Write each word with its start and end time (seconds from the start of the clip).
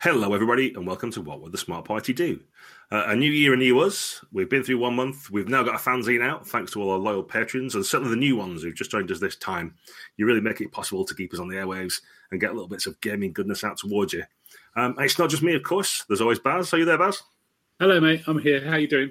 Hello, 0.00 0.32
everybody, 0.32 0.72
and 0.74 0.86
welcome 0.86 1.10
to 1.10 1.20
What 1.20 1.40
Would 1.40 1.50
the 1.50 1.58
Smart 1.58 1.84
Party 1.84 2.12
Do? 2.12 2.38
Uh, 2.92 3.06
a 3.08 3.16
new 3.16 3.32
year, 3.32 3.54
a 3.54 3.56
new 3.56 3.80
us. 3.80 4.24
We've 4.30 4.48
been 4.48 4.62
through 4.62 4.78
one 4.78 4.94
month. 4.94 5.28
We've 5.28 5.48
now 5.48 5.64
got 5.64 5.74
a 5.74 5.78
fanzine 5.78 6.22
out, 6.22 6.46
thanks 6.46 6.70
to 6.72 6.80
all 6.80 6.92
our 6.92 6.98
loyal 6.98 7.24
patrons, 7.24 7.74
and 7.74 7.84
certainly 7.84 8.14
the 8.14 8.20
new 8.20 8.36
ones 8.36 8.62
who've 8.62 8.76
just 8.76 8.92
joined 8.92 9.10
us 9.10 9.18
this 9.18 9.34
time. 9.34 9.74
You 10.16 10.24
really 10.24 10.40
make 10.40 10.60
it 10.60 10.70
possible 10.70 11.04
to 11.04 11.14
keep 11.16 11.34
us 11.34 11.40
on 11.40 11.48
the 11.48 11.56
airwaves 11.56 12.00
and 12.30 12.40
get 12.40 12.52
little 12.52 12.68
bits 12.68 12.86
of 12.86 13.00
gaming 13.00 13.32
goodness 13.32 13.64
out 13.64 13.76
towards 13.76 14.12
you. 14.12 14.22
Um, 14.76 14.94
it's 15.00 15.18
not 15.18 15.30
just 15.30 15.42
me, 15.42 15.56
of 15.56 15.64
course. 15.64 16.04
There's 16.06 16.20
always 16.20 16.38
Baz. 16.38 16.72
Are 16.72 16.78
you 16.78 16.84
there, 16.84 16.96
Baz? 16.96 17.20
Hello, 17.80 17.98
mate. 17.98 18.22
I'm 18.28 18.38
here. 18.38 18.64
How 18.64 18.76
you 18.76 18.86
doing? 18.86 19.10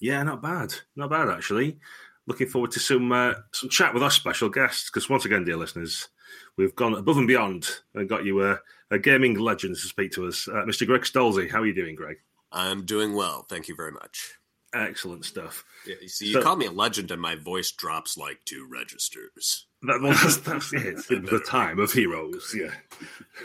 Yeah, 0.00 0.24
not 0.24 0.42
bad. 0.42 0.74
Not 0.96 1.10
bad, 1.10 1.28
actually. 1.28 1.78
Looking 2.26 2.48
forward 2.48 2.72
to 2.72 2.80
some 2.80 3.12
uh, 3.12 3.34
some 3.52 3.70
chat 3.70 3.94
with 3.94 4.02
our 4.02 4.10
special 4.10 4.48
guests, 4.48 4.90
because 4.90 5.08
once 5.08 5.24
again, 5.24 5.44
dear 5.44 5.56
listeners, 5.56 6.08
we've 6.56 6.74
gone 6.74 6.94
above 6.94 7.16
and 7.16 7.28
beyond 7.28 7.68
and 7.94 8.08
got 8.08 8.24
you 8.24 8.42
a, 8.42 8.58
a 8.90 8.98
gaming 8.98 9.38
legend 9.38 9.76
to 9.76 9.80
speak 9.80 10.12
to 10.12 10.26
us. 10.26 10.48
Uh, 10.48 10.64
Mr. 10.64 10.86
Greg 10.86 11.02
Stolze, 11.02 11.50
how 11.50 11.60
are 11.60 11.66
you 11.66 11.74
doing, 11.74 11.94
Greg? 11.94 12.16
I'm 12.52 12.84
doing 12.84 13.14
well. 13.14 13.46
Thank 13.48 13.68
you 13.68 13.74
very 13.74 13.92
much. 13.92 14.32
Excellent 14.74 15.24
stuff. 15.24 15.64
Yeah, 15.86 15.94
you 16.02 16.08
see, 16.08 16.26
you 16.26 16.32
so, 16.34 16.42
call 16.42 16.56
me 16.56 16.66
a 16.66 16.70
legend, 16.70 17.10
and 17.10 17.20
my 17.20 17.36
voice 17.36 17.70
drops 17.70 18.18
like 18.18 18.38
two 18.44 18.68
registers. 18.70 19.66
That, 19.82 20.00
well, 20.02 20.12
that's, 20.12 20.36
that's 20.38 20.72
it. 20.72 20.98
It 21.10 21.30
the 21.30 21.40
time 21.40 21.78
of 21.78 21.92
heroes. 21.92 22.54
Yeah. 22.54 22.72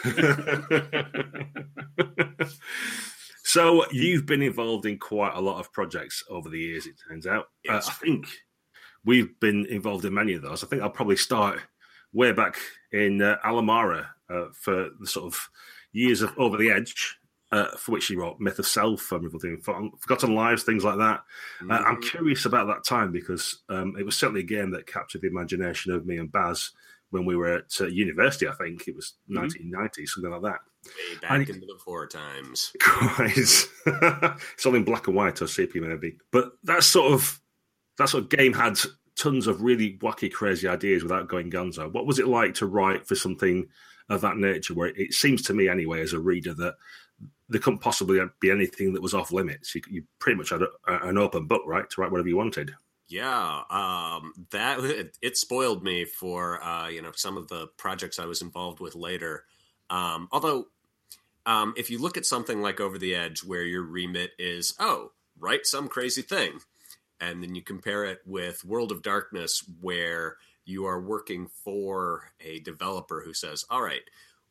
so 3.43 3.85
you've 3.91 4.25
been 4.25 4.41
involved 4.41 4.85
in 4.85 4.97
quite 4.97 5.35
a 5.35 5.41
lot 5.41 5.59
of 5.59 5.71
projects 5.71 6.23
over 6.29 6.49
the 6.49 6.59
years. 6.59 6.85
It 6.85 6.95
turns 7.07 7.27
out. 7.27 7.45
Yes. 7.63 7.87
Uh, 7.87 7.91
I 7.91 7.93
think 7.93 8.27
we've 9.05 9.39
been 9.39 9.65
involved 9.67 10.05
in 10.05 10.13
many 10.13 10.33
of 10.33 10.41
those. 10.41 10.63
I 10.63 10.67
think 10.67 10.81
I'll 10.81 10.89
probably 10.89 11.17
start 11.17 11.59
way 12.13 12.31
back 12.31 12.57
in 12.91 13.21
uh, 13.21 13.37
Al 13.43 13.61
Amarja 13.61 14.07
uh, 14.31 14.45
for 14.53 14.89
the 14.99 15.07
sort 15.07 15.25
of 15.25 15.49
years 15.91 16.21
of 16.21 16.37
Over 16.37 16.57
the 16.57 16.71
Edge, 16.71 17.17
uh, 17.51 17.75
for 17.77 17.91
which 17.91 18.07
he 18.07 18.15
wrote 18.15 18.39
Myth 18.39 18.59
of 18.59 18.67
Self 18.67 19.11
and 19.11 19.29
Forgotten 19.31 20.35
Lives, 20.35 20.63
things 20.63 20.83
like 20.83 20.97
that. 20.97 21.21
Mm-hmm. 21.61 21.71
I'm 21.71 21.97
mm. 21.97 22.09
curious 22.09 22.45
about 22.45 22.67
that 22.67 22.85
time 22.85 23.11
because 23.11 23.59
um, 23.69 23.95
it 23.99 24.05
was 24.05 24.15
certainly 24.15 24.41
a 24.41 24.45
game 24.45 24.71
that 24.71 24.87
captured 24.87 25.21
the 25.21 25.27
imagination 25.27 25.91
of 25.91 26.05
me 26.05 26.17
and 26.17 26.31
Baz 26.31 26.71
when 27.09 27.25
we 27.25 27.35
were 27.35 27.57
at 27.57 27.75
uh, 27.81 27.87
university. 27.87 28.47
I 28.47 28.53
think 28.53 28.87
it 28.87 28.95
was 28.95 29.13
mm-hmm. 29.29 29.41
1990, 29.41 30.05
something 30.05 30.31
like 30.31 30.41
that. 30.43 30.59
Way 30.85 31.19
back 31.21 31.31
and 31.31 31.49
into 31.49 31.65
the 31.67 31.79
four 31.83 32.07
times. 32.07 32.73
Quite. 32.81 33.35
it's 33.37 34.65
all 34.65 34.75
in 34.75 34.83
black 34.83 35.07
and 35.07 35.15
white 35.15 35.41
or 35.41 35.47
sepia 35.47 35.81
maybe, 35.81 36.17
but 36.31 36.53
that 36.63 36.83
sort 36.83 37.13
of 37.13 37.39
that 37.97 38.09
sort 38.09 38.23
of 38.23 38.29
game 38.29 38.53
had 38.53 38.79
tons 39.15 39.45
of 39.45 39.61
really 39.61 39.99
wacky, 40.01 40.31
crazy 40.31 40.67
ideas 40.67 41.03
without 41.03 41.27
going 41.27 41.49
guns 41.49 41.77
gonzo. 41.77 41.91
What 41.91 42.07
was 42.07 42.17
it 42.17 42.27
like 42.27 42.55
to 42.55 42.65
write 42.65 43.07
for 43.07 43.15
something 43.15 43.67
of 44.11 44.21
that 44.21 44.37
nature, 44.37 44.73
where 44.73 44.91
it 44.95 45.13
seems 45.13 45.41
to 45.43 45.53
me, 45.53 45.67
anyway, 45.67 46.01
as 46.01 46.13
a 46.13 46.19
reader, 46.19 46.53
that 46.53 46.75
there 47.49 47.61
couldn't 47.61 47.79
possibly 47.79 48.19
be 48.39 48.51
anything 48.51 48.93
that 48.93 49.01
was 49.01 49.13
off 49.13 49.31
limits. 49.31 49.75
You, 49.75 49.81
you 49.89 50.03
pretty 50.19 50.37
much 50.37 50.49
had 50.49 50.61
a, 50.61 50.69
an 50.87 51.17
open 51.17 51.45
book, 51.45 51.63
right, 51.65 51.89
to 51.89 52.01
write 52.01 52.11
whatever 52.11 52.29
you 52.29 52.37
wanted. 52.37 52.75
Yeah, 53.07 53.63
um, 53.69 54.33
that 54.51 54.79
it, 54.79 55.17
it, 55.21 55.35
spoiled 55.35 55.83
me 55.83 56.05
for 56.05 56.63
uh, 56.63 56.87
you 56.87 57.01
know 57.01 57.11
some 57.13 57.35
of 57.35 57.49
the 57.49 57.67
projects 57.75 58.19
I 58.19 58.25
was 58.25 58.41
involved 58.41 58.79
with 58.79 58.95
later. 58.95 59.43
Um, 59.89 60.29
although, 60.31 60.67
um, 61.45 61.73
if 61.75 61.89
you 61.89 61.99
look 61.99 62.15
at 62.15 62.25
something 62.25 62.61
like 62.61 62.79
Over 62.79 62.97
the 62.97 63.13
Edge, 63.13 63.43
where 63.43 63.63
your 63.63 63.83
remit 63.83 64.31
is, 64.39 64.73
oh, 64.79 65.11
write 65.37 65.65
some 65.65 65.89
crazy 65.89 66.21
thing, 66.21 66.59
and 67.19 67.43
then 67.43 67.53
you 67.53 67.61
compare 67.61 68.05
it 68.05 68.19
with 68.25 68.63
World 68.63 68.93
of 68.93 69.01
Darkness, 69.01 69.61
where 69.81 70.37
you 70.71 70.85
are 70.85 70.99
working 70.99 71.47
for 71.63 72.31
a 72.39 72.59
developer 72.59 73.21
who 73.23 73.33
says, 73.33 73.65
all 73.69 73.81
right, 73.81 74.01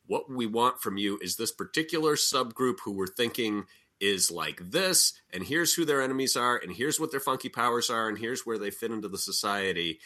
what 0.07 0.29
we 0.29 0.45
want 0.45 0.81
from 0.81 0.97
you 0.97 1.19
is 1.21 1.35
this 1.35 1.51
particular 1.51 2.15
subgroup 2.15 2.77
who 2.83 2.91
we're 2.91 3.07
thinking 3.07 3.65
is 3.99 4.31
like 4.31 4.59
this, 4.71 5.13
and 5.31 5.43
here's 5.43 5.73
who 5.73 5.85
their 5.85 6.01
enemies 6.01 6.35
are, 6.35 6.57
and 6.57 6.73
here's 6.73 6.99
what 6.99 7.11
their 7.11 7.19
funky 7.19 7.49
powers 7.49 7.89
are, 7.89 8.09
and 8.09 8.17
here's 8.17 8.45
where 8.45 8.57
they 8.57 8.71
fit 8.71 8.91
into 8.91 9.07
the 9.07 9.17
society. 9.17 9.99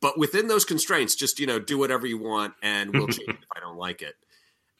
But 0.00 0.18
within 0.18 0.46
those 0.46 0.64
constraints, 0.64 1.14
just 1.14 1.40
you 1.40 1.46
know, 1.46 1.58
do 1.58 1.78
whatever 1.78 2.06
you 2.06 2.18
want, 2.18 2.54
and 2.62 2.92
we'll 2.92 3.06
change 3.08 3.30
it 3.30 3.36
if 3.42 3.48
I 3.56 3.60
don't 3.60 3.78
like 3.78 4.02
it. 4.02 4.14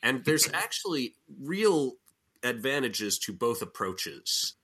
And 0.03 0.25
there's 0.25 0.49
actually 0.53 1.15
real 1.43 1.95
advantages 2.43 3.19
to 3.21 3.33
both 3.33 3.63
approaches. 3.63 4.55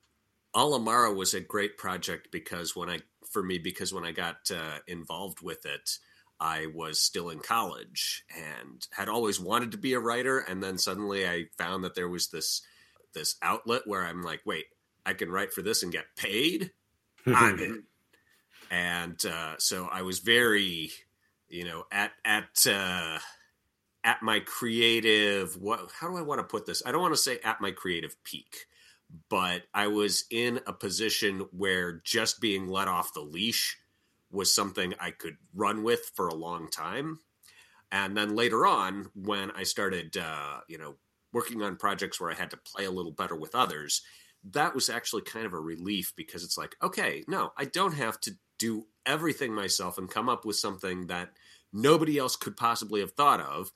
Al 0.54 0.78
Amarja 0.78 1.14
was 1.14 1.34
a 1.34 1.40
great 1.40 1.76
project 1.76 2.28
because 2.30 2.74
when 2.74 2.88
I, 2.88 3.00
for 3.30 3.42
me, 3.42 3.58
because 3.58 3.92
when 3.92 4.04
I 4.04 4.12
got 4.12 4.50
uh, 4.50 4.78
involved 4.86 5.42
with 5.42 5.66
it, 5.66 5.98
I 6.40 6.66
was 6.74 7.00
still 7.00 7.30
in 7.30 7.40
college 7.40 8.24
and 8.36 8.86
had 8.90 9.08
always 9.08 9.40
wanted 9.40 9.72
to 9.72 9.78
be 9.78 9.94
a 9.94 10.00
writer. 10.00 10.38
And 10.38 10.62
then 10.62 10.78
suddenly 10.78 11.26
I 11.26 11.46
found 11.56 11.84
that 11.84 11.94
there 11.94 12.08
was 12.08 12.28
this 12.28 12.62
this 13.14 13.36
outlet 13.40 13.82
where 13.86 14.04
I'm 14.04 14.22
like, 14.22 14.40
wait, 14.44 14.66
I 15.06 15.14
can 15.14 15.30
write 15.30 15.52
for 15.52 15.62
this 15.62 15.82
and 15.82 15.92
get 15.92 16.16
paid. 16.16 16.72
I'm 17.26 17.58
in. 17.58 17.84
And 18.70 19.24
uh, 19.24 19.54
so 19.58 19.88
I 19.90 20.02
was 20.02 20.18
very, 20.18 20.90
you 21.48 21.64
know, 21.64 21.84
at 21.90 22.12
at 22.24 22.66
uh, 22.66 23.18
at 24.04 24.22
my 24.22 24.40
creative. 24.40 25.56
What? 25.56 25.90
How 25.98 26.08
do 26.08 26.16
I 26.16 26.22
want 26.22 26.40
to 26.40 26.44
put 26.44 26.66
this? 26.66 26.82
I 26.84 26.92
don't 26.92 27.02
want 27.02 27.14
to 27.14 27.20
say 27.20 27.38
at 27.44 27.60
my 27.60 27.70
creative 27.70 28.22
peak 28.24 28.66
but 29.28 29.62
I 29.72 29.86
was 29.88 30.24
in 30.30 30.60
a 30.66 30.72
position 30.72 31.46
where 31.52 32.00
just 32.04 32.40
being 32.40 32.68
let 32.68 32.88
off 32.88 33.14
the 33.14 33.20
leash 33.20 33.78
was 34.30 34.54
something 34.54 34.94
I 35.00 35.10
could 35.10 35.36
run 35.54 35.82
with 35.82 36.12
for 36.14 36.28
a 36.28 36.34
long 36.34 36.68
time. 36.68 37.20
And 37.92 38.16
then 38.16 38.34
later 38.34 38.66
on, 38.66 39.10
when 39.14 39.50
I 39.52 39.62
started, 39.62 40.16
uh, 40.16 40.60
you 40.68 40.78
know, 40.78 40.96
working 41.32 41.62
on 41.62 41.76
projects 41.76 42.20
where 42.20 42.30
I 42.30 42.34
had 42.34 42.50
to 42.50 42.56
play 42.56 42.84
a 42.84 42.90
little 42.90 43.12
better 43.12 43.36
with 43.36 43.54
others, 43.54 44.02
that 44.52 44.74
was 44.74 44.88
actually 44.88 45.22
kind 45.22 45.46
of 45.46 45.52
a 45.52 45.60
relief 45.60 46.12
because 46.16 46.44
it's 46.44 46.58
like, 46.58 46.76
okay, 46.82 47.24
no, 47.28 47.52
I 47.56 47.64
don't 47.64 47.94
have 47.94 48.20
to 48.22 48.32
do 48.58 48.86
everything 49.04 49.52
myself 49.52 49.98
and 49.98 50.10
come 50.10 50.28
up 50.28 50.44
with 50.44 50.56
something 50.56 51.06
that 51.06 51.30
nobody 51.72 52.18
else 52.18 52.36
could 52.36 52.56
possibly 52.56 53.00
have 53.00 53.12
thought 53.12 53.40
of. 53.40 53.70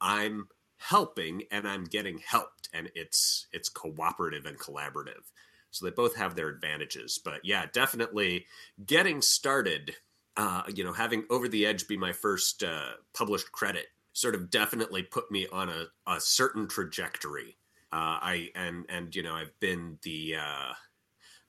I'm 0.00 0.48
helping 0.78 1.42
and 1.50 1.66
I'm 1.66 1.84
getting 1.84 2.18
helped 2.18 2.68
and 2.72 2.90
it's 2.94 3.46
it's 3.52 3.68
cooperative 3.68 4.46
and 4.46 4.58
collaborative. 4.58 5.30
So 5.70 5.84
they 5.84 5.90
both 5.90 6.16
have 6.16 6.34
their 6.34 6.48
advantages. 6.48 7.20
But 7.22 7.40
yeah, 7.44 7.66
definitely 7.72 8.46
getting 8.84 9.20
started, 9.22 9.94
uh, 10.36 10.62
you 10.74 10.84
know, 10.84 10.92
having 10.92 11.24
Over 11.30 11.48
the 11.48 11.66
Edge 11.66 11.86
be 11.86 11.96
my 11.96 12.12
first 12.12 12.62
uh, 12.62 12.92
published 13.12 13.52
credit 13.52 13.86
sort 14.12 14.34
of 14.34 14.50
definitely 14.50 15.02
put 15.02 15.30
me 15.30 15.46
on 15.52 15.68
a, 15.68 15.86
a 16.06 16.20
certain 16.20 16.66
trajectory. 16.66 17.56
Uh, 17.92 18.18
I 18.20 18.50
and 18.54 18.84
and 18.88 19.14
you 19.14 19.22
know 19.22 19.34
I've 19.34 19.58
been 19.60 19.98
the 20.02 20.36
uh, 20.36 20.72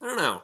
I 0.01 0.05
don't 0.05 0.17
know 0.17 0.43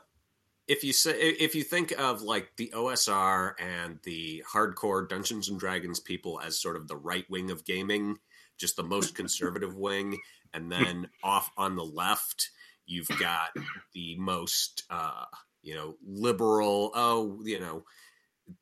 if 0.68 0.84
you 0.84 0.92
say 0.92 1.12
if 1.20 1.56
you 1.56 1.64
think 1.64 1.94
of 1.98 2.22
like 2.22 2.52
the 2.58 2.72
OSR 2.74 3.54
and 3.60 4.00
the 4.04 4.44
hardcore 4.52 5.08
Dungeons 5.08 5.50
and 5.50 5.60
Dragons 5.60 6.00
people 6.00 6.42
as 6.44 6.60
sort 6.60 6.76
of 6.76 6.88
the 6.88 6.98
right 6.98 7.30
wing 7.30 7.52
of 7.52 7.64
gaming, 7.64 8.18
just 8.58 8.76
the 8.76 8.84
most 8.84 9.16
conservative 9.16 9.78
wing, 9.78 10.20
and 10.54 10.72
then 10.72 11.08
off 11.24 11.52
on 11.58 11.76
the 11.76 11.86
left 11.86 12.50
you've 12.86 13.08
got 13.20 13.50
the 13.94 14.16
most 14.18 14.84
uh, 14.90 15.26
you 15.62 15.76
know 15.76 15.96
liberal. 16.06 16.92
Oh, 16.94 17.40
you 17.44 17.60
know, 17.60 17.84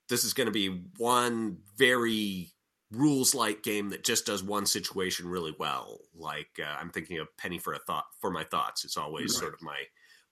this 0.09 0.23
is 0.23 0.34
going 0.34 0.47
to 0.47 0.51
be 0.51 0.84
one 0.97 1.57
very 1.78 2.51
rules 2.91 3.34
like 3.34 3.63
game 3.63 3.89
that 3.89 4.03
just 4.03 4.25
does 4.25 4.44
one 4.44 4.66
situation 4.66 5.28
really 5.28 5.56
well. 5.57 6.00
Like 6.16 6.59
uh, 6.59 6.75
I'm 6.79 6.89
thinking 6.89 7.19
of 7.19 7.35
Penny 7.38 7.59
for 7.59 7.73
a 7.73 7.79
thought 7.79 8.06
for 8.19 8.31
my 8.31 8.44
thoughts. 8.44 8.85
It's 8.85 8.97
always 8.97 9.34
right. 9.34 9.39
sort 9.41 9.53
of 9.53 9.61
my 9.61 9.84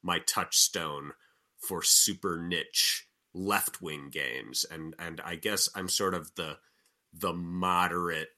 my 0.04 0.20
touchstone 0.20 1.12
for 1.60 1.84
super 1.84 2.42
niche 2.42 3.08
left 3.34 3.82
wing 3.82 4.10
games, 4.12 4.66
and 4.70 4.96
and 5.00 5.22
I 5.24 5.36
guess 5.36 5.70
I'm 5.76 5.90
sort 5.90 6.14
of 6.14 6.34
the 6.36 6.58
the 7.14 7.34
moderate 7.34 8.30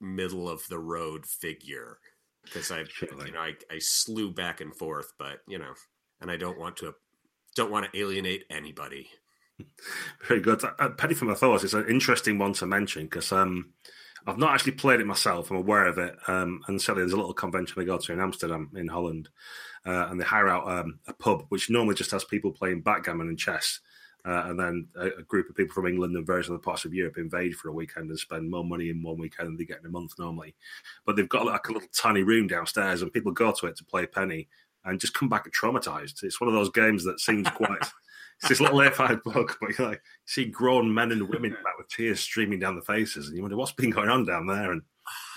middle 0.00 0.48
of 0.48 0.66
the 0.68 0.78
road 0.78 1.26
figure 1.26 1.98
because 2.44 2.70
I 2.70 2.80
you 3.26 3.32
know 3.32 3.40
I, 3.40 3.54
I 3.70 3.78
slew 3.78 4.32
back 4.32 4.60
and 4.60 4.74
forth, 4.74 5.12
but 5.18 5.40
you 5.46 5.58
know, 5.58 5.74
and 6.20 6.30
I 6.30 6.36
don't 6.36 6.58
want 6.58 6.76
to 6.78 6.94
don't 7.54 7.70
want 7.70 7.90
to 7.90 7.98
alienate 7.98 8.44
anybody. 8.50 9.08
Very 10.28 10.40
good. 10.40 10.62
Uh, 10.64 10.90
Penny 10.90 11.14
for 11.14 11.26
my 11.26 11.34
thoughts 11.34 11.64
is 11.64 11.74
an 11.74 11.88
interesting 11.88 12.38
one 12.38 12.52
to 12.54 12.66
mention 12.66 13.04
because 13.04 13.32
um, 13.32 13.72
I've 14.26 14.38
not 14.38 14.54
actually 14.54 14.72
played 14.72 15.00
it 15.00 15.06
myself. 15.06 15.50
I'm 15.50 15.56
aware 15.56 15.86
of 15.86 15.98
it, 15.98 16.14
um, 16.28 16.60
and 16.66 16.80
certainly 16.80 17.02
there's 17.02 17.12
a 17.12 17.16
little 17.16 17.34
convention 17.34 17.80
I 17.80 17.84
go 17.84 17.98
to 17.98 18.12
in 18.12 18.20
Amsterdam, 18.20 18.70
in 18.74 18.88
Holland, 18.88 19.28
uh, 19.86 20.08
and 20.10 20.20
they 20.20 20.24
hire 20.24 20.48
out 20.48 20.70
um, 20.70 21.00
a 21.06 21.12
pub 21.12 21.44
which 21.48 21.70
normally 21.70 21.94
just 21.94 22.10
has 22.10 22.24
people 22.24 22.52
playing 22.52 22.82
backgammon 22.82 23.28
and 23.28 23.38
chess. 23.38 23.80
Uh, 24.24 24.44
and 24.46 24.60
then 24.60 24.88
a, 24.96 25.06
a, 25.18 25.22
group 25.22 25.48
of 25.48 25.56
people 25.56 25.72
from 25.72 25.86
England 25.86 26.14
and 26.14 26.26
various 26.26 26.48
other 26.48 26.58
parts 26.58 26.84
of 26.84 26.92
Europe 26.92 27.16
invade 27.16 27.56
for 27.56 27.68
a 27.68 27.72
weekend 27.72 28.10
and 28.10 28.18
spend 28.18 28.50
more 28.50 28.64
money 28.64 28.90
in 28.90 29.02
one 29.02 29.18
weekend 29.18 29.48
than 29.48 29.56
they 29.56 29.64
get 29.64 29.80
in 29.80 29.86
a 29.86 29.90
month 29.90 30.12
normally. 30.18 30.54
But 31.06 31.16
they've 31.16 31.28
got 31.28 31.46
like 31.46 31.68
a 31.68 31.72
little 31.72 31.88
tiny 31.92 32.22
room 32.22 32.46
downstairs, 32.46 33.00
and 33.00 33.12
people 33.12 33.32
go 33.32 33.52
to 33.52 33.66
it 33.66 33.76
to 33.76 33.84
play 33.84 34.06
Penny 34.06 34.48
and 34.84 35.00
just 35.00 35.14
come 35.14 35.28
back 35.28 35.50
traumatized. 35.52 36.22
It's 36.22 36.40
one 36.40 36.48
of 36.48 36.54
those 36.54 36.70
games 36.70 37.04
that 37.04 37.20
seems 37.20 37.48
quite. 37.50 37.78
it's 38.40 38.48
this 38.48 38.60
little 38.60 38.78
A5 38.78 39.22
book, 39.22 39.58
but 39.60 39.78
you 39.78 39.84
like 39.84 40.02
see 40.26 40.44
grown 40.44 40.92
men 40.92 41.12
and 41.12 41.28
women 41.28 41.50
back 41.64 41.78
with 41.78 41.88
tears 41.88 42.20
streaming 42.20 42.58
down 42.58 42.76
the 42.76 42.82
faces, 42.82 43.28
and 43.28 43.36
you 43.36 43.42
wonder 43.42 43.56
what's 43.56 43.72
been 43.72 43.90
going 43.90 44.08
on 44.08 44.26
down 44.26 44.46
there. 44.46 44.72
And 44.72 44.82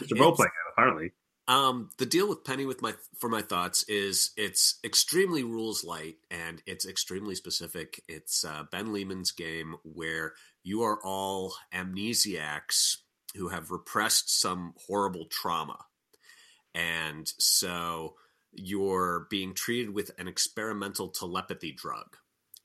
it's 0.01 0.11
a 0.11 0.15
role 0.15 0.35
playing 0.35 0.49
game, 0.49 0.73
apparently. 0.73 1.11
Um, 1.47 1.89
the 1.97 2.05
deal 2.05 2.29
with 2.29 2.45
Penny 2.45 2.65
with 2.65 2.81
my 2.81 2.93
for 3.19 3.29
my 3.29 3.41
thoughts 3.41 3.83
is 3.83 4.31
it's 4.37 4.79
extremely 4.83 5.43
rules 5.43 5.83
light 5.83 6.15
and 6.31 6.61
it's 6.65 6.85
extremely 6.85 7.35
specific. 7.35 8.01
It's 8.07 8.45
uh, 8.45 8.63
Ben 8.71 8.93
Lehman's 8.93 9.31
game 9.31 9.75
where 9.83 10.33
you 10.63 10.83
are 10.83 10.99
all 11.03 11.55
amnesiacs 11.73 12.97
who 13.35 13.49
have 13.49 13.71
repressed 13.71 14.39
some 14.39 14.73
horrible 14.87 15.25
trauma, 15.25 15.79
and 16.73 17.27
so 17.37 18.15
you're 18.53 19.27
being 19.29 19.53
treated 19.53 19.93
with 19.93 20.11
an 20.17 20.29
experimental 20.29 21.09
telepathy 21.09 21.73
drug, 21.73 22.15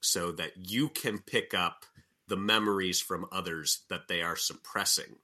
so 0.00 0.30
that 0.30 0.52
you 0.56 0.88
can 0.88 1.18
pick 1.18 1.52
up 1.52 1.84
the 2.28 2.36
memories 2.36 3.00
from 3.00 3.26
others 3.32 3.80
that 3.88 4.06
they 4.06 4.22
are 4.22 4.36
suppressing. 4.36 5.16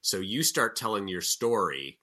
So 0.00 0.20
you 0.20 0.42
start 0.42 0.76
telling 0.76 1.08
your 1.08 1.20
story 1.20 1.98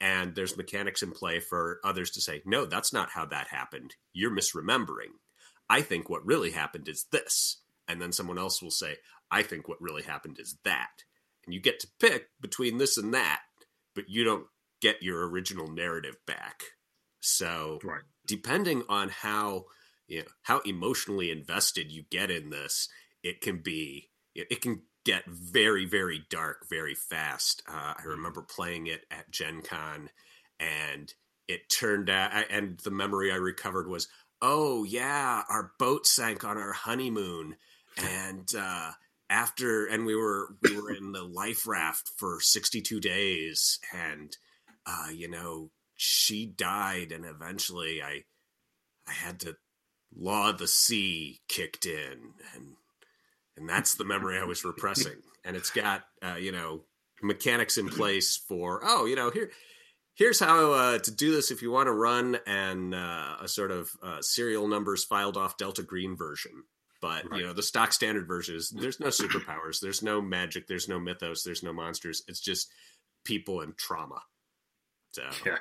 and 0.00 0.34
there's 0.34 0.56
mechanics 0.56 1.02
in 1.02 1.10
play 1.10 1.40
for 1.40 1.80
others 1.84 2.10
to 2.12 2.20
say, 2.20 2.42
no, 2.46 2.64
that's 2.64 2.92
not 2.92 3.10
how 3.10 3.26
that 3.26 3.48
happened. 3.48 3.96
You're 4.12 4.34
misremembering. 4.34 5.12
I 5.68 5.82
think 5.82 6.08
what 6.08 6.24
really 6.24 6.50
happened 6.52 6.88
is 6.88 7.06
this. 7.12 7.58
And 7.86 8.00
then 8.00 8.12
someone 8.12 8.38
else 8.38 8.62
will 8.62 8.70
say, 8.70 8.96
I 9.30 9.42
think 9.42 9.68
what 9.68 9.80
really 9.80 10.02
happened 10.02 10.38
is 10.40 10.56
that. 10.64 11.04
And 11.44 11.54
you 11.54 11.60
get 11.60 11.80
to 11.80 11.88
pick 11.98 12.28
between 12.40 12.78
this 12.78 12.96
and 12.96 13.12
that, 13.14 13.40
but 13.94 14.08
you 14.08 14.24
don't 14.24 14.46
get 14.80 15.02
your 15.02 15.28
original 15.28 15.68
narrative 15.68 16.16
back. 16.26 16.62
So, 17.20 17.78
right. 17.84 18.02
depending 18.26 18.82
on 18.88 19.10
how 19.10 19.66
you 20.08 20.20
know 20.20 20.26
how 20.42 20.60
emotionally 20.60 21.30
invested 21.30 21.92
you 21.92 22.04
get 22.10 22.30
in 22.30 22.50
this, 22.50 22.88
it 23.22 23.40
can 23.40 23.58
be 23.58 24.10
it 24.34 24.60
can 24.60 24.82
get 25.10 25.26
very 25.26 25.86
very 25.86 26.24
dark 26.30 26.68
very 26.70 26.94
fast. 26.94 27.62
Uh, 27.68 27.94
I 27.98 28.02
remember 28.04 28.42
playing 28.42 28.86
it 28.86 29.04
at 29.10 29.30
Gen 29.32 29.60
Con, 29.60 30.08
and 30.60 31.12
it 31.48 31.68
turned 31.68 32.08
out, 32.08 32.44
and 32.48 32.78
the 32.78 32.92
memory 32.92 33.32
I 33.32 33.36
recovered 33.36 33.88
was, 33.88 34.06
oh 34.40 34.84
yeah, 34.84 35.42
our 35.50 35.72
boat 35.80 36.06
sank 36.06 36.44
on 36.44 36.56
our 36.56 36.72
honeymoon, 36.72 37.56
and 37.96 38.48
uh, 38.56 38.92
after, 39.28 39.86
and 39.86 40.06
we 40.06 40.14
were 40.14 40.54
we 40.62 40.80
were 40.80 40.92
in 40.92 41.10
the 41.10 41.24
life 41.24 41.66
raft 41.66 42.12
for 42.16 42.40
sixty 42.40 42.80
two 42.80 43.00
days, 43.00 43.80
and 43.92 44.36
uh, 44.86 45.08
you 45.12 45.28
know 45.28 45.72
she 45.96 46.46
died, 46.46 47.10
and 47.10 47.24
eventually 47.24 48.00
I 48.00 48.22
I 49.08 49.12
had 49.12 49.40
to 49.40 49.56
law 50.16 50.52
the 50.52 50.68
sea 50.68 51.40
kicked 51.48 51.84
in 51.84 52.34
and 52.54 52.76
and 53.60 53.68
that's 53.68 53.94
the 53.94 54.04
memory 54.04 54.38
I 54.38 54.44
was 54.44 54.64
repressing. 54.64 55.16
And 55.42 55.56
it's 55.56 55.70
got 55.70 56.02
uh, 56.22 56.34
you 56.34 56.52
know 56.52 56.82
mechanics 57.22 57.78
in 57.78 57.88
place 57.88 58.36
for 58.36 58.82
oh 58.84 59.06
you 59.06 59.16
know 59.16 59.30
here 59.30 59.50
here's 60.12 60.38
how 60.38 60.72
uh, 60.72 60.98
to 60.98 61.10
do 61.10 61.32
this 61.32 61.50
if 61.50 61.62
you 61.62 61.70
want 61.70 61.86
to 61.86 61.92
run 61.92 62.36
and 62.46 62.94
uh, 62.94 63.36
a 63.40 63.48
sort 63.48 63.70
of 63.70 63.90
uh, 64.02 64.20
serial 64.20 64.68
numbers 64.68 65.02
filed 65.02 65.38
off 65.38 65.56
Delta 65.56 65.82
Green 65.82 66.14
version. 66.14 66.52
But 67.00 67.30
right. 67.30 67.40
you 67.40 67.46
know 67.46 67.54
the 67.54 67.62
stock 67.62 67.94
standard 67.94 68.28
version 68.28 68.54
is 68.54 68.68
there's 68.68 69.00
no 69.00 69.06
superpowers, 69.06 69.80
there's 69.80 70.02
no 70.02 70.20
magic, 70.20 70.66
there's 70.66 70.90
no 70.90 71.00
mythos, 71.00 71.42
there's 71.42 71.62
no 71.62 71.72
monsters. 71.72 72.22
It's 72.28 72.40
just 72.40 72.68
people 73.24 73.62
and 73.62 73.74
trauma. 73.78 74.20
So 75.12 75.22
yeah. 75.46 75.56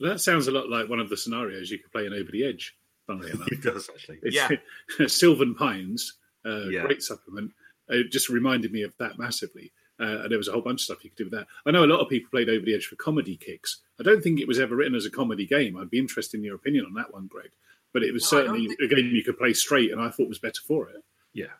That 0.00 0.20
sounds 0.20 0.48
a 0.48 0.50
lot 0.50 0.68
like 0.68 0.88
one 0.88 0.98
of 0.98 1.10
the 1.10 1.16
scenarios 1.16 1.70
you 1.70 1.78
could 1.78 1.92
play 1.92 2.06
in 2.06 2.12
Over 2.12 2.32
the 2.32 2.44
Edge. 2.44 2.74
Funnily 3.06 3.30
enough, 3.34 3.52
it 3.52 3.62
does 3.62 3.88
actually. 3.88 4.18
It's, 4.24 4.34
yeah, 4.34 5.06
Sylvan 5.06 5.54
Pines 5.54 6.14
uh, 6.44 6.68
yeah. 6.68 6.82
great 6.82 7.02
supplement. 7.02 7.52
It 7.88 8.10
just 8.10 8.28
reminded 8.28 8.72
me 8.72 8.82
of 8.82 8.94
that 8.98 9.18
massively. 9.18 9.72
Uh, 10.00 10.22
and 10.22 10.30
there 10.30 10.38
was 10.38 10.48
a 10.48 10.52
whole 10.52 10.62
bunch 10.62 10.80
of 10.80 10.84
stuff 10.84 11.04
you 11.04 11.10
could 11.10 11.18
do 11.18 11.24
with 11.24 11.32
that. 11.34 11.46
I 11.66 11.70
know 11.70 11.84
a 11.84 11.86
lot 11.86 12.00
of 12.00 12.08
people 12.08 12.30
played 12.30 12.48
Over 12.48 12.64
the 12.64 12.74
Edge 12.74 12.86
for 12.86 12.96
comedy 12.96 13.36
kicks. 13.36 13.80
I 14.00 14.02
don't 14.02 14.22
think 14.22 14.40
it 14.40 14.48
was 14.48 14.58
ever 14.58 14.74
written 14.74 14.96
as 14.96 15.06
a 15.06 15.10
comedy 15.10 15.46
game. 15.46 15.76
I'd 15.76 15.90
be 15.90 16.00
interested 16.00 16.38
in 16.38 16.44
your 16.44 16.56
opinion 16.56 16.86
on 16.86 16.94
that 16.94 17.12
one, 17.12 17.28
Greg. 17.28 17.50
But 17.92 18.02
it 18.02 18.12
was 18.12 18.24
no, 18.24 18.38
certainly 18.38 18.66
think... 18.66 18.80
a 18.80 18.94
game 18.94 19.10
you 19.12 19.22
could 19.22 19.38
play 19.38 19.52
straight, 19.52 19.92
and 19.92 20.00
I 20.00 20.10
thought 20.10 20.28
was 20.28 20.40
better 20.40 20.60
for 20.66 20.88
it. 20.88 21.04
Yeah. 21.32 21.52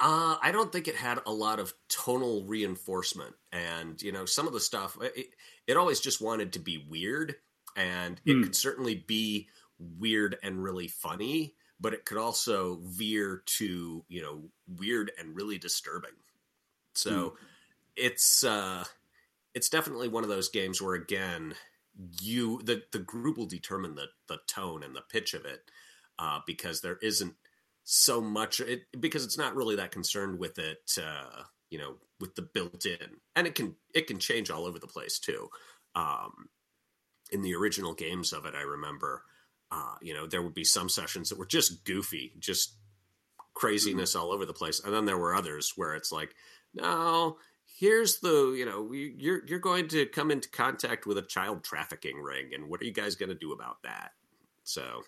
Uh, 0.00 0.36
I 0.40 0.50
don't 0.50 0.72
think 0.72 0.88
it 0.88 0.94
had 0.94 1.18
a 1.26 1.32
lot 1.32 1.58
of 1.58 1.74
tonal 1.88 2.44
reinforcement, 2.44 3.34
and 3.52 4.00
you 4.00 4.12
know, 4.12 4.24
some 4.24 4.46
of 4.46 4.52
the 4.52 4.60
stuff 4.60 4.96
it, 5.02 5.26
it 5.66 5.76
always 5.76 6.00
just 6.00 6.22
wanted 6.22 6.52
to 6.52 6.60
be 6.60 6.86
weird, 6.88 7.34
and 7.76 8.20
it 8.24 8.34
mm. 8.34 8.44
could 8.44 8.54
certainly 8.54 8.94
be 8.94 9.48
weird 9.78 10.38
and 10.42 10.62
really 10.62 10.88
funny 10.88 11.54
but 11.80 11.94
it 11.94 12.04
could 12.04 12.18
also 12.18 12.80
veer 12.82 13.42
to 13.46 14.04
you 14.08 14.22
know 14.22 14.44
weird 14.66 15.10
and 15.18 15.36
really 15.36 15.58
disturbing. 15.58 16.16
So 16.94 17.10
mm. 17.10 17.32
it's 17.96 18.44
uh, 18.44 18.84
it's 19.54 19.68
definitely 19.68 20.08
one 20.08 20.24
of 20.24 20.30
those 20.30 20.48
games 20.48 20.80
where 20.80 20.94
again 20.94 21.54
you 22.20 22.60
the 22.62 22.82
the 22.92 22.98
group 22.98 23.36
will 23.36 23.46
determine 23.46 23.94
the 23.94 24.06
the 24.28 24.38
tone 24.46 24.82
and 24.82 24.94
the 24.94 25.02
pitch 25.02 25.34
of 25.34 25.44
it 25.44 25.70
uh, 26.18 26.40
because 26.46 26.80
there 26.80 26.98
isn't 27.02 27.34
so 27.84 28.20
much 28.20 28.60
it 28.60 28.82
because 29.00 29.24
it's 29.24 29.38
not 29.38 29.56
really 29.56 29.76
that 29.76 29.90
concerned 29.90 30.38
with 30.38 30.58
it 30.58 30.98
uh, 31.02 31.42
you 31.70 31.78
know 31.78 31.96
with 32.20 32.34
the 32.34 32.42
built 32.42 32.84
in 32.86 33.16
and 33.34 33.46
it 33.46 33.54
can 33.54 33.74
it 33.94 34.06
can 34.06 34.18
change 34.18 34.50
all 34.50 34.66
over 34.66 34.78
the 34.78 34.86
place 34.86 35.18
too 35.18 35.48
um, 35.94 36.48
in 37.32 37.42
the 37.42 37.54
original 37.54 37.94
games 37.94 38.32
of 38.32 38.44
it 38.44 38.54
i 38.54 38.62
remember 38.62 39.22
uh, 39.70 39.94
you 40.00 40.14
know, 40.14 40.26
there 40.26 40.42
would 40.42 40.54
be 40.54 40.64
some 40.64 40.88
sessions 40.88 41.28
that 41.28 41.38
were 41.38 41.46
just 41.46 41.84
goofy, 41.84 42.32
just 42.38 42.74
craziness 43.54 44.14
all 44.14 44.32
over 44.32 44.46
the 44.46 44.52
place, 44.52 44.80
and 44.84 44.94
then 44.94 45.04
there 45.04 45.18
were 45.18 45.34
others 45.34 45.72
where 45.76 45.94
it's 45.94 46.12
like, 46.12 46.34
no, 46.74 47.38
here's 47.78 48.20
the, 48.20 48.54
you 48.56 48.64
know, 48.64 48.92
you're 48.92 49.44
you're 49.46 49.58
going 49.58 49.88
to 49.88 50.06
come 50.06 50.30
into 50.30 50.48
contact 50.48 51.06
with 51.06 51.18
a 51.18 51.22
child 51.22 51.64
trafficking 51.64 52.20
ring, 52.22 52.50
and 52.54 52.68
what 52.68 52.80
are 52.80 52.84
you 52.84 52.92
guys 52.92 53.14
going 53.14 53.28
to 53.28 53.34
do 53.34 53.52
about 53.52 53.82
that? 53.82 54.12
So 54.64 55.02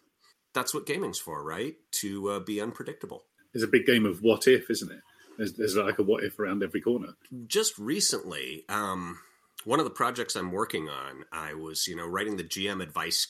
that's 0.54 0.74
what 0.74 0.86
gaming's 0.86 1.18
for, 1.18 1.42
right? 1.42 1.74
To 1.92 2.30
uh, 2.30 2.40
be 2.40 2.60
unpredictable. 2.60 3.24
It's 3.54 3.64
a 3.64 3.68
big 3.68 3.86
game 3.86 4.06
of 4.06 4.20
what 4.20 4.46
if, 4.46 4.70
isn't 4.70 4.90
it? 4.90 5.00
There's, 5.36 5.52
there's 5.54 5.76
like 5.76 5.98
a 5.98 6.02
what 6.02 6.24
if 6.24 6.38
around 6.38 6.62
every 6.62 6.80
corner. 6.80 7.14
Just 7.46 7.78
recently, 7.78 8.64
um, 8.68 9.18
one 9.64 9.78
of 9.80 9.84
the 9.84 9.90
projects 9.90 10.36
I'm 10.36 10.52
working 10.52 10.88
on, 10.88 11.24
I 11.32 11.54
was, 11.54 11.86
you 11.86 11.96
know, 11.96 12.06
writing 12.06 12.36
the 12.36 12.44
GM 12.44 12.82
advice 12.82 13.28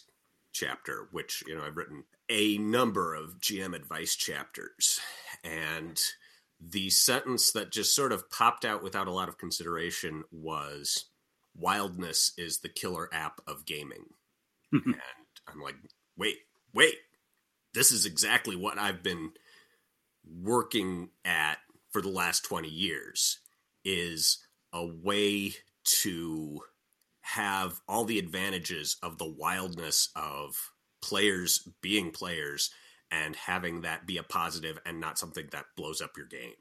chapter, 0.52 1.08
which, 1.12 1.43
you 1.47 1.56
know, 1.56 1.62
I've 1.62 1.76
written 1.76 2.05
a 2.29 2.58
number 2.58 3.14
of 3.14 3.41
GM 3.41 3.75
advice 3.75 4.17
chapters. 4.17 5.00
And 5.44 6.00
the 6.60 6.91
sentence 6.91 7.53
that 7.53 7.72
just 7.72 7.94
sort 7.94 8.13
of 8.13 8.31
popped 8.31 8.65
out 8.65 8.82
without 8.82 9.08
a 9.08 9.13
lot 9.13 9.29
of 9.29 9.39
consideration 9.39 10.24
was 10.31 11.06
wildness 11.56 12.32
is 12.36 12.58
the 12.58 12.69
killer 12.69 13.08
app 13.13 13.41
of 13.46 13.67
gaming. 13.67 14.05
and 14.72 14.94
I'm 15.48 15.60
like, 15.60 15.77
wait, 16.17 16.36
wait, 16.74 16.94
this 17.74 17.93
is 17.93 18.06
exactly 18.06 18.56
what 18.56 18.79
I've 18.79 19.03
been 19.03 19.31
working 20.43 21.10
at 21.24 21.58
for 21.91 22.03
the 22.03 22.08
last 22.08 22.44
20 22.44 22.69
years 22.69 23.39
is 23.84 24.39
a 24.72 24.86
way 24.86 25.55
to 25.84 26.60
have 27.34 27.81
all 27.89 28.05
the 28.05 28.19
advantages 28.19 28.96
of 29.03 29.19
the 29.19 29.29
wildness 29.29 30.08
of 30.17 30.56
players 31.01 31.69
being 31.81 32.10
players 32.10 32.70
and 33.10 33.37
having 33.37 33.82
that 33.82 34.06
be 34.06 34.17
a 34.17 34.22
positive 34.22 34.79
and 34.84 35.01
not 35.01 35.19
something 35.19 35.46
that 35.53 35.67
blows 35.77 36.01
up 36.01 36.17
your 36.17 36.27
game. 36.27 36.55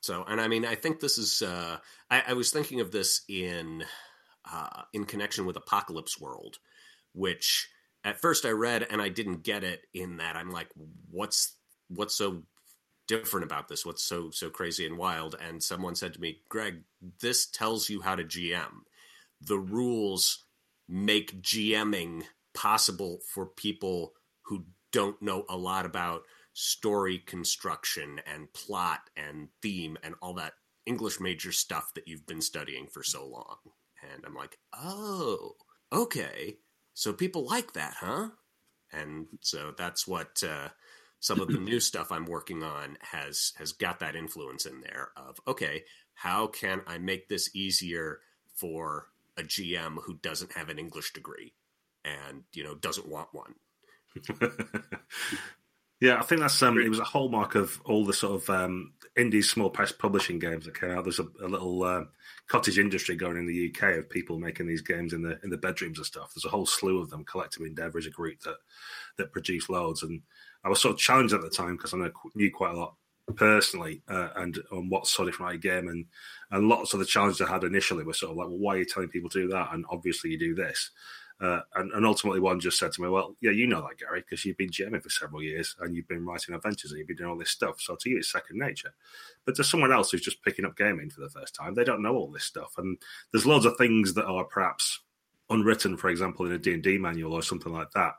So, 0.00 0.24
and 0.26 0.40
I 0.40 0.48
mean, 0.48 0.64
I 0.64 0.74
think 0.74 1.00
this 1.00 1.16
is. 1.16 1.42
Uh, 1.42 1.78
I, 2.10 2.22
I 2.28 2.32
was 2.34 2.50
thinking 2.50 2.80
of 2.80 2.90
this 2.90 3.22
in 3.28 3.84
uh, 4.50 4.82
in 4.92 5.04
connection 5.04 5.46
with 5.46 5.56
Apocalypse 5.56 6.20
World, 6.20 6.58
which 7.14 7.68
at 8.04 8.20
first 8.20 8.44
I 8.44 8.50
read 8.50 8.86
and 8.90 9.00
I 9.00 9.08
didn't 9.08 9.44
get 9.44 9.64
it. 9.64 9.82
In 9.94 10.18
that, 10.18 10.36
I'm 10.36 10.50
like, 10.50 10.68
what's 11.10 11.56
what's 11.88 12.14
so 12.14 12.42
different 13.08 13.44
about 13.44 13.68
this? 13.68 13.86
What's 13.86 14.02
so 14.02 14.30
so 14.30 14.50
crazy 14.50 14.86
and 14.86 14.98
wild? 14.98 15.36
And 15.40 15.62
someone 15.62 15.94
said 15.94 16.12
to 16.14 16.20
me, 16.20 16.40
Greg, 16.50 16.82
this 17.20 17.46
tells 17.46 17.88
you 17.88 18.02
how 18.02 18.14
to 18.14 18.24
GM 18.24 18.82
the 19.46 19.58
rules 19.58 20.44
make 20.88 21.40
GMing 21.42 22.24
possible 22.54 23.20
for 23.32 23.46
people 23.46 24.12
who 24.42 24.64
don't 24.92 25.20
know 25.20 25.44
a 25.48 25.56
lot 25.56 25.86
about 25.86 26.22
story 26.52 27.18
construction 27.18 28.20
and 28.32 28.52
plot 28.52 29.00
and 29.16 29.48
theme 29.60 29.98
and 30.02 30.14
all 30.22 30.34
that 30.34 30.52
English 30.86 31.20
major 31.20 31.50
stuff 31.50 31.92
that 31.94 32.06
you've 32.06 32.26
been 32.26 32.40
studying 32.40 32.86
for 32.86 33.02
so 33.02 33.26
long. 33.26 33.56
And 34.12 34.24
I'm 34.24 34.34
like, 34.34 34.58
oh, 34.72 35.52
okay. 35.92 36.58
So 36.92 37.12
people 37.12 37.44
like 37.44 37.72
that, 37.72 37.94
huh? 37.98 38.28
And 38.92 39.26
so 39.40 39.74
that's 39.76 40.06
what 40.06 40.42
uh, 40.46 40.68
some 41.20 41.40
of 41.40 41.48
the 41.48 41.58
new 41.58 41.80
stuff 41.80 42.12
I'm 42.12 42.26
working 42.26 42.62
on 42.62 42.98
has 43.00 43.52
has 43.56 43.72
got 43.72 43.98
that 44.00 44.14
influence 44.14 44.66
in 44.66 44.80
there 44.80 45.08
of 45.16 45.40
okay, 45.48 45.84
how 46.14 46.46
can 46.46 46.82
I 46.86 46.98
make 46.98 47.28
this 47.28 47.50
easier 47.56 48.20
for 48.54 49.08
a 49.36 49.42
GM 49.42 49.96
who 50.04 50.14
doesn't 50.14 50.52
have 50.52 50.68
an 50.68 50.78
English 50.78 51.12
degree 51.12 51.54
and 52.04 52.44
you 52.52 52.64
know 52.64 52.74
doesn't 52.74 53.08
want 53.08 53.28
one. 53.32 53.54
Yeah, 56.04 56.18
I 56.18 56.22
think 56.22 56.42
that's 56.42 56.62
um, 56.62 56.78
it 56.78 56.90
was 56.90 56.98
a 56.98 57.04
hallmark 57.04 57.54
of 57.54 57.80
all 57.86 58.04
the 58.04 58.12
sort 58.12 58.42
of 58.42 58.50
um, 58.50 58.92
indie 59.16 59.42
small 59.42 59.70
press 59.70 59.90
publishing 59.90 60.38
games 60.38 60.66
that 60.66 60.78
came 60.78 60.90
out. 60.90 61.04
There's 61.04 61.18
a, 61.18 61.26
a 61.42 61.48
little 61.48 61.82
uh, 61.82 62.04
cottage 62.46 62.78
industry 62.78 63.16
going 63.16 63.38
in 63.38 63.46
the 63.46 63.70
UK 63.70 63.96
of 63.96 64.10
people 64.10 64.38
making 64.38 64.66
these 64.66 64.82
games 64.82 65.14
in 65.14 65.22
the 65.22 65.38
in 65.44 65.48
the 65.48 65.56
bedrooms 65.56 65.98
and 65.98 66.06
stuff. 66.06 66.32
There's 66.34 66.44
a 66.44 66.50
whole 66.50 66.66
slew 66.66 67.00
of 67.00 67.08
them. 67.08 67.24
Collective 67.24 67.62
Endeavour 67.64 67.98
is 67.98 68.06
a 68.06 68.10
group 68.10 68.40
that 68.40 68.56
that 69.16 69.32
produce 69.32 69.70
loads, 69.70 70.02
and 70.02 70.20
I 70.62 70.68
was 70.68 70.82
sort 70.82 70.92
of 70.92 70.98
challenged 70.98 71.32
at 71.32 71.40
the 71.40 71.48
time 71.48 71.76
because 71.76 71.94
I 71.94 72.10
knew 72.34 72.50
quite 72.50 72.74
a 72.74 72.78
lot 72.78 72.96
personally 73.36 74.02
uh, 74.08 74.28
and 74.36 74.58
on 74.70 74.88
what 74.88 75.06
sort 75.06 75.28
of 75.28 75.40
right 75.40 75.60
game 75.60 75.88
and 75.88 76.06
and 76.50 76.68
lots 76.68 76.92
of 76.92 77.00
the 77.00 77.06
challenges 77.06 77.40
I 77.40 77.50
had 77.50 77.64
initially 77.64 78.04
were 78.04 78.12
sort 78.12 78.32
of 78.32 78.36
like, 78.36 78.48
well, 78.48 78.58
why 78.58 78.74
are 78.74 78.78
you 78.78 78.84
telling 78.84 79.08
people 79.08 79.30
to 79.30 79.42
do 79.42 79.48
that? 79.48 79.70
And 79.72 79.84
obviously 79.90 80.30
you 80.30 80.38
do 80.38 80.54
this. 80.54 80.90
Uh, 81.40 81.60
and, 81.74 81.90
and, 81.92 82.06
ultimately, 82.06 82.38
one 82.38 82.60
just 82.60 82.78
said 82.78 82.92
to 82.92 83.02
me, 83.02 83.08
"Well, 83.08 83.34
yeah, 83.40 83.50
you 83.50 83.66
know 83.66 83.80
that, 83.80 83.98
Gary, 83.98 84.20
because 84.20 84.44
you've 84.44 84.56
been 84.56 84.70
GMing 84.70 85.02
for 85.02 85.10
several 85.10 85.42
years 85.42 85.74
and 85.80 85.96
you've 85.96 86.06
been 86.06 86.24
writing 86.24 86.54
adventures 86.54 86.92
and 86.92 86.98
you've 86.98 87.08
been 87.08 87.16
doing 87.16 87.28
all 87.30 87.36
this 87.36 87.50
stuff. 87.50 87.80
So 87.80 87.96
to 87.96 88.08
you, 88.08 88.18
it's 88.18 88.30
second 88.30 88.58
nature. 88.58 88.94
But 89.44 89.56
to 89.56 89.64
someone 89.64 89.92
else 89.92 90.12
who's 90.12 90.22
just 90.22 90.44
picking 90.44 90.64
up 90.64 90.76
gaming 90.76 91.10
for 91.10 91.22
the 91.22 91.28
first 91.28 91.52
time, 91.52 91.74
they 91.74 91.82
don't 91.82 92.02
know 92.02 92.14
all 92.14 92.30
this 92.30 92.44
stuff. 92.44 92.74
And 92.78 92.98
there's 93.32 93.46
loads 93.46 93.64
of 93.64 93.76
things 93.76 94.14
that 94.14 94.26
are 94.26 94.44
perhaps 94.44 95.00
unwritten, 95.50 95.96
for 95.96 96.08
example, 96.08 96.46
in 96.46 96.52
a 96.52 96.58
D&D 96.58 96.98
manual 96.98 97.34
or 97.34 97.42
something 97.42 97.72
like 97.72 97.90
that, 97.90 98.12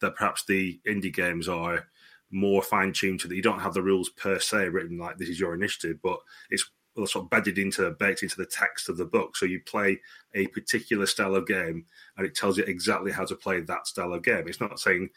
that 0.00 0.16
perhaps 0.16 0.44
the 0.44 0.80
indie 0.86 1.14
games 1.14 1.48
are 1.48 1.86
more 2.32 2.62
fine 2.62 2.92
tuned 2.92 3.20
to 3.20 3.28
that 3.28 3.36
you 3.36 3.42
don't 3.42 3.60
have 3.60 3.74
the 3.74 3.82
rules 3.82 4.08
per 4.08 4.38
se 4.38 4.68
written 4.68 4.98
like 4.98 5.18
this 5.18 5.28
is 5.28 5.38
your 5.38 5.54
initiative, 5.54 5.98
but 6.02 6.18
it's 6.50 6.68
sort 6.96 7.24
of 7.24 7.30
bedded 7.30 7.58
into 7.58 7.90
baked 7.92 8.22
into 8.22 8.36
the 8.36 8.46
text 8.46 8.88
of 8.88 8.96
the 8.96 9.04
book. 9.04 9.36
So 9.36 9.46
you 9.46 9.60
play 9.60 10.00
a 10.34 10.46
particular 10.48 11.06
style 11.06 11.34
of 11.34 11.46
game, 11.46 11.86
and 12.16 12.26
it 12.26 12.34
tells 12.34 12.58
you 12.58 12.64
exactly 12.64 13.12
how 13.12 13.24
to 13.24 13.36
play 13.36 13.60
that 13.60 13.86
style 13.86 14.12
of 14.12 14.22
game. 14.22 14.48
It's 14.48 14.60
not 14.60 14.80
saying 14.80 15.10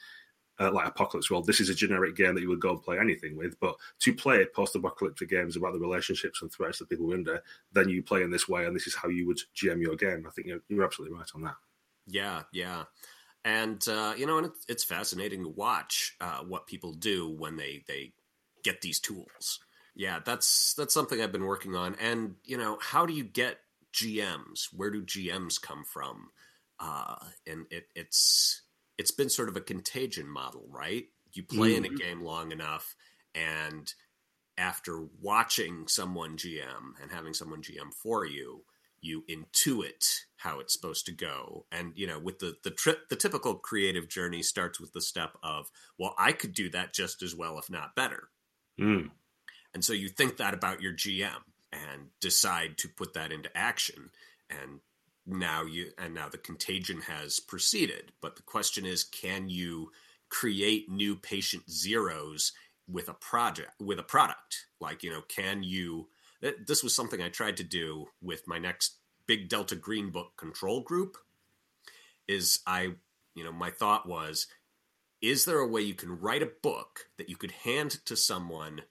uh, 0.60 0.72
like 0.72 0.88
Apocalypse 0.88 1.30
World, 1.30 1.46
this 1.46 1.60
is 1.60 1.70
a 1.70 1.76
generic 1.76 2.16
game 2.16 2.36
that 2.36 2.42
you 2.42 2.50
would 2.50 2.62
go 2.62 2.72
and 2.72 2.82
play 2.82 2.98
anything 2.98 3.36
with. 3.36 3.60
But 3.60 3.76
to 4.00 4.14
play 4.14 4.46
post-apocalyptic 4.56 5.30
games 5.30 5.58
about 5.58 5.74
the 5.74 5.80
relationships 5.80 6.42
and 6.42 6.52
threats 6.52 6.80
that 6.80 6.90
people 6.90 7.12
are 7.12 7.16
under, 7.16 7.42
then 7.74 7.90
you 7.90 8.04
play 8.04 8.24
in 8.24 8.32
this 8.32 8.48
way, 8.48 8.66
and 8.66 8.76
this 8.76 8.88
is 8.88 8.96
how 8.96 9.10
you 9.10 9.28
would 9.28 9.40
GM 9.56 9.82
your 9.82 9.96
game. 9.96 10.26
I 10.28 10.32
think 10.32 10.48
you're, 10.48 10.62
you're 10.70 10.86
absolutely 10.86 11.18
right 11.18 11.30
on 11.36 11.42
that. 11.44 11.56
Yeah, 12.08 12.44
yeah. 12.54 12.84
And 13.46 13.88
uh, 13.88 14.16
you 14.18 14.26
know, 14.26 14.40
and 14.40 14.52
it's 14.68 14.84
fascinating 14.84 15.44
to 15.44 15.50
watch 15.50 16.16
uh, 16.20 16.40
what 16.40 16.66
people 16.66 16.94
do 16.94 17.30
when 17.30 17.56
they 17.56 17.84
they 17.88 18.14
get 18.64 18.82
these 18.82 19.00
tools. 19.00 19.60
Yeah, 19.96 20.20
that's 20.26 20.74
that's 20.74 20.94
something 20.94 21.22
I've 21.22 21.32
been 21.32 21.46
working 21.46 21.76
on. 21.76 21.96
And 22.02 22.36
you 22.44 22.58
know, 22.58 22.80
how 22.82 23.06
do 23.06 23.14
you 23.14 23.24
get 23.24 23.60
GMs? 23.94 24.70
Where 24.76 24.90
do 24.90 25.04
GMs 25.04 25.62
come 25.62 25.84
from? 25.86 26.32
Uh, 26.80 27.18
and 27.46 27.68
it, 27.70 27.86
it's 27.96 28.64
it's 28.98 29.12
been 29.12 29.30
sort 29.30 29.48
of 29.48 29.56
a 29.56 29.62
contagion 29.62 30.28
model, 30.28 30.66
right? 30.68 31.06
You 31.34 31.44
play 31.44 31.76
mm-hmm. 31.76 31.78
in 31.78 31.86
a 31.86 31.88
mm-hmm. 31.90 31.98
game 31.98 32.22
long 32.24 32.52
enough, 32.52 32.96
and 33.36 33.94
after 34.58 35.06
watching 35.22 35.88
someone 35.88 36.36
GM 36.36 37.00
and 37.02 37.12
having 37.12 37.36
someone 37.36 37.62
GM 37.62 37.94
for 37.94 38.26
you, 38.26 38.64
you 39.06 39.24
intuit 39.30 40.26
how 40.38 40.60
it's 40.60 40.74
supposed 40.74 41.06
to 41.06 41.12
go. 41.12 41.66
And 41.72 41.94
you 41.96 42.08
know 42.08 42.20
with 42.20 42.40
the 42.40 42.56
the 42.64 42.72
trip 42.72 43.10
the 43.10 43.16
typical 43.16 43.56
creative 43.56 44.10
journey 44.10 44.42
starts 44.42 44.80
with 44.80 44.94
the 44.94 45.02
step 45.02 45.38
of 45.44 45.70
well 45.98 46.16
i 46.18 46.32
could 46.32 46.54
do 46.54 46.70
that 46.70 46.94
just 46.94 47.22
as 47.22 47.36
well 47.36 47.58
if 47.60 47.70
not 47.70 47.96
better. 47.96 48.30
Mm. 48.80 49.12
and 49.74 49.86
so 49.86 49.94
you 49.94 50.10
think 50.10 50.36
that 50.36 50.54
about 50.54 50.82
your 50.82 50.92
gm 50.92 51.44
and 51.76 52.08
decide 52.22 52.78
to 52.78 52.90
put 52.90 53.14
that 53.14 53.32
into 53.32 53.56
action. 53.56 54.10
And 54.50 54.80
now 55.26 55.64
you 55.64 55.92
and 55.98 56.14
now 56.14 56.30
the 56.30 56.38
contagion 56.38 57.02
has 57.02 57.40
proceeded. 57.40 58.12
But 58.22 58.36
the 58.36 58.44
question 58.44 58.86
is 58.86 59.04
can 59.04 59.50
you 59.50 59.92
create 60.30 60.90
new 60.90 61.16
patient 61.16 61.70
zeros 61.70 62.54
with 62.88 63.10
a 63.10 63.14
project 63.14 63.72
with 63.80 64.00
a 64.00 64.04
product? 64.04 64.68
Like 64.80 65.04
you 65.04 65.12
know 65.12 65.22
can 65.28 65.64
you 65.64 66.10
this 66.66 66.84
was 66.84 66.96
something 66.96 67.22
i 67.22 67.30
tried 67.30 67.58
to 67.58 67.64
do 67.64 68.08
with 68.22 68.48
my 68.48 68.58
next 68.58 68.98
big 69.28 69.50
delta 69.50 69.76
green 69.76 70.10
book 70.10 70.34
control 70.38 70.82
group 70.82 71.18
is 72.28 72.60
i 72.68 72.90
you 73.36 73.44
know 73.44 73.52
my 73.52 73.70
thought 73.70 74.08
was 74.08 74.48
is 75.22 75.46
there 75.46 75.60
a 75.60 75.68
way 75.68 75.82
you 75.82 75.96
can 75.96 76.20
write 76.20 76.44
a 76.44 76.52
book 76.62 77.08
that 77.18 77.30
you 77.30 77.36
could 77.36 77.52
hand 77.52 77.92
to 78.06 78.16
someone 78.16 78.82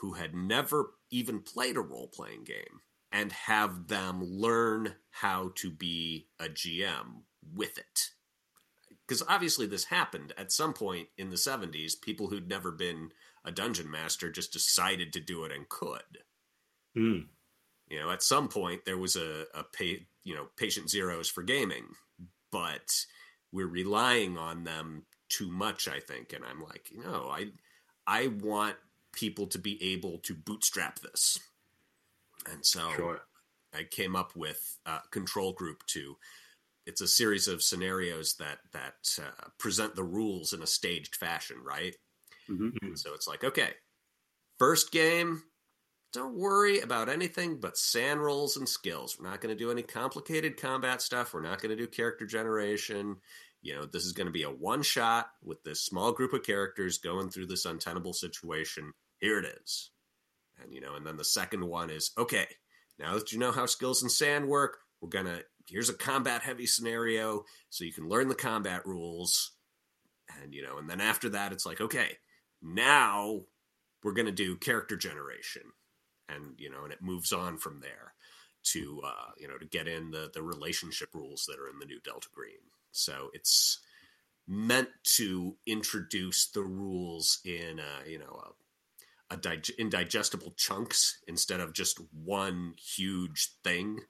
who 0.00 0.12
had 0.12 0.34
never 0.34 0.94
even 1.10 1.40
played 1.40 1.76
a 1.76 1.80
role 1.80 2.08
playing 2.08 2.44
game 2.44 2.80
and 3.12 3.32
have 3.32 3.88
them 3.88 4.22
learn 4.22 4.94
how 5.10 5.50
to 5.56 5.70
be 5.70 6.28
a 6.38 6.44
GM 6.44 7.22
with 7.54 7.76
it. 7.76 8.10
Because 9.06 9.22
obviously, 9.28 9.66
this 9.66 9.84
happened 9.84 10.32
at 10.38 10.52
some 10.52 10.72
point 10.72 11.08
in 11.18 11.30
the 11.30 11.36
70s. 11.36 12.00
People 12.00 12.28
who'd 12.28 12.48
never 12.48 12.70
been 12.70 13.10
a 13.44 13.50
dungeon 13.50 13.90
master 13.90 14.30
just 14.30 14.52
decided 14.52 15.12
to 15.12 15.20
do 15.20 15.44
it 15.44 15.50
and 15.50 15.68
could. 15.68 16.18
Mm. 16.96 17.26
You 17.88 18.00
know, 18.00 18.10
at 18.10 18.22
some 18.22 18.48
point, 18.48 18.84
there 18.84 18.98
was 18.98 19.16
a, 19.16 19.46
a 19.54 19.64
pay, 19.64 20.06
you 20.24 20.34
know, 20.34 20.46
patient 20.56 20.88
zeros 20.90 21.28
for 21.28 21.42
gaming, 21.42 21.86
but 22.52 23.04
we're 23.52 23.66
relying 23.66 24.38
on 24.38 24.64
them 24.64 25.04
too 25.28 25.50
much, 25.50 25.88
I 25.88 25.98
think. 26.00 26.32
And 26.32 26.44
I'm 26.44 26.62
like, 26.62 26.90
you 26.90 27.02
know, 27.02 27.28
I, 27.30 27.46
I 28.06 28.28
want 28.28 28.76
people 29.12 29.46
to 29.48 29.58
be 29.58 29.92
able 29.92 30.18
to 30.18 30.34
bootstrap 30.34 31.00
this 31.00 31.38
and 32.50 32.64
so 32.64 32.90
sure. 32.96 33.20
I 33.74 33.84
came 33.84 34.16
up 34.16 34.34
with 34.36 34.78
a 34.86 34.98
control 35.10 35.52
group 35.52 35.84
to. 35.88 36.16
It's 36.86 37.00
a 37.00 37.08
series 37.08 37.46
of 37.46 37.62
scenarios 37.62 38.34
that 38.34 38.58
that 38.72 39.18
uh, 39.20 39.48
present 39.58 39.94
the 39.94 40.04
rules 40.04 40.52
in 40.52 40.62
a 40.62 40.66
staged 40.66 41.14
fashion, 41.14 41.58
right? 41.62 41.94
Mm-hmm. 42.48 42.94
So 42.94 43.14
it's 43.14 43.28
like, 43.28 43.44
okay, 43.44 43.70
first 44.58 44.90
game, 44.90 45.42
don't 46.12 46.36
worry 46.36 46.80
about 46.80 47.08
anything 47.08 47.60
but 47.60 47.78
SAN 47.78 48.18
rolls 48.18 48.56
and 48.56 48.68
skills. 48.68 49.16
We're 49.18 49.28
not 49.28 49.40
going 49.40 49.56
to 49.56 49.64
do 49.64 49.70
any 49.70 49.82
complicated 49.82 50.60
combat 50.60 51.02
stuff. 51.02 51.32
We're 51.32 51.42
not 51.42 51.62
going 51.62 51.70
to 51.70 51.82
do 51.82 51.86
character 51.86 52.26
generation. 52.26 53.16
You 53.62 53.76
know, 53.76 53.84
this 53.84 54.04
is 54.04 54.12
going 54.12 54.26
to 54.26 54.32
be 54.32 54.42
a 54.42 54.50
one 54.50 54.82
shot 54.82 55.30
with 55.42 55.62
this 55.62 55.82
small 55.82 56.12
group 56.12 56.32
of 56.32 56.42
characters 56.42 56.98
going 56.98 57.30
through 57.30 57.46
this 57.46 57.64
untenable 57.64 58.12
situation. 58.12 58.92
Here 59.18 59.38
it 59.38 59.46
is. 59.62 59.90
And 60.62 60.74
you 60.74 60.80
know, 60.80 60.94
and 60.94 61.06
then 61.06 61.16
the 61.16 61.24
second 61.24 61.64
one 61.64 61.90
is 61.90 62.10
okay. 62.18 62.46
Now 62.98 63.14
that 63.14 63.32
you 63.32 63.38
know 63.38 63.52
how 63.52 63.66
skills 63.66 64.02
and 64.02 64.10
SAN 64.10 64.46
work, 64.46 64.78
we're 65.00 65.08
gonna 65.08 65.40
here's 65.66 65.88
a 65.88 65.94
combat 65.94 66.42
heavy 66.42 66.66
scenario 66.66 67.44
so 67.70 67.84
you 67.84 67.92
can 67.92 68.08
learn 68.08 68.28
the 68.28 68.34
combat 68.34 68.84
rules. 68.84 69.52
And 70.42 70.54
you 70.54 70.62
know, 70.62 70.78
and 70.78 70.88
then 70.88 71.00
after 71.00 71.30
that, 71.30 71.52
it's 71.52 71.66
like 71.66 71.80
okay, 71.80 72.18
now 72.62 73.40
we're 74.02 74.12
gonna 74.12 74.32
do 74.32 74.56
character 74.56 74.96
generation, 74.96 75.62
and 76.34 76.54
you 76.58 76.70
know, 76.70 76.84
and 76.84 76.92
it 76.92 77.02
moves 77.02 77.32
on 77.32 77.56
from 77.56 77.80
there 77.80 78.14
to 78.62 79.00
uh, 79.04 79.30
you 79.38 79.48
know 79.48 79.58
to 79.58 79.66
get 79.66 79.88
in 79.88 80.10
the 80.10 80.30
the 80.32 80.42
relationship 80.42 81.14
rules 81.14 81.46
that 81.46 81.58
are 81.58 81.68
in 81.68 81.78
the 81.78 81.86
new 81.86 82.00
Delta 82.00 82.28
Green. 82.32 82.60
So 82.92 83.30
it's 83.32 83.80
meant 84.46 84.88
to 85.16 85.56
introduce 85.66 86.48
the 86.48 86.62
rules 86.62 87.38
in 87.44 87.78
a, 87.78 88.08
you 88.08 88.18
know 88.18 88.42
a 88.44 88.50
a 89.30 89.36
dig- 89.36 89.70
indigestible 89.78 90.52
chunks 90.56 91.18
instead 91.28 91.60
of 91.60 91.72
just 91.72 92.00
one 92.12 92.74
huge 92.76 93.50
thing. 93.62 94.00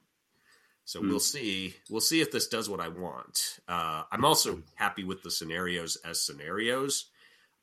So 0.85 0.99
mm. 0.99 1.09
we'll 1.09 1.19
see. 1.19 1.75
We'll 1.89 2.01
see 2.01 2.21
if 2.21 2.31
this 2.31 2.47
does 2.47 2.69
what 2.69 2.79
I 2.79 2.87
want. 2.87 3.59
Uh, 3.67 4.03
I'm 4.11 4.25
also 4.25 4.63
happy 4.75 5.03
with 5.03 5.21
the 5.21 5.31
scenarios 5.31 5.95
as 6.03 6.21
scenarios. 6.21 7.05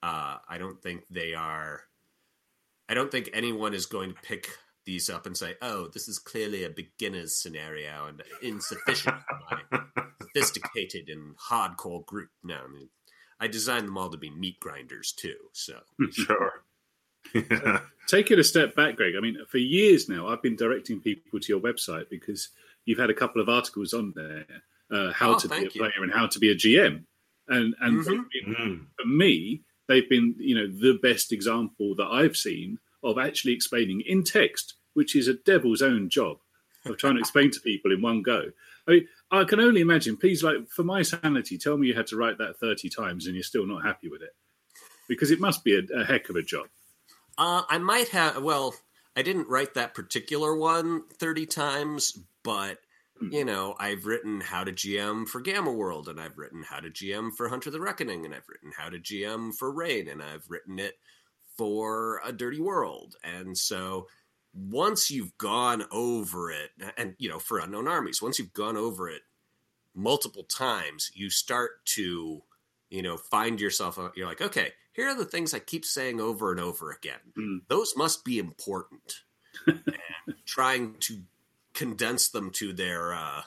Uh, 0.03 0.37
I 0.49 0.59
don't 0.59 0.81
think 0.81 1.03
they 1.11 1.35
are. 1.35 1.83
I 2.89 2.95
don't 2.95 3.11
think 3.11 3.31
anyone 3.33 3.75
is 3.75 3.87
going 3.87 4.11
to 4.11 4.21
pick 4.23 4.49
these 4.85 5.11
up 5.11 5.27
and 5.27 5.37
say, 5.37 5.55
"Oh, 5.61 5.89
this 5.89 6.09
is 6.09 6.19
clearly 6.19 6.65
a 6.65 6.71
beginner's 6.71 7.37
scenario 7.37 8.07
and 8.07 8.23
insufficient 8.43 9.17
for 9.29 9.41
my 9.51 10.03
sophisticated 10.23 11.09
and 11.09 11.37
hardcore 11.37 12.05
group." 12.07 12.31
No, 12.43 12.57
I 12.57 12.69
mean, 12.69 12.89
I 13.41 13.49
designed 13.49 13.87
them 13.87 13.99
all 13.99 14.11
to 14.11 14.17
be 14.17 14.31
meat 14.31 14.59
grinders 14.61 15.13
too. 15.13 15.37
So 15.53 15.81
sure. 16.11 16.65
Take 18.07 18.31
it 18.31 18.39
a 18.39 18.45
step 18.45 18.75
back, 18.75 18.97
Greg. 18.97 19.15
I 19.17 19.21
mean, 19.21 19.37
for 19.49 19.59
years 19.59 20.09
now, 20.09 20.29
I've 20.29 20.43
been 20.43 20.57
directing 20.57 21.01
people 21.01 21.39
to 21.39 21.49
your 21.53 21.61
website 21.61 22.09
because 22.09 22.49
you've 22.87 22.99
had 22.99 23.11
a 23.11 23.15
couple 23.15 23.43
of 23.43 23.51
articles 23.51 23.93
on 23.93 24.15
there, 24.17 24.47
uh, 24.91 25.13
how 25.13 25.35
oh, 25.35 25.39
to 25.39 25.49
be 25.49 25.67
a 25.67 25.71
player 25.71 25.93
you. 25.97 26.03
and 26.05 26.13
how 26.13 26.27
to 26.27 26.39
be 26.39 26.51
a 26.51 26.55
GM, 26.55 27.05
and 27.49 27.75
and 27.81 28.01
mm-hmm. 28.01 28.23
been, 28.33 28.55
mm. 28.55 28.87
for 28.99 29.07
me, 29.07 29.63
they've 29.89 30.09
been 30.09 30.35
you 30.39 30.55
know 30.55 30.67
the 30.67 30.99
best 31.03 31.33
example 31.33 31.95
that 31.97 32.07
I've 32.07 32.37
seen 32.37 32.79
of 33.03 33.19
actually 33.19 33.53
explaining 33.53 34.03
in 34.03 34.25
text, 34.25 34.75
which 34.95 35.17
is 35.17 35.29
a 35.29 35.35
devil's 35.35 35.83
own 35.83 36.09
job 36.09 36.39
of 36.85 36.97
trying 36.97 37.15
to 37.15 37.21
explain 37.21 37.51
to 37.51 37.61
people 37.61 37.93
in 37.93 38.03
one 38.03 38.23
go. 38.23 38.51
I 38.87 38.91
mean, 38.91 39.09
I 39.31 39.45
can 39.45 39.61
only 39.61 39.81
imagine. 39.81 40.17
Please, 40.17 40.43
like 40.43 40.69
for 40.69 40.83
my 40.85 41.03
sanity, 41.03 41.59
tell 41.59 41.77
me 41.77 41.89
you 41.89 41.95
had 41.95 42.07
to 42.09 42.17
write 42.17 42.39
that 42.39 42.59
thirty 42.59 42.89
times 42.89 43.27
and 43.27 43.35
you're 43.35 43.43
still 43.43 43.67
not 43.67 43.85
happy 43.85 44.09
with 44.09 44.23
it, 44.23 44.35
because 45.09 45.31
it 45.31 45.41
must 45.41 45.65
be 45.65 45.77
a, 45.77 45.83
a 45.95 46.05
heck 46.05 46.29
of 46.29 46.37
a 46.37 46.43
job. 46.43 46.67
Uh, 47.37 47.63
I 47.69 47.79
might 47.79 48.09
have. 48.09 48.43
Well, 48.43 48.75
I 49.17 49.23
didn't 49.23 49.49
write 49.49 49.75
that 49.75 49.95
particular 49.95 50.55
one 50.57 51.03
30 51.19 51.47
times, 51.47 52.19
but. 52.43 52.79
You 53.21 53.45
know, 53.45 53.75
I've 53.79 54.07
written 54.07 54.41
how 54.41 54.65
to 54.65 54.73
GM 54.73 55.29
for 55.29 55.41
Gamma 55.41 55.73
World, 55.73 56.09
and 56.09 56.21
I've 56.21 56.39
written 56.39 56.63
how 56.63 56.81
to 56.81 56.91
GM 56.91 57.35
for 57.37 57.49
Hunter 57.49 57.71
the 57.71 57.81
Reckoning, 57.81 58.25
and 58.25 58.35
I've 58.35 58.49
written 58.49 58.73
how 58.77 58.89
to 58.89 58.99
GM 58.99 59.55
for 59.55 59.73
Reign, 59.73 60.09
and 60.09 60.23
I've 60.23 60.45
written 60.49 60.79
it 60.79 60.95
for 61.57 62.21
A 62.25 62.33
Dirty 62.33 62.61
World. 62.61 63.17
And 63.23 63.59
so 63.59 64.07
once 64.55 65.11
you've 65.11 65.37
gone 65.39 65.85
over 65.91 66.51
it, 66.51 66.71
and, 66.97 67.15
you 67.19 67.29
know, 67.29 67.39
for 67.39 67.59
Unknown 67.59 67.89
Armies, 67.89 68.23
once 68.23 68.39
you've 68.39 68.53
gone 68.53 68.77
over 68.77 69.09
it 69.09 69.23
multiple 69.95 70.45
times, 70.45 71.11
you 71.15 71.29
start 71.29 71.85
to, 71.87 72.43
you 72.89 73.03
know, 73.03 73.17
find 73.17 73.61
yourself, 73.61 73.99
uh, 73.99 74.11
you're 74.15 74.27
like, 74.27 74.41
okay, 74.41 74.73
here 74.93 75.09
are 75.09 75.15
the 75.15 75.25
things 75.25 75.53
I 75.53 75.59
keep 75.59 75.85
saying 75.85 76.21
over 76.21 76.51
and 76.51 76.61
over 76.61 76.91
again. 76.91 77.21
Mm. 77.37 77.59
Those 77.69 77.95
must 77.97 78.25
be 78.25 78.39
important. 78.39 79.23
and 79.67 79.85
trying 80.47 80.95
to 81.01 81.23
condense 81.79 82.29
them 82.29 82.51
to 82.51 82.73
their 82.73 83.15
uh, 83.15 83.43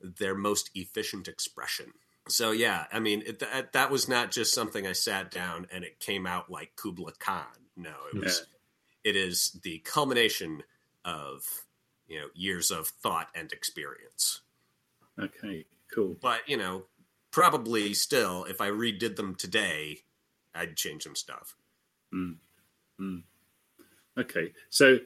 their 0.00 0.34
most 0.34 0.70
efficient 0.74 1.28
expression. 1.28 1.92
So 2.26 2.50
yeah, 2.50 2.86
I 2.90 3.00
mean 3.00 3.22
it, 3.26 3.38
that, 3.40 3.74
that 3.74 3.90
was 3.90 4.08
not 4.08 4.30
just 4.30 4.54
something 4.54 4.86
I 4.86 4.92
sat 4.92 5.30
down 5.30 5.66
and 5.70 5.84
it 5.84 6.00
came 6.00 6.26
out 6.26 6.50
like 6.50 6.74
Kubla 6.76 7.12
Khan. 7.18 7.44
No, 7.76 7.94
it 8.12 8.18
was 8.18 8.46
yeah. 9.04 9.10
it 9.10 9.16
is 9.16 9.58
the 9.62 9.78
culmination 9.80 10.62
of 11.04 11.66
you 12.08 12.18
know 12.18 12.28
years 12.34 12.70
of 12.70 12.88
thought 12.88 13.28
and 13.34 13.52
experience. 13.52 14.40
Okay, 15.20 15.66
cool. 15.94 16.16
But 16.18 16.48
you 16.48 16.56
know, 16.56 16.84
probably 17.30 17.92
still, 17.92 18.44
if 18.44 18.62
I 18.62 18.70
redid 18.70 19.16
them 19.16 19.34
today, 19.34 19.98
I'd 20.54 20.76
change 20.76 21.02
some 21.02 21.14
stuff. 21.14 21.54
Mm. 22.12 22.36
Mm. 22.98 23.22
Okay, 24.18 24.54
so 24.70 24.98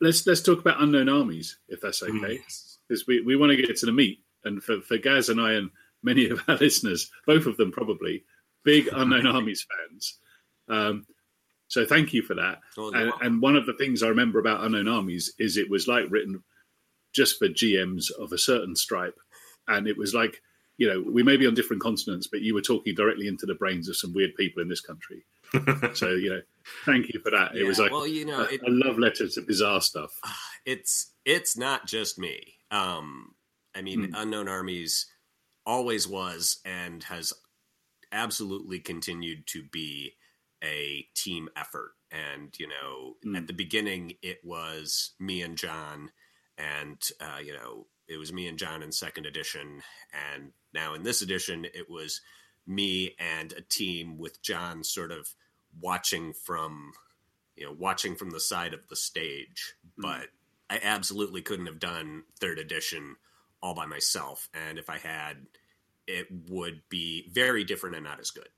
let's 0.00 0.26
let's 0.26 0.42
talk 0.42 0.60
about 0.60 0.82
unknown 0.82 1.08
armies, 1.08 1.58
if 1.68 1.80
that's 1.80 2.02
okay, 2.02 2.40
because 2.88 3.04
mm. 3.04 3.06
we, 3.08 3.20
we 3.22 3.36
want 3.36 3.50
to 3.50 3.56
get 3.56 3.76
to 3.76 3.86
the 3.86 3.92
meat. 3.92 4.20
And 4.44 4.62
for, 4.62 4.80
for 4.80 4.96
Gaz 4.96 5.28
and 5.28 5.40
I 5.40 5.52
and 5.52 5.70
many 6.02 6.28
of 6.30 6.40
our 6.48 6.56
listeners, 6.60 7.10
both 7.26 7.46
of 7.46 7.56
them 7.56 7.72
probably 7.72 8.24
big 8.64 8.88
unknown 8.92 9.26
armies 9.34 9.66
fans. 9.66 10.18
Um, 10.68 11.06
so 11.68 11.84
thank 11.86 12.12
you 12.12 12.22
for 12.22 12.34
that. 12.34 12.60
Oh, 12.76 12.90
and, 12.92 13.12
and, 13.20 13.42
one 13.42 13.54
of 13.54 13.64
the 13.64 13.74
things 13.74 14.02
I 14.02 14.08
remember 14.08 14.40
about 14.40 14.64
unknown 14.64 14.88
armies 14.88 15.32
is 15.38 15.56
it 15.56 15.70
was 15.70 15.86
like 15.86 16.06
written 16.10 16.42
just 17.14 17.38
for 17.38 17.48
GMs 17.48 18.10
of 18.10 18.32
a 18.32 18.38
certain 18.38 18.74
stripe, 18.74 19.18
and 19.68 19.86
it 19.86 19.96
was 19.96 20.14
like 20.14 20.42
you 20.78 20.88
know 20.88 21.04
we 21.06 21.22
may 21.22 21.36
be 21.36 21.46
on 21.46 21.54
different 21.54 21.82
continents, 21.82 22.26
but 22.26 22.40
you 22.40 22.54
were 22.54 22.60
talking 22.60 22.94
directly 22.94 23.28
into 23.28 23.46
the 23.46 23.54
brains 23.54 23.88
of 23.88 23.96
some 23.96 24.12
weird 24.12 24.34
people 24.34 24.62
in 24.62 24.68
this 24.68 24.80
country. 24.80 25.24
so 25.94 26.10
you 26.10 26.30
know, 26.30 26.40
thank 26.84 27.12
you 27.12 27.20
for 27.20 27.30
that. 27.30 27.54
Yeah, 27.54 27.62
it 27.62 27.66
was 27.66 27.78
like 27.78 27.92
well, 27.92 28.06
you 28.06 28.24
know, 28.24 28.40
a, 28.40 28.54
it, 28.54 28.60
a 28.66 28.70
love 28.70 28.98
letter 28.98 29.28
to 29.28 29.40
bizarre 29.42 29.80
stuff. 29.80 30.12
It's 30.66 31.14
it's 31.24 31.56
not 31.56 31.86
just 31.86 32.18
me. 32.18 32.56
Um, 32.70 33.34
I 33.74 33.80
mean, 33.80 34.08
mm. 34.08 34.12
Unknown 34.14 34.46
Armies 34.46 35.06
always 35.64 36.06
was 36.06 36.60
and 36.66 37.02
has 37.04 37.32
absolutely 38.12 38.78
continued 38.78 39.46
to 39.46 39.62
be 39.72 40.12
a 40.62 41.06
team 41.14 41.48
effort. 41.56 41.92
And 42.10 42.54
you 42.58 42.68
know, 42.68 43.14
mm. 43.24 43.36
at 43.38 43.46
the 43.46 43.54
beginning, 43.54 44.12
it 44.22 44.40
was 44.44 45.12
me 45.18 45.40
and 45.40 45.56
John, 45.56 46.10
and 46.58 47.00
uh, 47.20 47.38
you 47.42 47.54
know, 47.54 47.86
it 48.06 48.18
was 48.18 48.32
me 48.32 48.46
and 48.46 48.58
John 48.58 48.82
in 48.82 48.92
second 48.92 49.24
edition, 49.24 49.82
and 50.34 50.52
now 50.74 50.92
in 50.92 51.04
this 51.04 51.22
edition, 51.22 51.64
it 51.64 51.88
was 51.88 52.20
me 52.66 53.14
and 53.18 53.52
a 53.52 53.62
team 53.62 54.18
with 54.18 54.42
John 54.42 54.84
sort 54.84 55.10
of 55.10 55.28
watching 55.80 56.32
from 56.32 56.92
you 57.56 57.64
know 57.64 57.74
watching 57.78 58.16
from 58.16 58.30
the 58.30 58.40
side 58.40 58.74
of 58.74 58.80
the 58.88 58.96
stage 58.96 59.74
mm-hmm. 59.86 60.02
but 60.02 60.28
i 60.70 60.80
absolutely 60.82 61.42
couldn't 61.42 61.66
have 61.66 61.78
done 61.78 62.22
third 62.40 62.58
edition 62.58 63.16
all 63.62 63.74
by 63.74 63.86
myself. 63.86 64.48
And 64.54 64.78
if 64.78 64.88
i 64.90 64.98
had 64.98 65.46
it 66.06 66.26
would 66.48 66.82
be 66.88 67.28
very 67.32 67.62
different 67.62 67.94
and 67.94 68.04
not 68.04 68.18
as 68.18 68.30
good. 68.30 68.48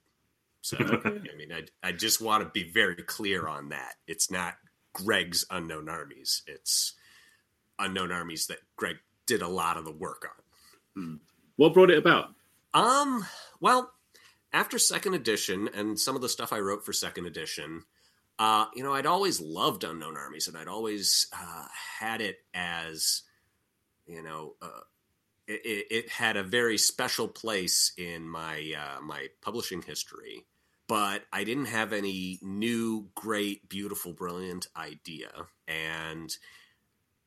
So 0.63 0.77
i 1.05 1.37
mean 1.37 1.53
I, 1.53 1.65
I 1.87 1.93
just 1.93 2.21
want 2.21 2.43
to 2.45 2.51
be 2.51 2.71
very 2.71 2.97
clear 2.97 3.49
on 3.49 3.71
that. 3.71 3.95
It's 4.07 4.31
not 4.31 4.55
greg's 4.93 5.45
unknown 5.51 5.89
armies. 5.89 6.43
It's 6.47 6.95
unknown 7.79 8.13
armies 8.13 8.47
that 8.47 8.59
greg 8.77 8.97
did 9.27 9.43
a 9.43 9.49
lot 9.49 9.77
of 9.77 9.85
the 9.85 9.93
work 9.93 10.25
on. 10.25 11.03
Mm. 11.05 11.19
what 11.57 11.75
brought 11.75 11.91
it 11.91 11.99
about? 11.99 12.35
Um 12.75 13.27
well 13.61 13.93
after 14.53 14.79
second 14.79 15.15
edition 15.15 15.69
and 15.75 15.99
some 15.99 16.15
of 16.15 16.23
the 16.23 16.29
stuff 16.29 16.53
I 16.53 16.61
wrote 16.61 16.85
for 16.85 16.93
second 16.93 17.27
edition, 17.27 17.85
uh, 18.39 18.67
you 18.75 18.83
know, 18.83 18.95
I'd 18.95 19.07
always 19.07 19.41
loved 19.41 19.85
Unknown 19.85 20.17
Armies 20.17 20.49
and 20.49 20.57
I'd 20.57 20.69
always 20.69 21.27
uh, 21.33 21.67
had 22.01 22.21
it 22.21 22.39
as, 22.55 23.23
you 24.07 24.23
know, 24.23 24.55
uh, 24.61 24.81
it, 25.47 25.87
it, 25.91 26.09
had 26.09 26.37
a 26.37 26.43
very 26.43 26.79
special 26.79 27.29
place 27.29 27.93
in 27.99 28.29
my 28.29 28.75
uh, 28.79 29.01
my 29.01 29.29
publishing 29.43 29.83
history. 29.83 30.47
But 30.89 31.25
I 31.33 31.45
didn't 31.45 31.67
have 31.67 31.93
any 31.93 32.39
new, 32.43 33.09
great, 33.15 33.69
beautiful, 33.69 34.13
brilliant 34.13 34.67
idea, 34.77 35.31
and 35.67 36.35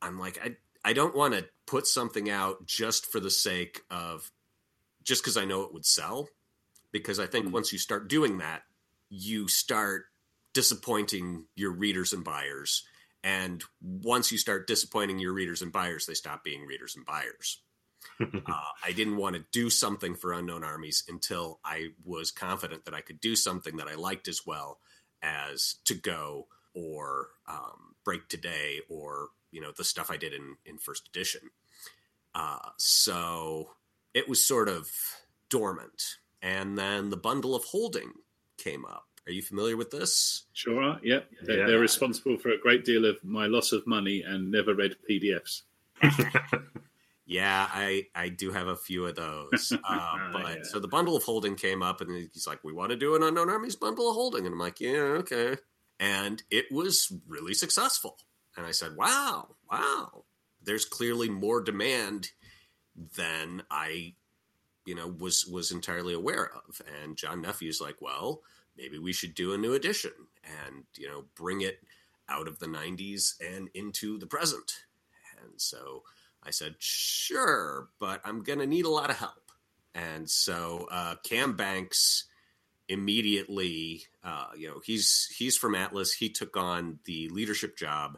I'm 0.01 0.19
like, 0.19 0.39
I 0.43 0.55
I 0.83 0.93
don't 0.93 1.15
want 1.15 1.33
to 1.33 1.45
put 1.65 1.87
something 1.87 2.29
out 2.29 2.65
just 2.65 3.05
for 3.05 3.19
the 3.19 3.31
sake 3.31 3.81
of 3.89 4.31
just 5.03 5.23
because 5.23 5.37
I 5.37 5.45
know 5.45 5.63
it 5.63 5.73
would 5.73 5.85
sell 5.85 6.29
because 6.95 7.19
I 7.19 7.27
think 7.27 7.47
mm. 7.47 7.51
once 7.51 7.73
you 7.73 7.77
start 7.77 8.07
doing 8.07 8.37
that, 8.37 8.61
you 9.09 9.49
start 9.49 10.05
disappointing 10.53 11.43
your 11.53 11.71
readers 11.71 12.13
and 12.13 12.23
buyers. 12.23 12.85
And 13.21 13.61
once 13.81 14.31
you 14.31 14.37
start 14.37 14.65
disappointing 14.65 15.19
your 15.19 15.33
readers 15.33 15.61
and 15.61 15.73
buyers, 15.73 16.05
they 16.05 16.13
stop 16.13 16.45
being 16.45 16.65
readers 16.65 16.95
and 16.95 17.05
buyers. 17.05 17.61
uh, 18.21 18.61
I 18.81 18.93
didn't 18.93 19.17
want 19.17 19.35
to 19.35 19.43
do 19.51 19.69
something 19.69 20.15
for 20.15 20.31
Unknown 20.31 20.63
Armies 20.63 21.03
until 21.09 21.59
I 21.65 21.89
was 22.05 22.31
confident 22.31 22.85
that 22.85 22.93
I 22.93 23.01
could 23.01 23.19
do 23.19 23.35
something 23.35 23.75
that 23.75 23.89
I 23.89 23.95
liked 23.95 24.29
as 24.29 24.45
well 24.47 24.79
as 25.21 25.75
To 25.87 25.95
Go 25.95 26.47
or 26.73 27.27
um, 27.45 27.95
Break 28.05 28.29
Today 28.29 28.79
or 28.87 29.27
you 29.51 29.59
know 29.59 29.73
the 29.75 29.83
stuff 29.83 30.09
I 30.09 30.15
did 30.15 30.31
in 30.31 30.55
in 30.65 30.77
first 30.77 31.09
edition. 31.09 31.41
Uh, 32.33 32.69
so 32.77 33.71
it 34.13 34.29
was 34.29 34.41
sort 34.41 34.69
of 34.69 34.89
dormant 35.49 36.19
and 36.45 36.77
then 36.77 37.09
the 37.09 37.17
bundle 37.17 37.55
of 37.55 37.63
holding 37.65 38.13
came 38.57 38.85
up. 38.85 39.07
Are 39.25 39.31
you 39.31 39.41
familiar 39.41 39.75
with 39.75 39.89
this? 39.89 40.45
Sure 40.53 40.81
are. 40.81 40.99
Yep. 41.03 41.27
They're, 41.41 41.57
yeah. 41.57 41.65
they're 41.65 41.79
responsible 41.79 42.37
for 42.37 42.51
a 42.51 42.59
great 42.59 42.85
deal 42.85 43.05
of 43.05 43.17
my 43.23 43.47
loss 43.47 43.71
of 43.71 43.87
money 43.87 44.21
and 44.21 44.51
never 44.51 44.75
read 44.75 44.95
PDFs. 45.09 45.63
yeah, 47.25 47.67
I 47.73 48.03
I 48.13 48.29
do 48.29 48.51
have 48.51 48.67
a 48.67 48.75
few 48.75 49.07
of 49.07 49.15
those. 49.15 49.73
Uh, 49.83 50.31
but 50.31 50.57
yeah. 50.57 50.63
so 50.63 50.79
the 50.79 50.87
bundle 50.87 51.15
of 51.15 51.23
holding 51.23 51.55
came 51.55 51.81
up, 51.81 52.01
and 52.01 52.29
he's 52.31 52.45
like, 52.45 52.63
"We 52.63 52.73
want 52.73 52.91
to 52.91 52.95
do 52.95 53.15
an 53.15 53.23
unknown 53.23 53.49
armies 53.49 53.75
bundle 53.75 54.09
of 54.09 54.15
holding," 54.15 54.45
and 54.45 54.53
I'm 54.53 54.59
like, 54.59 54.79
"Yeah, 54.79 55.23
okay." 55.23 55.57
And 55.99 56.43
it 56.51 56.65
was 56.71 57.11
really 57.27 57.53
successful. 57.53 58.17
And 58.57 58.65
I 58.65 58.71
said, 58.71 58.95
"Wow, 58.95 59.55
wow! 59.71 60.25
There's 60.61 60.85
clearly 60.85 61.29
more 61.29 61.61
demand 61.61 62.31
than 63.15 63.63
I 63.71 64.15
you 64.85 64.95
know 64.95 65.07
was 65.07 65.45
was 65.45 65.71
entirely 65.71 66.13
aware 66.13 66.51
of. 66.53 66.81
And 67.01 67.17
John 67.17 67.41
Nephew's 67.41 67.81
like, 67.81 68.01
well, 68.01 68.41
maybe 68.77 68.99
we 68.99 69.13
should 69.13 69.35
do 69.35 69.53
a 69.53 69.57
new 69.57 69.73
edition 69.73 70.11
and 70.43 70.83
you 70.97 71.07
know 71.07 71.25
bring 71.35 71.61
it 71.61 71.79
out 72.29 72.47
of 72.47 72.59
the 72.59 72.65
90s 72.65 73.33
and 73.39 73.69
into 73.73 74.17
the 74.17 74.25
present. 74.25 74.85
And 75.41 75.53
so 75.57 76.03
I 76.43 76.51
said, 76.51 76.75
sure, 76.79 77.89
but 77.99 78.21
I'm 78.23 78.43
going 78.43 78.59
to 78.59 78.65
need 78.65 78.85
a 78.85 78.89
lot 78.89 79.09
of 79.09 79.17
help. 79.17 79.51
And 79.93 80.29
so 80.29 80.87
uh, 80.91 81.15
Cam 81.23 81.55
Banks 81.55 82.25
immediately, 82.87 84.03
uh, 84.23 84.47
you 84.55 84.67
know, 84.67 84.81
he's 84.83 85.33
he's 85.37 85.57
from 85.57 85.73
Atlas. 85.73 86.13
He 86.13 86.29
took 86.29 86.57
on 86.57 86.99
the 87.05 87.29
leadership 87.29 87.77
job. 87.77 88.17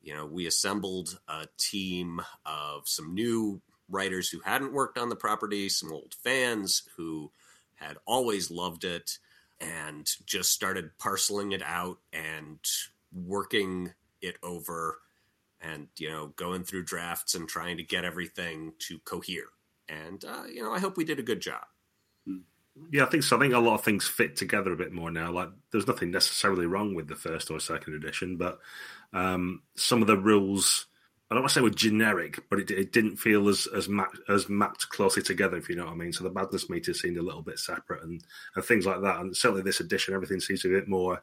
You 0.00 0.14
know, 0.14 0.26
we 0.26 0.46
assembled 0.46 1.18
a 1.28 1.46
team 1.58 2.20
of 2.46 2.88
some 2.88 3.14
new 3.14 3.60
writers 3.88 4.28
who 4.28 4.40
hadn't 4.40 4.72
worked 4.72 4.98
on 4.98 5.08
the 5.08 5.16
property, 5.16 5.68
some 5.68 5.92
old 5.92 6.14
fans 6.22 6.82
who 6.96 7.30
had 7.76 7.96
always 8.06 8.50
loved 8.50 8.84
it, 8.84 9.18
and 9.60 10.08
just 10.26 10.52
started 10.52 10.96
parceling 10.98 11.52
it 11.52 11.62
out 11.64 11.98
and 12.12 12.58
working 13.12 13.92
it 14.20 14.36
over 14.42 14.98
and 15.60 15.88
you 15.96 16.08
know 16.08 16.28
going 16.36 16.62
through 16.62 16.84
drafts 16.84 17.34
and 17.34 17.48
trying 17.48 17.76
to 17.76 17.82
get 17.82 18.04
everything 18.04 18.72
to 18.78 18.98
cohere. 19.00 19.48
And 19.88 20.24
uh, 20.24 20.44
you 20.52 20.62
know 20.62 20.72
i 20.72 20.78
hope 20.78 20.96
we 20.96 21.04
did 21.04 21.18
a 21.18 21.24
good 21.24 21.40
job. 21.40 21.64
Yeah 22.92 23.04
i 23.04 23.06
think 23.06 23.22
so. 23.22 23.36
I 23.36 23.40
think 23.40 23.54
a 23.54 23.58
lot 23.58 23.74
of 23.74 23.84
things 23.84 24.06
fit 24.06 24.36
together 24.36 24.72
a 24.72 24.76
bit 24.76 24.92
more 24.92 25.10
now. 25.10 25.32
Like 25.32 25.50
there's 25.72 25.86
nothing 25.86 26.10
necessarily 26.10 26.66
wrong 26.66 26.94
with 26.94 27.08
the 27.08 27.16
first 27.16 27.50
or 27.50 27.58
second 27.58 27.94
edition 27.94 28.36
but 28.36 28.60
um, 29.12 29.62
some 29.74 30.02
of 30.02 30.06
the 30.06 30.18
rules 30.18 30.86
I 31.30 31.34
don't 31.34 31.42
want 31.42 31.50
to 31.50 31.54
say 31.54 31.60
were 31.60 31.70
generic, 31.70 32.42
but 32.48 32.58
it, 32.58 32.70
it 32.70 32.92
didn't 32.92 33.16
feel 33.16 33.48
as 33.48 33.66
as 33.76 33.88
mapped, 33.88 34.18
as 34.28 34.48
mapped 34.48 34.88
closely 34.88 35.22
together, 35.22 35.56
if 35.56 35.68
you 35.68 35.76
know 35.76 35.84
what 35.84 35.92
I 35.92 35.96
mean. 35.96 36.12
So 36.12 36.24
the 36.24 36.32
madness 36.32 36.70
meter 36.70 36.94
seemed 36.94 37.18
a 37.18 37.22
little 37.22 37.42
bit 37.42 37.58
separate 37.58 38.02
and, 38.02 38.22
and 38.56 38.64
things 38.64 38.86
like 38.86 39.02
that. 39.02 39.20
And 39.20 39.36
certainly 39.36 39.62
this 39.62 39.80
edition, 39.80 40.14
everything 40.14 40.40
seems 40.40 40.62
to 40.62 40.68
be 40.68 40.76
a 40.76 40.80
bit 40.80 40.88
more 40.88 41.22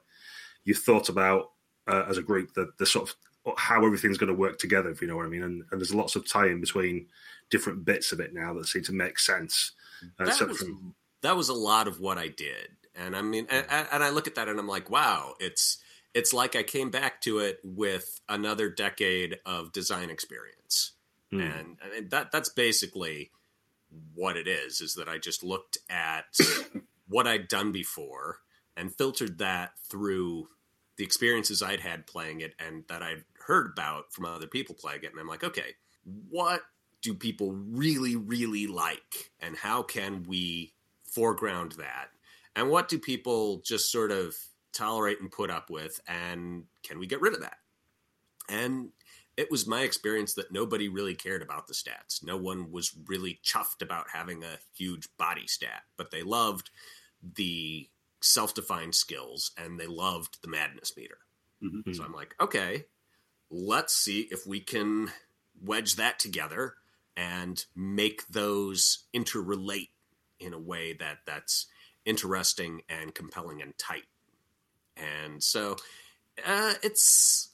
you 0.63 0.75
thought 0.75 1.09
about 1.09 1.51
uh, 1.87 2.05
as 2.07 2.19
a 2.19 2.23
group. 2.23 2.53
The 2.53 2.71
the 2.77 2.85
sort 2.85 3.09
of 3.09 3.15
how 3.57 3.85
everything's 3.85 4.17
going 4.17 4.27
to 4.27 4.33
work 4.33 4.59
together, 4.59 4.89
if 4.89 5.01
you 5.01 5.07
know 5.07 5.17
what 5.17 5.25
I 5.25 5.29
mean. 5.29 5.43
And, 5.43 5.63
and 5.71 5.81
there's 5.81 5.93
lots 5.93 6.15
of 6.15 6.27
tie 6.27 6.47
in 6.47 6.61
between 6.61 7.07
different 7.49 7.85
bits 7.85 8.11
of 8.11 8.19
it 8.19 8.33
now 8.33 8.53
that 8.53 8.67
seem 8.67 8.83
to 8.83 8.93
make 8.93 9.19
sense. 9.19 9.71
Uh, 10.19 10.25
that, 10.25 10.47
was, 10.47 10.57
from... 10.57 10.95
that 11.21 11.35
was 11.35 11.49
a 11.49 11.53
lot 11.53 11.87
of 11.87 11.99
what 11.99 12.17
I 12.17 12.27
did, 12.27 12.69
and 12.95 13.15
I 13.15 13.21
mean, 13.21 13.47
and, 13.49 13.65
and 13.69 14.03
I 14.03 14.09
look 14.09 14.27
at 14.27 14.35
that 14.35 14.49
and 14.49 14.59
I'm 14.59 14.67
like, 14.67 14.89
wow, 14.89 15.33
it's 15.39 15.77
it's 16.15 16.34
like 16.34 16.56
I 16.56 16.63
came 16.63 16.89
back 16.89 17.21
to 17.21 17.39
it 17.39 17.60
with 17.63 18.21
another 18.28 18.69
decade 18.69 19.38
of 19.45 19.73
design 19.73 20.10
experience, 20.10 20.93
mm. 21.32 21.41
and, 21.41 21.78
and 21.95 22.10
that 22.10 22.32
that's 22.32 22.49
basically 22.49 23.32
what 24.15 24.38
it 24.38 24.47
is. 24.47 24.82
Is 24.82 24.93
that 24.95 25.10
I 25.10 25.17
just 25.17 25.43
looked 25.43 25.78
at 25.89 26.25
what 27.08 27.28
I'd 27.28 27.49
done 27.49 27.71
before 27.73 28.39
and 28.78 28.95
filtered 28.95 29.38
that 29.39 29.73
through 29.89 30.47
the 30.97 31.04
experiences 31.04 31.62
I'd 31.62 31.82
had 31.82 32.08
playing 32.08 32.39
it 32.39 32.54
and 32.60 32.86
that 32.88 33.04
I'd 33.04 33.25
heard 33.45 33.71
about 33.73 34.13
from 34.13 34.25
other 34.25 34.47
people 34.47 34.75
playing 34.75 35.01
it. 35.04 35.12
And 35.12 35.19
I'm 35.19 35.28
like, 35.28 35.43
okay, 35.43 35.75
what 36.30 36.62
do 37.01 37.13
people 37.13 37.51
really, 37.51 38.15
really 38.15 38.67
like? 38.67 39.32
And 39.41 39.58
how 39.58 39.84
can 39.84 40.23
we 40.23 40.73
foreground 41.04 41.73
that? 41.73 42.08
And 42.56 42.69
what 42.69 42.88
do 42.88 42.97
people 42.97 43.62
just 43.65 43.91
sort 43.91 44.12
of 44.12 44.36
tolerate 44.75 45.19
and 45.21 45.31
put 45.31 45.49
up 45.49 45.69
with? 45.69 45.99
And 46.07 46.65
can 46.83 46.99
we 46.99 47.07
get 47.07 47.21
rid 47.21 47.33
of 47.33 47.41
that? 47.41 47.57
And 48.49 48.89
it 49.38 49.51
was 49.51 49.67
my 49.67 49.81
experience 49.81 50.33
that 50.35 50.51
nobody 50.51 50.88
really 50.88 51.15
cared 51.15 51.41
about 51.41 51.67
the 51.67 51.73
stats. 51.73 52.23
No 52.23 52.38
one 52.38 52.71
was 52.71 52.95
really 53.07 53.39
chuffed 53.43 53.81
about 53.81 54.07
having 54.13 54.43
a 54.43 54.59
huge 54.73 55.07
body 55.17 55.47
stat, 55.47 55.81
but 55.97 56.11
they 56.11 56.21
loved 56.21 56.69
the 57.35 57.89
self 58.21 58.53
defined 58.53 58.95
skills 58.95 59.51
and 59.57 59.79
they 59.79 59.88
loved 59.88 60.41
the 60.41 60.47
madness 60.47 60.95
meter. 60.95 61.17
Mm-hmm. 61.63 61.93
So 61.93 62.03
I'm 62.03 62.13
like, 62.13 62.35
okay, 62.39 62.85
let's 63.49 63.95
see 63.95 64.27
if 64.31 64.45
we 64.47 64.59
can 64.59 65.11
wedge 65.61 65.95
that 65.95 66.19
together 66.19 66.75
and 67.17 67.63
make 67.75 68.27
those 68.27 69.05
interrelate 69.15 69.89
in 70.39 70.53
a 70.53 70.59
way 70.59 70.93
that 70.93 71.19
that's 71.25 71.67
interesting 72.05 72.81
and 72.89 73.15
compelling 73.15 73.61
and 73.61 73.77
tight. 73.77 74.03
And 74.97 75.43
so 75.43 75.75
uh, 76.45 76.73
it's 76.84 77.49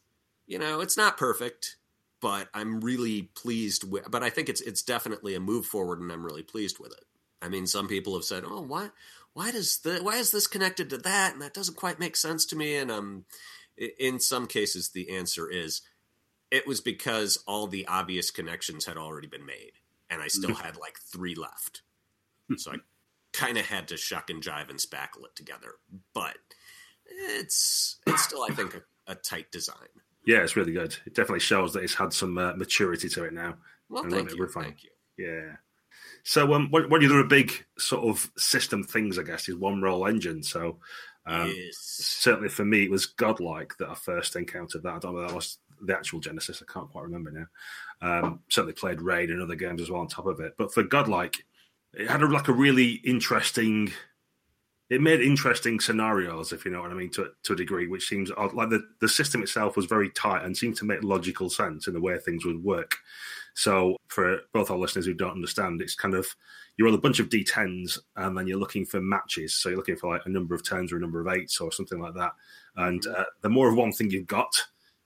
you 0.48 0.60
know 0.60 0.82
it's 0.82 0.98
not 0.98 1.18
perfect, 1.18 1.78
but 2.22 2.50
I'm 2.54 2.82
really 2.82 3.24
pleased 3.24 3.90
with. 3.90 4.10
But 4.10 4.24
I 4.24 4.30
think 4.30 4.50
it's 4.50 4.62
it's 4.62 4.82
definitely 4.82 5.36
a 5.36 5.40
move 5.40 5.66
forward, 5.66 6.00
and 6.00 6.12
I'm 6.12 6.26
really 6.26 6.44
pleased 6.44 6.80
with 6.80 6.92
it. 6.92 7.06
I 7.42 7.50
mean, 7.50 7.68
some 7.68 7.88
people 7.88 8.14
have 8.14 8.24
said, 8.24 8.44
"Oh, 8.46 8.62
why 8.62 8.90
why 9.34 9.52
does 9.52 9.80
the 9.80 10.00
why 10.02 10.18
is 10.18 10.32
this 10.32 10.48
connected 10.48 10.90
to 10.92 10.98
that?" 11.00 11.34
And 11.34 11.42
that 11.42 11.54
doesn't 11.54 11.78
quite 11.78 12.00
make 12.00 12.16
sense 12.16 12.46
to 12.48 12.56
me. 12.56 12.76
And 12.76 12.92
um, 12.92 13.26
in 13.78 14.20
some 14.20 14.48
cases, 14.48 14.90
the 14.90 15.10
answer 15.10 15.50
is 15.50 15.82
it 16.52 16.68
was 16.68 16.82
because 16.82 17.44
all 17.48 17.68
the 17.68 17.88
obvious 17.88 18.30
connections 18.30 18.86
had 18.86 18.98
already 18.98 19.28
been 19.28 19.46
made, 19.46 19.74
and 20.10 20.22
I 20.22 20.28
still 20.28 20.56
had 20.64 20.78
like 20.78 21.00
three 21.00 21.36
left. 21.36 21.82
So 22.58 22.72
I 22.72 22.76
kind 23.34 23.58
of 23.58 23.66
had 23.66 23.88
to 23.88 23.98
shuck 23.98 24.30
and 24.30 24.44
jive 24.44 24.70
and 24.70 24.78
spackle 24.78 25.26
it 25.26 25.36
together. 25.36 25.76
But 26.14 26.38
it's 27.12 28.00
it's 28.08 28.24
still, 28.24 28.44
I 28.44 28.54
think, 28.54 28.76
a, 28.76 29.12
a 29.12 29.16
tight 29.16 29.52
design. 29.52 29.90
Yeah, 30.26 30.40
it's 30.40 30.56
really 30.56 30.72
good. 30.72 30.96
It 31.06 31.16
definitely 31.16 31.40
shows 31.40 31.74
that 31.74 31.84
it's 31.84 31.96
had 31.96 32.14
some 32.14 32.38
uh, 32.38 32.54
maturity 32.56 33.10
to 33.10 33.24
it 33.24 33.34
now. 33.34 33.56
Well, 33.90 34.04
thank 34.10 34.32
you. 34.32 34.48
Thank 34.48 34.84
you. 34.84 34.90
Yeah. 35.18 35.56
So, 36.24 36.54
um, 36.54 36.70
one, 36.70 36.90
one 36.90 37.04
of 37.04 37.10
the 37.10 37.16
other 37.16 37.28
big 37.28 37.66
sort 37.78 38.08
of 38.08 38.32
system 38.38 38.84
things, 38.84 39.18
I 39.18 39.24
guess, 39.24 39.50
is 39.50 39.56
one 39.56 39.82
roll 39.82 40.06
engine. 40.08 40.44
So, 40.44 40.78
um, 41.26 41.48
yes. 41.48 41.78
certainly 41.78 42.50
for 42.50 42.64
me, 42.64 42.84
it 42.84 42.92
was 42.92 43.08
godlike 43.08 43.74
that 43.80 43.90
I 43.90 43.96
first 43.96 44.36
encountered 44.36 44.84
that. 44.84 44.94
I 44.94 45.00
don't 45.00 45.16
know 45.16 45.28
that 45.28 45.36
was 45.36 45.58
the 45.82 45.98
actual 45.98 46.20
Genesis. 46.20 46.62
I 46.62 46.72
can't 46.72 46.92
quite 46.92 47.04
remember 47.04 47.32
now. 47.32 47.48
Um, 48.02 48.42
certainly 48.50 48.74
played 48.74 49.02
Raid 49.02 49.32
and 49.32 49.42
other 49.42 49.56
games 49.56 49.82
as 49.82 49.90
well 49.90 50.02
on 50.02 50.08
top 50.08 50.28
of 50.28 50.40
it. 50.40 50.54
But 50.58 50.74
for 50.74 50.84
godlike, 50.84 51.46
it 51.94 52.10
had 52.10 52.22
a, 52.22 52.28
like 52.28 52.48
a 52.48 52.54
really 52.54 52.94
interesting 53.04 53.92
it 54.92 55.00
made 55.00 55.22
interesting 55.22 55.80
scenarios, 55.80 56.52
if 56.52 56.66
you 56.66 56.72
know 56.72 56.82
what 56.82 56.92
I 56.92 56.96
mean, 56.96 57.10
to 57.12 57.30
to 57.44 57.54
a 57.54 57.56
degree, 57.56 57.88
which 57.88 58.10
seems 58.10 58.30
odd. 58.36 58.54
Like 58.54 58.70
the, 58.70 58.86
the 59.00 59.08
system 59.08 59.42
itself 59.42 59.78
was 59.78 59.86
very 59.86 60.10
tight 60.10 60.44
and 60.44 60.56
seemed 60.56 60.76
to 60.78 60.86
make 60.86 61.02
logical 61.02 61.50
sense 61.50 61.88
in 61.88 61.94
the 61.94 62.02
way 62.02 62.18
things 62.18 62.46
would 62.46 62.62
work. 62.62 62.98
So, 63.54 63.96
for 64.10 64.42
both 64.54 64.70
our 64.70 64.78
listeners 64.78 65.06
who 65.06 65.14
don't 65.14 65.32
understand, 65.32 65.82
it's 65.82 65.96
kind 65.96 66.14
of 66.14 66.28
you 66.76 66.84
roll 66.84 66.94
a 66.94 66.98
bunch 66.98 67.22
of 67.22 67.30
d10s 67.30 68.00
and 68.18 68.38
then 68.38 68.48
you're 68.48 68.60
looking 68.60 68.86
for 68.86 69.00
matches. 69.00 69.54
So, 69.54 69.70
you're 69.70 69.78
looking 69.78 69.96
for 69.96 70.12
like 70.12 70.26
a 70.26 70.30
number 70.30 70.56
of 70.56 70.64
tens 70.64 70.92
or 70.92 70.98
a 70.98 71.02
number 71.02 71.22
of 71.22 71.34
eights 71.34 71.62
or 71.62 71.72
something 71.72 72.02
like 72.02 72.16
that. 72.16 72.34
And 72.76 73.08
uh, 73.08 73.26
the 73.42 73.50
more 73.50 73.70
of 73.70 73.78
one 73.78 73.94
thing 73.94 74.12
you've 74.12 74.28
got, 74.28 74.54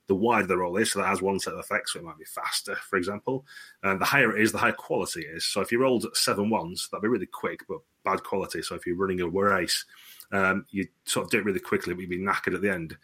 the 0.08 0.16
wider 0.16 0.48
the 0.48 0.58
roll 0.58 0.78
is. 0.78 0.92
So 0.92 1.00
that 1.00 1.10
has 1.10 1.22
one 1.22 1.40
set 1.40 1.54
of 1.54 1.60
effects, 1.60 1.94
so 1.94 2.00
it 2.00 2.06
might 2.06 2.18
be 2.18 2.26
faster, 2.26 2.76
for 2.90 2.98
example. 2.98 3.46
And 3.84 4.02
the 4.02 4.06
higher 4.06 4.36
it 4.36 4.42
is, 4.42 4.52
the 4.52 4.58
higher 4.58 4.72
quality 4.72 5.22
it 5.22 5.36
is. 5.36 5.46
So 5.46 5.62
if 5.62 5.72
you 5.72 5.80
rolled 5.80 6.06
seven 6.16 6.50
ones, 6.50 6.90
that'd 6.92 7.04
be 7.04 7.08
really 7.08 7.28
quick, 7.28 7.62
but 7.68 7.80
bad 8.06 8.24
quality. 8.24 8.62
So 8.62 8.76
if 8.76 8.86
you're 8.86 8.96
running 8.96 9.20
a 9.20 9.28
race, 9.28 9.84
um, 10.32 10.66
you 10.70 10.88
sort 11.06 11.26
of 11.26 11.32
do 11.32 11.40
it 11.40 11.46
really 11.46 11.60
quickly, 11.60 11.94
but 11.94 12.02
you'd 12.02 12.10
be 12.10 12.20
knackered 12.20 12.56
at 12.56 12.62
the 12.62 12.72
end. 12.72 12.98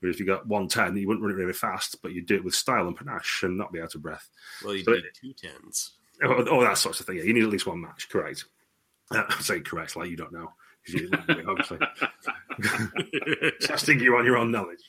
Whereas 0.00 0.16
if 0.16 0.20
you 0.20 0.26
got 0.26 0.46
110, 0.46 0.96
you 0.96 1.08
wouldn't 1.08 1.24
run 1.24 1.32
it 1.32 1.38
really 1.38 1.52
fast, 1.52 2.00
but 2.02 2.12
you'd 2.12 2.26
do 2.26 2.36
it 2.36 2.44
with 2.44 2.54
style 2.54 2.86
and 2.86 2.96
panache 2.96 3.42
and 3.42 3.58
not 3.58 3.72
be 3.72 3.80
out 3.80 3.94
of 3.94 4.02
breath. 4.02 4.28
Well, 4.64 4.74
you 4.74 4.84
so 4.84 4.92
need 4.92 5.04
two 5.20 5.32
tens. 5.32 5.92
Oh, 6.22 6.44
oh, 6.48 6.62
that 6.62 6.78
sort 6.78 6.98
of 7.00 7.06
thing. 7.06 7.16
Yeah, 7.16 7.24
you 7.24 7.34
need 7.34 7.44
at 7.44 7.50
least 7.50 7.66
one 7.66 7.80
match. 7.80 8.08
Correct. 8.08 8.44
Uh, 9.10 9.24
I'm 9.28 9.40
saying 9.40 9.64
correct, 9.64 9.96
like 9.96 10.10
you 10.10 10.16
don't 10.16 10.32
know. 10.32 10.52
You, 10.86 11.10
obviously, 11.46 11.78
testing 13.60 14.00
you 14.00 14.16
on 14.16 14.24
your 14.24 14.38
own 14.38 14.50
knowledge. 14.50 14.82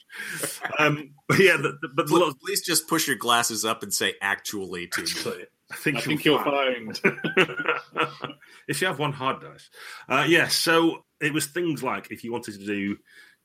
Um, 0.78 1.12
but 1.28 1.40
yeah, 1.40 1.58
the, 1.58 1.78
the, 1.82 1.90
but 1.94 2.08
please, 2.08 2.34
please 2.42 2.62
just 2.62 2.88
push 2.88 3.08
your 3.08 3.18
glasses 3.18 3.66
up 3.66 3.84
and 3.84 3.94
say 3.94 4.14
"actually" 4.22 4.88
to 4.88 5.02
me. 5.02 5.46
I 5.72 5.76
think, 5.76 5.98
I 5.98 6.02
think 6.02 6.26
you'll 6.26 6.40
find. 6.40 7.00
if 8.68 8.82
you 8.82 8.88
have 8.88 9.00
one 9.00 9.14
hard 9.14 9.42
dice, 9.42 9.70
uh, 10.10 10.26
yes. 10.28 10.30
Yeah, 10.30 10.48
so 10.48 11.06
it 11.22 11.34
was 11.34 11.48
things 11.48 11.84
like 11.84 12.12
if 12.12 12.24
you 12.24 12.32
wanted 12.32 12.60
to 12.60 12.66
do 12.66 12.98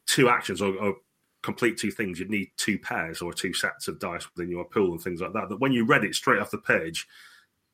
two 0.06 0.28
actions 0.28 0.62
or, 0.62 0.74
or, 0.76 0.96
complete 1.42 1.76
two 1.76 1.90
things, 1.90 2.18
you'd 2.18 2.30
need 2.30 2.48
two 2.56 2.78
pairs 2.78 3.20
or 3.20 3.30
two 3.30 3.52
sets 3.52 3.86
of 3.86 3.98
dice 3.98 4.26
within 4.34 4.50
your 4.50 4.64
pool 4.64 4.92
and 4.92 5.02
things 5.02 5.20
like 5.20 5.34
that. 5.34 5.50
That 5.50 5.60
when 5.60 5.72
you 5.72 5.84
read 5.84 6.02
it 6.02 6.14
straight 6.14 6.40
off 6.40 6.50
the 6.50 6.56
page, 6.56 7.06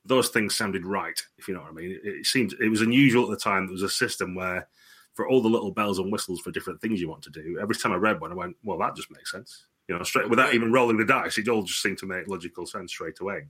those 0.05 0.31
things 0.31 0.57
sounded 0.57 0.85
right, 0.85 1.23
if 1.39 1.47
you 1.47 1.55
know 1.55 1.61
what 1.61 1.71
I 1.71 1.75
mean. 1.75 1.93
It, 1.93 2.01
it 2.05 2.27
seemed 2.27 2.53
it 2.61 2.69
was 2.69 2.81
unusual 2.81 3.25
at 3.25 3.31
the 3.31 3.37
time. 3.37 3.67
There 3.67 3.73
was 3.73 3.85
a 3.85 3.89
system 3.89 4.35
where, 4.35 4.67
for 5.15 5.29
all 5.29 5.41
the 5.41 5.49
little 5.49 5.71
bells 5.71 6.01
and 6.01 6.11
whistles 6.11 6.41
for 6.41 6.51
different 6.51 6.81
things 6.81 7.01
you 7.01 7.09
want 7.09 7.23
to 7.23 7.31
do, 7.31 7.59
every 7.63 7.77
time 7.77 7.93
I 7.93 7.97
read 7.97 8.21
one, 8.21 8.33
I 8.33 8.35
went, 8.35 8.57
"Well, 8.65 8.79
that 8.79 8.97
just 8.97 9.11
makes 9.11 9.31
sense." 9.31 9.67
You 9.89 9.97
know, 9.97 10.03
straight 10.03 10.29
without 10.29 10.55
even 10.55 10.73
rolling 10.73 10.97
the 10.97 11.05
dice, 11.05 11.39
it 11.39 11.49
all 11.49 11.63
just 11.63 11.81
seemed 11.81 11.99
to 11.99 12.07
make 12.07 12.27
logical 12.27 12.67
sense 12.67 12.91
straight 12.91 13.21
away. 13.21 13.47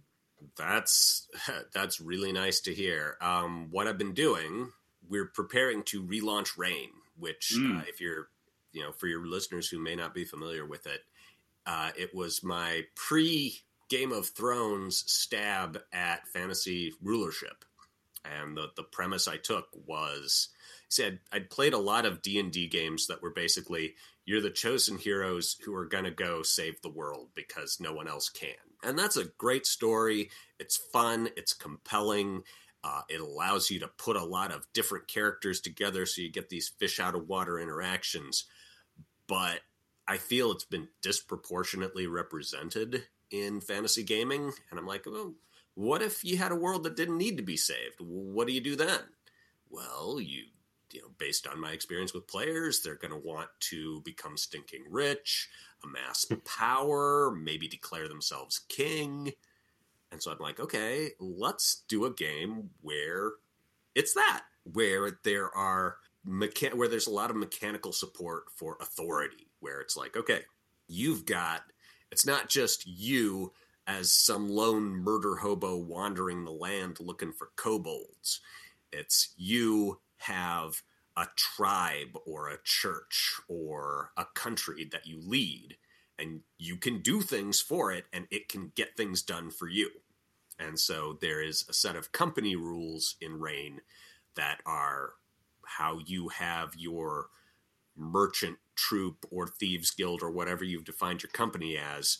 That's 0.57 1.29
that's 1.74 2.00
really 2.00 2.33
nice 2.33 2.61
to 2.62 2.74
hear. 2.74 3.16
Um, 3.20 3.68
what 3.70 3.87
I've 3.87 3.98
been 3.98 4.14
doing, 4.14 4.72
we're 5.09 5.26
preparing 5.26 5.83
to 5.85 6.03
relaunch 6.03 6.57
Reign, 6.57 6.90
which, 7.18 7.55
mm. 7.57 7.79
uh, 7.79 7.85
if 7.88 8.00
you're, 8.00 8.29
you 8.72 8.83
know, 8.83 8.92
for 8.92 9.07
your 9.07 9.26
listeners 9.26 9.68
who 9.68 9.79
may 9.79 9.94
not 9.94 10.14
be 10.14 10.24
familiar 10.24 10.64
with 10.64 10.87
it, 10.87 11.00
uh, 11.66 11.90
it 11.96 12.14
was 12.14 12.42
my 12.42 12.83
pre 12.94 13.61
Game 13.88 14.12
of 14.12 14.29
Thrones 14.29 15.03
stab 15.09 15.81
at 15.92 16.29
fantasy 16.29 16.94
rulership, 17.03 17.64
and 18.24 18.57
the 18.57 18.68
the 18.76 18.85
premise 18.85 19.26
I 19.26 19.37
took 19.37 19.68
was 19.87 20.48
said 20.88 21.18
I'd 21.33 21.50
played 21.50 21.72
a 21.72 21.79
lot 21.79 22.07
of 22.07 22.22
D 22.22 22.38
and 22.38 22.53
D 22.53 22.68
games 22.68 23.09
that 23.09 23.20
were 23.20 23.31
basically 23.31 23.94
you're 24.24 24.40
the 24.40 24.50
chosen 24.50 24.96
heroes 24.96 25.57
who 25.64 25.74
are 25.74 25.87
gonna 25.87 26.12
go 26.12 26.42
save 26.42 26.81
the 26.81 26.88
world 26.88 27.31
because 27.35 27.79
no 27.81 27.92
one 27.92 28.07
else 28.07 28.29
can, 28.29 28.55
and 28.83 28.99
that's 28.99 29.16
a 29.16 29.31
great 29.38 29.66
story. 29.66 30.31
It's 30.59 30.77
fun. 30.77 31.29
It's 31.37 31.53
compelling. 31.53 32.43
Uh, 32.83 33.03
it 33.09 33.21
allows 33.21 33.71
you 33.71 33.81
to 33.81 33.88
put 33.88 34.16
a 34.16 34.25
lot 34.25 34.53
of 34.53 34.66
different 34.73 35.07
characters 35.07 35.61
together 35.61 36.07
so 36.07 36.23
you 36.23 36.31
get 36.31 36.49
these 36.49 36.69
fish 36.69 36.99
out 36.99 37.14
of 37.14 37.29
water 37.29 37.59
interactions. 37.59 38.45
But 39.27 39.61
I 40.09 40.16
feel 40.16 40.51
it's 40.51 40.64
been 40.64 40.88
disproportionately 41.03 42.07
represented 42.07 43.05
in 43.31 43.61
fantasy 43.61 44.03
gaming. 44.03 44.53
And 44.71 44.79
I'm 44.79 44.87
like, 44.87 45.07
well, 45.07 45.35
what 45.75 46.03
if 46.03 46.25
you 46.25 46.37
had 46.37 46.53
a 46.53 46.57
world 46.57 46.85
that 46.85 46.97
didn't 46.97 47.19
need 47.19 47.37
to 47.37 47.43
be 47.43 47.57
saved? 47.57 47.97
What 48.01 48.47
do 48.47 48.53
you 48.53 48.61
do 48.61 48.77
then? 48.77 49.01
Well, 49.69 50.19
you 50.21 50.45
you 50.93 51.03
know, 51.03 51.09
based 51.19 51.47
on 51.47 51.61
my 51.61 51.71
experience 51.71 52.12
with 52.12 52.27
players, 52.27 52.81
they're 52.81 52.97
going 52.97 53.12
to 53.12 53.27
want 53.27 53.49
to 53.61 54.01
become 54.01 54.37
stinking 54.37 54.85
rich, 54.90 55.49
amass 55.85 56.27
power, 56.45 57.31
maybe 57.31 57.69
declare 57.69 58.09
themselves 58.09 58.61
king. 58.69 59.33
And 60.12 60.23
so 60.23 60.33
I'm 60.33 60.38
like, 60.38 60.59
okay, 60.61 61.11
let's 61.21 61.85
do 61.88 62.05
a 62.05 62.12
game 62.12 62.71
where 62.81 63.33
it's 63.95 64.14
that, 64.14 64.43
where 64.64 65.19
there 65.25 65.55
are 65.55 65.97
mecha- 66.27 66.75
where 66.75 66.88
there's 66.88 67.07
a 67.07 67.12
lot 67.12 67.31
of 67.31 67.37
mechanical 67.37 67.93
support 67.93 68.45
for 68.55 68.77
authority, 68.81 69.49
where 69.61 69.81
it's 69.81 69.97
like, 69.97 70.16
okay, 70.16 70.40
you've 70.88 71.27
got 71.27 71.62
it's 72.11 72.27
not 72.27 72.49
just 72.49 72.87
you 72.87 73.53
as 73.87 74.12
some 74.12 74.49
lone 74.49 74.90
murder 74.90 75.37
hobo 75.37 75.77
wandering 75.77 76.45
the 76.45 76.51
land 76.51 76.99
looking 77.01 77.33
for 77.33 77.51
kobolds. 77.57 78.40
It's 78.93 79.33
you 79.37 80.01
have 80.19 80.83
a 81.21 81.29
tribe 81.37 82.17
or 82.25 82.49
a 82.49 82.63
church 82.65 83.35
or 83.47 84.11
a 84.17 84.25
country 84.35 84.89
that 84.91 85.07
you 85.07 85.21
lead. 85.23 85.77
and 86.19 86.43
you 86.59 86.77
can 86.77 87.01
do 87.01 87.23
things 87.23 87.61
for 87.63 87.91
it 87.93 88.05
and 88.13 88.27
it 88.31 88.49
can 88.49 88.73
get 88.75 88.95
things 88.97 89.23
done 89.23 89.51
for 89.51 89.69
you. 89.69 89.91
And 90.59 90.79
so 90.79 91.17
there 91.21 91.43
is 91.43 91.65
a 91.69 91.73
set 91.73 91.97
of 91.97 92.13
company 92.13 92.55
rules 92.55 93.17
in 93.23 93.41
Reign 93.41 93.81
that 94.37 94.61
are 94.67 95.15
how 95.65 96.01
you 96.05 96.29
have 96.29 96.75
your 96.77 97.29
merchant 97.97 98.59
troop 98.75 99.25
or 99.31 99.47
thieves 99.47 99.91
guild 99.91 100.23
or 100.23 100.31
whatever 100.31 100.65
you've 100.65 100.85
defined 100.85 101.23
your 101.23 101.31
company 101.31 101.79
as 101.79 102.19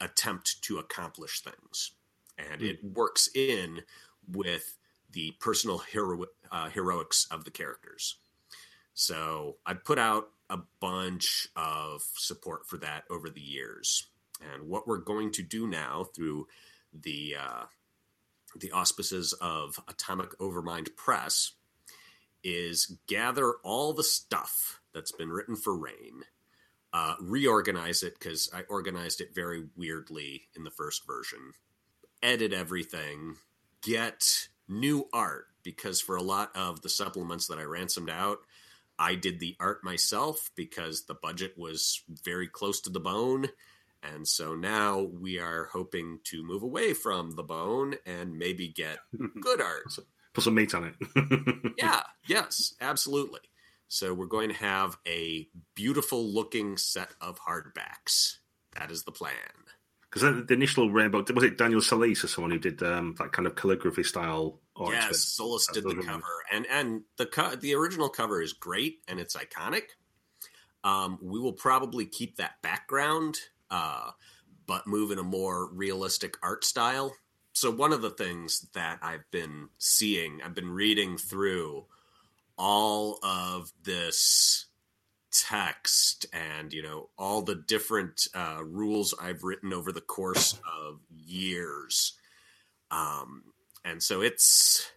attempt 0.00 0.60
to 0.62 0.78
accomplish 0.78 1.40
things. 1.40 1.92
And 2.36 2.60
mm. 2.60 2.70
it 2.70 2.84
works 2.84 3.30
in 3.34 3.82
with 4.30 4.76
the 5.12 5.32
personal 5.40 5.78
hero- 5.78 6.26
uh, 6.50 6.68
heroics 6.70 7.26
of 7.30 7.44
the 7.44 7.50
characters. 7.50 8.16
So 8.94 9.56
I 9.64 9.74
put 9.74 9.98
out 9.98 10.30
a 10.48 10.58
bunch 10.80 11.48
of 11.56 12.02
support 12.14 12.66
for 12.66 12.76
that 12.78 13.04
over 13.10 13.30
the 13.30 13.40
years. 13.40 14.08
And 14.52 14.68
what 14.68 14.86
we're 14.86 14.98
going 14.98 15.32
to 15.32 15.42
do 15.42 15.66
now 15.66 16.06
through 16.14 16.48
the 16.92 17.36
uh, 17.40 17.64
the 18.56 18.72
auspices 18.72 19.32
of 19.40 19.78
Atomic 19.88 20.36
Overmind 20.38 20.96
Press 20.96 21.52
is 22.42 22.96
gather 23.06 23.54
all 23.62 23.92
the 23.92 24.02
stuff 24.02 24.80
that's 24.92 25.12
been 25.12 25.28
written 25.30 25.54
for 25.56 25.76
Reign, 25.76 26.24
uh, 26.92 27.14
reorganize 27.20 28.02
it 28.02 28.18
because 28.18 28.50
I 28.52 28.62
organized 28.62 29.20
it 29.20 29.34
very 29.34 29.68
weirdly 29.76 30.48
in 30.56 30.64
the 30.64 30.70
first 30.70 31.06
version, 31.06 31.52
edit 32.22 32.52
everything, 32.52 33.36
get 33.82 34.48
new 34.70 35.08
art 35.12 35.46
because 35.62 36.00
for 36.00 36.16
a 36.16 36.22
lot 36.22 36.50
of 36.54 36.82
the 36.82 36.88
supplements 36.88 37.48
that 37.48 37.58
I 37.58 37.64
ransomed 37.64 38.10
out, 38.10 38.38
I 38.98 39.14
did 39.14 39.40
the 39.40 39.56
art 39.58 39.82
myself 39.82 40.50
because 40.54 41.04
the 41.04 41.14
budget 41.14 41.54
was 41.56 42.02
very 42.24 42.48
close 42.48 42.80
to 42.82 42.90
the 42.90 43.00
bone. 43.00 43.48
And 44.02 44.26
so 44.26 44.54
now 44.54 45.00
we 45.00 45.38
are 45.38 45.68
hoping 45.72 46.20
to 46.24 46.42
move 46.42 46.62
away 46.62 46.94
from 46.94 47.32
the 47.32 47.42
bone 47.42 47.96
and 48.06 48.38
maybe 48.38 48.68
get 48.68 48.98
good 49.40 49.60
art. 49.60 49.84
Put 50.32 50.44
some 50.44 50.54
meat 50.54 50.74
on 50.74 50.84
it. 50.84 51.72
yeah, 51.78 52.02
yes, 52.26 52.74
absolutely. 52.80 53.40
So 53.88 54.14
we're 54.14 54.26
going 54.26 54.50
to 54.50 54.54
have 54.54 54.96
a 55.06 55.48
beautiful 55.74 56.24
looking 56.24 56.76
set 56.76 57.10
of 57.20 57.40
hardbacks. 57.40 58.36
That 58.78 58.90
is 58.90 59.02
the 59.02 59.12
plan. 59.12 59.34
Because 60.10 60.46
the 60.46 60.54
initial 60.54 60.90
rainbow 60.90 61.24
was 61.32 61.44
it 61.44 61.56
Daniel 61.56 61.80
Solis 61.80 62.24
or 62.24 62.28
someone 62.28 62.50
who 62.50 62.58
did 62.58 62.82
um, 62.82 63.14
that 63.18 63.32
kind 63.32 63.46
of 63.46 63.54
calligraphy 63.54 64.02
style 64.02 64.60
art? 64.74 64.92
Yes, 64.92 65.20
Solis 65.20 65.68
did 65.72 65.84
the 65.84 66.02
cover, 66.02 66.24
and 66.52 66.66
and 66.68 67.02
the 67.16 67.26
co- 67.26 67.54
the 67.54 67.74
original 67.74 68.08
cover 68.08 68.42
is 68.42 68.52
great 68.52 68.98
and 69.06 69.20
it's 69.20 69.36
iconic. 69.36 69.82
Um, 70.82 71.18
we 71.22 71.38
will 71.38 71.52
probably 71.52 72.06
keep 72.06 72.36
that 72.36 72.60
background, 72.62 73.38
uh, 73.70 74.10
but 74.66 74.86
move 74.86 75.12
in 75.12 75.18
a 75.18 75.22
more 75.22 75.70
realistic 75.72 76.36
art 76.42 76.64
style. 76.64 77.14
So 77.52 77.70
one 77.70 77.92
of 77.92 78.02
the 78.02 78.10
things 78.10 78.66
that 78.74 78.98
I've 79.02 79.30
been 79.30 79.68
seeing, 79.78 80.40
I've 80.42 80.54
been 80.54 80.70
reading 80.70 81.18
through 81.18 81.84
all 82.56 83.18
of 83.22 83.72
this 83.82 84.66
text 85.32 86.26
and 86.32 86.72
you 86.72 86.82
know 86.82 87.08
all 87.18 87.42
the 87.42 87.54
different 87.54 88.28
uh, 88.34 88.58
rules 88.62 89.14
I've 89.20 89.44
written 89.44 89.72
over 89.72 89.92
the 89.92 90.00
course 90.00 90.58
of 90.80 91.00
years, 91.10 92.14
um, 92.90 93.44
and 93.84 94.02
so 94.02 94.20
it's 94.20 94.90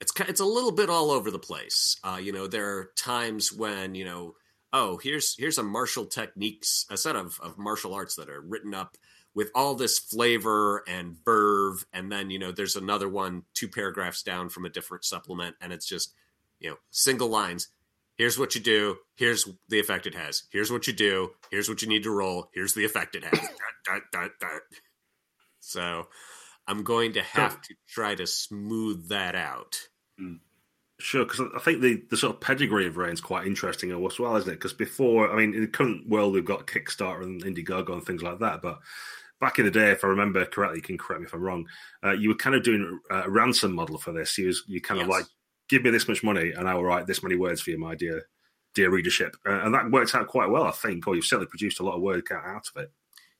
it's 0.00 0.12
it's 0.20 0.40
a 0.40 0.44
little 0.44 0.72
bit 0.72 0.90
all 0.90 1.10
over 1.10 1.30
the 1.30 1.38
place. 1.38 1.96
Uh, 2.02 2.18
you 2.20 2.32
know, 2.32 2.46
there 2.46 2.78
are 2.78 2.90
times 2.96 3.52
when 3.52 3.94
you 3.94 4.04
know, 4.04 4.34
oh, 4.72 4.98
here's 5.02 5.36
here's 5.36 5.58
a 5.58 5.62
martial 5.62 6.06
techniques, 6.06 6.86
a 6.90 6.96
set 6.96 7.16
of 7.16 7.38
of 7.40 7.58
martial 7.58 7.94
arts 7.94 8.16
that 8.16 8.30
are 8.30 8.40
written 8.40 8.74
up 8.74 8.96
with 9.34 9.50
all 9.54 9.74
this 9.74 9.98
flavor 9.98 10.82
and 10.88 11.16
verve, 11.24 11.84
and 11.92 12.10
then 12.10 12.30
you 12.30 12.38
know, 12.38 12.52
there's 12.52 12.76
another 12.76 13.08
one 13.08 13.42
two 13.54 13.68
paragraphs 13.68 14.22
down 14.22 14.48
from 14.48 14.64
a 14.64 14.70
different 14.70 15.04
supplement, 15.04 15.56
and 15.60 15.72
it's 15.72 15.86
just 15.86 16.14
you 16.60 16.70
know, 16.70 16.76
single 16.90 17.28
lines. 17.28 17.68
Here's 18.20 18.38
what 18.38 18.54
you 18.54 18.60
do. 18.60 18.98
Here's 19.16 19.48
the 19.70 19.80
effect 19.80 20.06
it 20.06 20.14
has. 20.14 20.42
Here's 20.52 20.70
what 20.70 20.86
you 20.86 20.92
do. 20.92 21.30
Here's 21.50 21.70
what 21.70 21.80
you 21.80 21.88
need 21.88 22.02
to 22.02 22.10
roll. 22.10 22.50
Here's 22.52 22.74
the 22.74 22.84
effect 22.84 23.16
it 23.16 23.24
has. 23.24 23.40
dot, 23.86 24.02
dot, 24.12 24.30
dot, 24.38 24.60
so 25.60 26.06
I'm 26.68 26.82
going 26.82 27.14
to 27.14 27.22
have 27.22 27.62
to 27.62 27.74
try 27.88 28.14
to 28.14 28.26
smooth 28.26 29.08
that 29.08 29.34
out. 29.34 29.78
Hmm. 30.18 30.34
Sure, 30.98 31.24
because 31.24 31.46
I 31.56 31.60
think 31.60 31.80
the, 31.80 32.02
the 32.10 32.16
sort 32.18 32.34
of 32.34 32.42
pedigree 32.42 32.86
of 32.86 32.98
Reign 32.98 33.14
is 33.14 33.22
quite 33.22 33.46
interesting 33.46 33.90
as 33.90 34.18
well, 34.18 34.36
isn't 34.36 34.50
it? 34.50 34.56
Because 34.56 34.74
before, 34.74 35.32
I 35.32 35.36
mean, 35.36 35.54
in 35.54 35.62
the 35.62 35.66
current 35.66 36.06
world, 36.06 36.34
we've 36.34 36.44
got 36.44 36.66
Kickstarter 36.66 37.22
and 37.22 37.42
Indiegogo 37.42 37.94
and 37.94 38.04
things 38.04 38.22
like 38.22 38.40
that, 38.40 38.60
but 38.60 38.80
back 39.40 39.58
in 39.58 39.64
the 39.64 39.70
day, 39.70 39.92
if 39.92 40.04
I 40.04 40.08
remember 40.08 40.44
correctly, 40.44 40.80
you 40.80 40.82
can 40.82 40.98
correct 40.98 41.22
me 41.22 41.26
if 41.26 41.32
I'm 41.32 41.40
wrong. 41.40 41.66
Uh, 42.04 42.10
you 42.10 42.28
were 42.28 42.34
kind 42.34 42.54
of 42.54 42.62
doing 42.62 43.00
a 43.10 43.30
ransom 43.30 43.72
model 43.72 43.96
for 43.96 44.12
this. 44.12 44.36
You 44.36 44.48
was 44.48 44.62
you 44.66 44.82
kind 44.82 44.98
yes. 44.98 45.06
of 45.06 45.08
like 45.08 45.24
give 45.70 45.84
me 45.84 45.90
this 45.90 46.08
much 46.08 46.22
money 46.22 46.50
and 46.50 46.68
I 46.68 46.74
will 46.74 46.84
write 46.84 47.06
this 47.06 47.22
many 47.22 47.36
words 47.36 47.60
for 47.60 47.70
you, 47.70 47.78
my 47.78 47.94
dear 47.94 48.26
dear 48.74 48.90
readership. 48.90 49.36
Uh, 49.46 49.60
and 49.62 49.74
that 49.74 49.90
worked 49.90 50.14
out 50.14 50.28
quite 50.28 50.50
well, 50.50 50.64
I 50.64 50.70
think, 50.72 51.06
or 51.06 51.14
you've 51.14 51.24
certainly 51.24 51.48
produced 51.48 51.80
a 51.80 51.84
lot 51.84 51.96
of 51.96 52.02
work 52.02 52.30
out 52.30 52.68
of 52.74 52.82
it. 52.82 52.92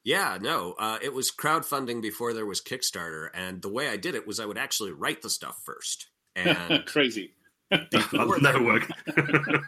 Yeah, 0.02 0.38
no, 0.40 0.74
uh, 0.78 0.98
it 1.02 1.12
was 1.12 1.30
crowdfunding 1.30 2.00
before 2.00 2.32
there 2.32 2.46
was 2.46 2.62
Kickstarter, 2.62 3.28
and 3.34 3.60
the 3.60 3.68
way 3.68 3.88
I 3.88 3.98
did 3.98 4.14
it 4.14 4.26
was 4.26 4.40
I 4.40 4.46
would 4.46 4.56
actually 4.56 4.92
write 4.92 5.20
the 5.20 5.28
stuff 5.28 5.60
first. 5.64 6.08
And 6.34 6.86
crazy. 6.86 7.34
that 7.70 8.38
never 8.42 8.64
work. 8.64 8.90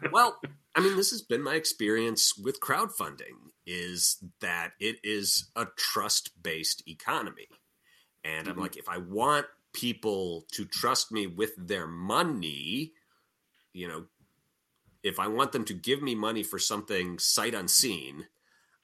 well, 0.12 0.40
I 0.74 0.80
mean, 0.80 0.96
this 0.96 1.10
has 1.10 1.22
been 1.22 1.42
my 1.42 1.54
experience 1.54 2.36
with 2.36 2.60
crowdfunding: 2.60 3.52
is 3.66 4.16
that 4.40 4.72
it 4.80 4.96
is 5.04 5.50
a 5.54 5.66
trust-based 5.76 6.82
economy, 6.88 7.46
and 8.24 8.46
mm-hmm. 8.46 8.56
I'm 8.56 8.62
like, 8.62 8.76
if 8.76 8.88
I 8.88 8.98
want 8.98 9.46
people 9.72 10.46
to 10.52 10.64
trust 10.64 11.12
me 11.12 11.26
with 11.26 11.52
their 11.56 11.86
money, 11.86 12.92
you 13.72 13.88
know, 13.88 14.04
if 15.02 15.18
I 15.18 15.28
want 15.28 15.52
them 15.52 15.64
to 15.66 15.74
give 15.74 16.02
me 16.02 16.14
money 16.14 16.42
for 16.42 16.58
something 16.58 17.18
sight 17.18 17.54
unseen, 17.54 18.26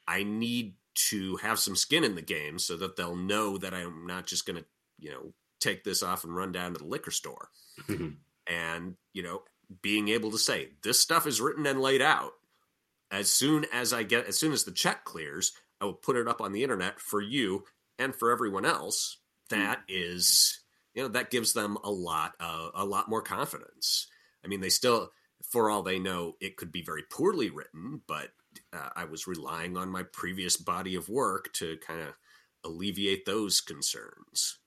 I 0.07 0.25
need 0.25 0.75
to 1.11 1.37
have 1.37 1.59
some 1.59 1.77
skin 1.77 2.03
in 2.03 2.15
the 2.15 2.23
game 2.23 2.59
so 2.59 2.77
that 2.77 2.97
they'll 2.97 3.15
know 3.15 3.59
that 3.59 3.75
I'm 3.75 4.07
not 4.07 4.27
just 4.27 4.47
going 4.47 4.57
to, 4.57 4.65
you 4.99 5.11
know, 5.11 5.33
take 5.61 5.85
this 5.85 6.03
off 6.03 6.25
and 6.25 6.35
run 6.35 6.53
down 6.53 6.73
to 6.73 6.79
the 6.79 6.87
liquor 6.87 7.11
store. 7.11 7.51
Mm-hmm. 7.89 8.09
and, 8.49 8.97
you 9.13 9.23
know, 9.23 9.43
being 9.83 10.09
able 10.09 10.31
to 10.33 10.39
say, 10.39 10.71
this 10.83 10.99
stuff 10.99 11.27
is 11.27 11.41
written 11.41 11.67
and 11.67 11.81
laid 11.81 12.03
out. 12.03 12.33
As 13.11 13.33
soon 13.33 13.67
as 13.73 13.93
I 13.93 14.03
get, 14.03 14.27
as 14.27 14.39
soon 14.39 14.53
as 14.53 14.65
the 14.65 14.73
check 14.73 15.05
clears, 15.05 15.53
I 15.81 15.85
will 15.85 15.95
put 15.95 16.17
it 16.17 16.29
up 16.29 16.41
on 16.41 16.53
the 16.53 16.63
internet 16.63 17.01
for 17.01 17.21
you 17.21 17.65
and 17.99 18.15
for 18.15 18.31
everyone 18.31 18.67
else. 18.67 19.19
That 19.51 19.79
mm. 19.81 19.83
is 19.89 20.61
you 20.99 21.05
know 21.05 21.11
that 21.11 21.31
gives 21.31 21.53
them 21.53 21.79
a 21.85 21.91
lot 21.93 22.33
uh, 22.41 22.71
a 22.75 22.85
lot 22.85 23.09
more 23.09 23.23
confidence. 23.23 24.09
I 24.45 24.49
mean, 24.49 24.61
they 24.61 24.69
still, 24.69 25.13
for 25.45 25.71
all 25.71 25.85
they 25.85 26.01
know, 26.01 26.33
it 26.41 26.57
could 26.57 26.73
be 26.73 26.83
very 26.83 27.05
poorly 27.09 27.51
written, 27.51 28.03
but 28.09 28.31
uh, 28.73 28.89
I 28.97 29.05
was 29.05 29.29
relying 29.29 29.77
on 29.77 29.91
my 29.91 30.03
previous 30.03 30.57
body 30.57 30.97
of 30.97 31.09
work 31.09 31.53
to 31.55 31.77
kind 31.87 32.01
of 32.01 32.15
alleviate 32.65 33.27
those 33.27 33.61
concerns, 33.61 34.59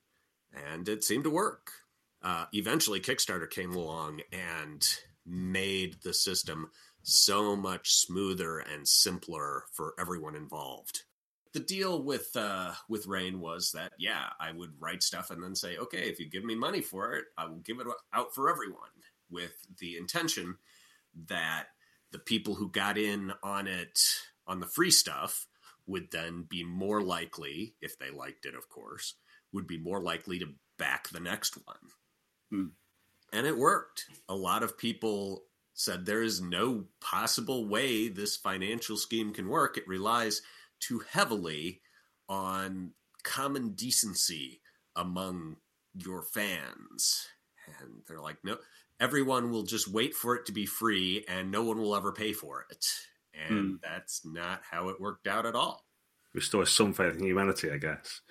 and 0.53 0.87
it 0.87 1.03
seemed 1.03 1.25
to 1.25 1.29
work. 1.29 1.71
Uh, 2.23 2.45
eventually, 2.53 3.01
Kickstarter 3.01 3.49
came 3.49 3.73
along 3.73 4.21
and 4.31 4.87
made 5.25 5.97
the 6.01 6.13
system 6.13 6.71
so 7.03 7.57
much 7.57 7.91
smoother 7.91 8.57
and 8.57 8.87
simpler 8.87 9.65
for 9.73 9.95
everyone 9.99 10.35
involved 10.35 11.01
the 11.53 11.59
deal 11.59 12.01
with 12.01 12.35
uh, 12.35 12.71
with 12.87 13.07
Reign 13.07 13.39
was 13.39 13.71
that 13.71 13.93
yeah, 13.97 14.27
I 14.39 14.51
would 14.51 14.73
write 14.79 15.03
stuff 15.03 15.31
and 15.31 15.43
then 15.43 15.55
say, 15.55 15.77
okay, 15.77 16.09
if 16.09 16.19
you 16.19 16.29
give 16.29 16.43
me 16.43 16.55
money 16.55 16.81
for 16.81 17.13
it, 17.13 17.25
I 17.37 17.45
will 17.45 17.59
give 17.59 17.79
it 17.79 17.87
out 18.13 18.33
for 18.33 18.49
everyone, 18.49 18.89
with 19.29 19.53
the 19.79 19.97
intention 19.97 20.57
that 21.27 21.65
the 22.11 22.19
people 22.19 22.55
who 22.55 22.69
got 22.69 22.97
in 22.97 23.33
on 23.43 23.67
it 23.67 23.99
on 24.47 24.59
the 24.59 24.67
free 24.67 24.91
stuff 24.91 25.47
would 25.87 26.11
then 26.11 26.45
be 26.47 26.63
more 26.63 27.01
likely, 27.01 27.75
if 27.81 27.97
they 27.97 28.11
liked 28.11 28.45
it, 28.45 28.55
of 28.55 28.69
course, 28.69 29.15
would 29.51 29.67
be 29.67 29.77
more 29.77 30.01
likely 30.01 30.39
to 30.39 30.47
back 30.77 31.09
the 31.09 31.19
next 31.19 31.57
one. 31.65 31.77
Hmm. 32.49 32.65
And 33.33 33.47
it 33.47 33.57
worked. 33.57 34.05
A 34.27 34.35
lot 34.35 34.63
of 34.63 34.77
people 34.77 35.45
said 35.73 36.05
there 36.05 36.21
is 36.21 36.41
no 36.41 36.85
possible 36.99 37.67
way 37.67 38.09
this 38.09 38.35
financial 38.35 38.97
scheme 38.97 39.33
can 39.33 39.47
work. 39.47 39.77
It 39.77 39.87
relies 39.87 40.41
too 40.81 41.01
heavily 41.09 41.81
on 42.27 42.91
common 43.23 43.69
decency 43.69 44.61
among 44.95 45.55
your 45.93 46.21
fans. 46.21 47.27
And 47.79 48.01
they're 48.07 48.19
like, 48.19 48.37
no, 48.43 48.57
everyone 48.99 49.51
will 49.51 49.63
just 49.63 49.87
wait 49.87 50.13
for 50.13 50.35
it 50.35 50.45
to 50.45 50.51
be 50.51 50.65
free 50.65 51.25
and 51.27 51.51
no 51.51 51.63
one 51.63 51.79
will 51.79 51.95
ever 51.95 52.11
pay 52.11 52.33
for 52.33 52.65
it. 52.69 52.85
And 53.47 53.75
mm. 53.75 53.81
that's 53.81 54.25
not 54.25 54.61
how 54.69 54.89
it 54.89 54.99
worked 54.99 55.27
out 55.27 55.45
at 55.45 55.55
all. 55.55 55.85
Restore 56.33 56.65
some 56.65 56.93
faith 56.93 57.17
in 57.17 57.25
humanity, 57.25 57.71
I 57.71 57.77
guess. 57.77 58.21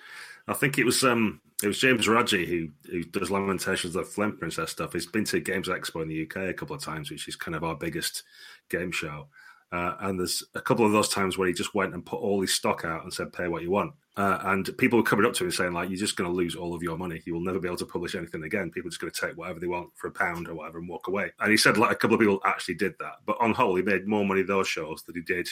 I 0.47 0.53
think 0.53 0.79
it 0.79 0.85
was 0.85 1.03
um 1.03 1.39
it 1.61 1.67
was 1.67 1.77
James 1.77 2.07
Raggi 2.07 2.47
who 2.47 2.69
who 2.89 3.03
does 3.03 3.29
Lamentations 3.29 3.95
of 3.95 4.05
the 4.05 4.11
Flame 4.11 4.37
Princess 4.37 4.71
stuff. 4.71 4.93
He's 4.93 5.05
been 5.05 5.25
to 5.25 5.39
Games 5.39 5.67
Expo 5.67 6.01
in 6.01 6.07
the 6.07 6.23
UK 6.23 6.49
a 6.49 6.53
couple 6.53 6.75
of 6.75 6.81
times, 6.81 7.11
which 7.11 7.27
is 7.27 7.35
kind 7.35 7.55
of 7.55 7.63
our 7.63 7.75
biggest 7.75 8.23
game 8.69 8.91
show. 8.91 9.27
Uh, 9.71 9.95
and 10.01 10.19
there's 10.19 10.43
a 10.53 10.61
couple 10.61 10.85
of 10.85 10.91
those 10.91 11.07
times 11.07 11.37
where 11.37 11.47
he 11.47 11.53
just 11.53 11.73
went 11.73 11.93
and 11.93 12.05
put 12.05 12.19
all 12.19 12.41
his 12.41 12.53
stock 12.53 12.83
out 12.83 13.03
and 13.03 13.13
said, 13.13 13.31
"Pay 13.31 13.47
what 13.47 13.61
you 13.61 13.71
want." 13.71 13.93
Uh, 14.17 14.39
and 14.43 14.77
people 14.77 14.99
were 14.99 15.03
coming 15.03 15.25
up 15.25 15.33
to 15.33 15.45
him 15.45 15.51
saying, 15.51 15.71
"Like, 15.71 15.89
you're 15.89 15.97
just 15.97 16.17
going 16.17 16.29
to 16.29 16.35
lose 16.35 16.55
all 16.55 16.75
of 16.75 16.83
your 16.83 16.97
money. 16.97 17.21
You 17.25 17.33
will 17.33 17.41
never 17.41 17.59
be 17.59 17.69
able 17.69 17.77
to 17.77 17.85
publish 17.85 18.13
anything 18.13 18.43
again. 18.43 18.69
People 18.69 18.89
are 18.89 18.91
just 18.91 18.99
going 18.99 19.13
to 19.13 19.21
take 19.21 19.37
whatever 19.37 19.61
they 19.61 19.67
want 19.67 19.89
for 19.95 20.07
a 20.07 20.11
pound 20.11 20.49
or 20.49 20.55
whatever 20.55 20.79
and 20.79 20.89
walk 20.89 21.07
away." 21.07 21.31
And 21.39 21.51
he 21.51 21.57
said, 21.57 21.77
like, 21.77 21.91
a 21.91 21.95
couple 21.95 22.15
of 22.15 22.19
people 22.19 22.41
actually 22.43 22.75
did 22.75 22.95
that, 22.99 23.19
but 23.25 23.37
on 23.39 23.53
whole, 23.53 23.75
he 23.75 23.81
made 23.81 24.07
more 24.07 24.25
money 24.25 24.43
those 24.43 24.67
shows 24.67 25.03
than 25.03 25.15
he 25.15 25.21
did 25.21 25.47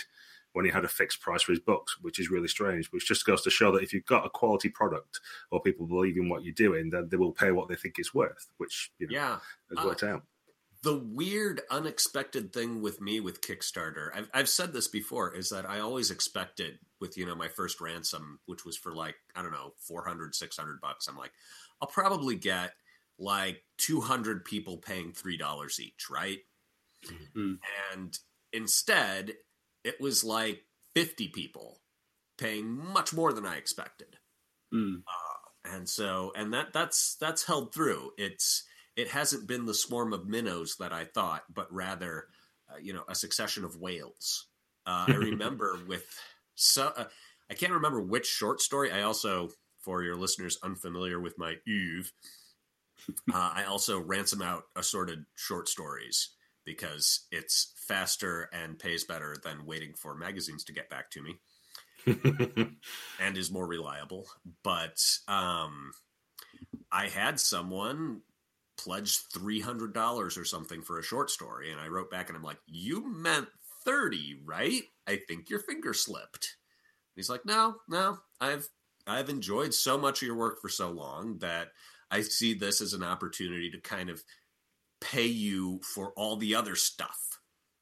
when 0.52 0.66
he 0.66 0.72
had 0.72 0.84
a 0.84 0.90
fixed 0.90 1.22
price 1.22 1.44
for 1.44 1.54
his 1.54 1.60
books, 1.60 1.98
which 2.02 2.20
is 2.20 2.30
really 2.30 2.48
strange. 2.50 2.92
Which 2.92 3.08
just 3.08 3.26
goes 3.26 3.42
to 3.44 3.50
show 3.50 3.72
that 3.72 3.84
if 3.84 3.94
you've 3.94 4.06
got 4.06 4.26
a 4.26 4.30
quality 4.30 4.68
product 4.68 5.22
or 5.52 5.62
people 5.62 5.88
believe 5.88 6.18
in 6.18 6.28
what 6.28 6.44
you're 6.44 6.54
doing, 6.54 6.90
then 6.90 7.08
they 7.10 7.18
will 7.18 7.32
pay 7.32 7.52
what 7.52 7.70
they 7.70 7.76
think 7.76 7.96
it's 7.98 8.14
worth, 8.14 8.48
which 8.58 8.92
you 9.00 9.08
know, 9.08 9.14
yeah, 9.14 9.38
has 9.74 9.86
worked 9.86 10.04
uh, 10.04 10.08
out 10.08 10.24
the 10.82 10.98
weird, 10.98 11.62
unexpected 11.70 12.54
thing 12.54 12.82
with 12.82 13.02
me 13.02 13.20
with 13.20 13.42
Kickstarter, 13.42 14.10
I've, 14.16 14.30
I've 14.34 14.50
said 14.50 14.72
this 14.72 14.88
before, 14.88 15.36
is 15.36 15.50
that 15.50 15.70
I 15.70 15.80
always 15.80 16.10
expected 16.10 16.80
with, 17.02 17.18
you 17.18 17.26
know, 17.26 17.36
my 17.36 17.50
first 17.50 17.82
ransom, 17.82 18.40
which 18.46 18.66
was 18.66 18.78
for 18.78 18.94
like, 18.94 19.16
I 19.36 19.42
don't 19.42 19.52
know, 19.52 19.74
400, 19.80 20.36
600 20.36 20.82
bucks. 20.82 21.08
I'm 21.08 21.18
like, 21.18 21.34
I'll 21.82 21.88
probably 21.90 22.36
get 22.36 22.72
like 23.18 23.62
200 23.80 24.46
people 24.46 24.78
paying 24.78 25.12
$3 25.12 25.80
each, 25.80 26.10
right? 26.10 26.40
Mm-hmm. 27.06 27.54
And 27.94 28.20
instead, 28.54 29.34
it 29.84 30.00
was 30.00 30.24
like 30.24 30.64
50 30.96 31.28
people 31.30 31.82
paying 32.38 32.70
much 32.70 33.14
more 33.14 33.34
than 33.34 33.46
I 33.46 33.58
expected. 33.58 34.16
Mm. 34.74 35.00
Uh, 35.00 35.76
and 35.76 35.90
so, 35.90 36.32
and 36.36 36.54
that 36.54 36.74
that's 36.74 37.16
that's 37.16 37.46
held 37.46 37.74
through. 37.74 38.12
It's 38.18 38.64
it 39.00 39.08
hasn't 39.08 39.48
been 39.48 39.66
the 39.66 39.74
swarm 39.74 40.12
of 40.12 40.28
minnows 40.28 40.76
that 40.80 40.92
I 40.92 41.06
thought, 41.06 41.44
but 41.54 41.74
rather, 41.74 42.26
uh, 42.70 42.78
you 42.82 42.94
know, 42.94 43.04
a 43.08 43.16
succession 43.16 43.64
of 43.64 43.78
whales. 43.78 44.48
Uh, 44.86 45.06
I 45.08 45.12
remember 45.16 45.78
with 45.88 46.04
so 46.56 46.92
uh, 46.96 47.06
I 47.50 47.54
can't 47.54 47.72
remember 47.72 48.02
which 48.02 48.28
short 48.28 48.62
story. 48.62 48.92
I 48.92 49.04
also, 49.04 49.50
for 49.80 50.04
your 50.04 50.16
listeners 50.16 50.60
unfamiliar 50.62 51.20
with 51.20 51.38
my 51.38 51.56
Eve, 51.66 52.12
uh, 53.34 53.52
I 53.56 53.64
also 53.64 54.02
ransom 54.02 54.42
out 54.42 54.64
assorted 54.76 55.24
short 55.36 55.70
stories 55.70 56.32
because 56.66 57.26
it's 57.32 57.74
faster 57.88 58.50
and 58.52 58.78
pays 58.78 59.06
better 59.06 59.38
than 59.42 59.66
waiting 59.66 59.94
for 59.96 60.14
magazines 60.14 60.66
to 60.66 60.74
get 60.74 60.90
back 60.90 61.10
to 61.12 61.22
me. 61.22 61.40
and 63.20 63.38
is 63.38 63.52
more 63.52 63.66
reliable. 63.66 64.28
But 64.64 65.02
um, 65.28 65.92
I 66.92 67.08
had 67.08 67.40
someone 67.40 68.22
pledged 68.80 69.32
$300 69.34 70.38
or 70.38 70.46
something 70.46 70.82
for 70.82 71.00
a 71.00 71.04
short 71.04 71.30
story. 71.30 71.72
And 71.72 71.80
I 71.80 71.88
wrote 71.88 72.10
back 72.10 72.30
and 72.30 72.38
I'm 72.38 72.44
like, 72.44 72.60
You 72.66 73.06
meant 73.06 73.48
30, 73.84 74.42
right? 74.46 74.84
I 75.08 75.20
think 75.28 75.50
your 75.50 75.60
finger 75.60 75.94
slipped. 75.94 76.56
And 77.16 77.18
he's 77.18 77.30
like, 77.30 77.46
No, 77.46 77.76
no, 77.90 78.20
I've 78.40 78.70
I've 79.06 79.30
enjoyed 79.30 79.74
so 79.74 79.98
much 79.98 80.22
of 80.22 80.28
your 80.28 80.38
work 80.38 80.62
for 80.62 80.70
so 80.70 80.92
long 80.92 81.40
that 81.40 81.70
I 82.12 82.22
see 82.22 82.54
this 82.54 82.80
as 82.80 82.94
an 82.94 83.04
opportunity 83.04 83.70
to 83.72 83.80
kind 83.82 84.10
of 84.10 84.24
pay 85.02 85.26
you 85.26 85.82
for 85.84 86.12
all 86.16 86.38
the 86.38 86.56
other 86.56 86.76
stuff. 86.76 87.40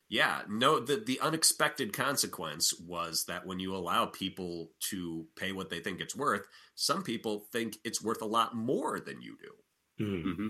Yeah, 0.10 0.44
no, 0.48 0.80
the, 0.80 1.04
the 1.06 1.20
unexpected 1.20 1.92
consequence 1.92 2.74
was 2.80 3.26
that 3.26 3.46
when 3.46 3.60
you 3.60 3.76
allow 3.76 4.06
people 4.06 4.72
to 4.90 5.28
pay 5.36 5.52
what 5.52 5.70
they 5.70 5.82
think 5.82 6.00
it's 6.00 6.16
worth, 6.16 6.48
some 6.76 7.04
people 7.04 7.46
think 7.52 7.78
it's 7.84 8.02
worth 8.02 8.22
a 8.22 8.26
lot 8.26 8.56
more 8.56 9.02
than 9.02 9.22
you 9.22 9.38
do. 9.42 10.04
Mm-hmm. 10.06 10.48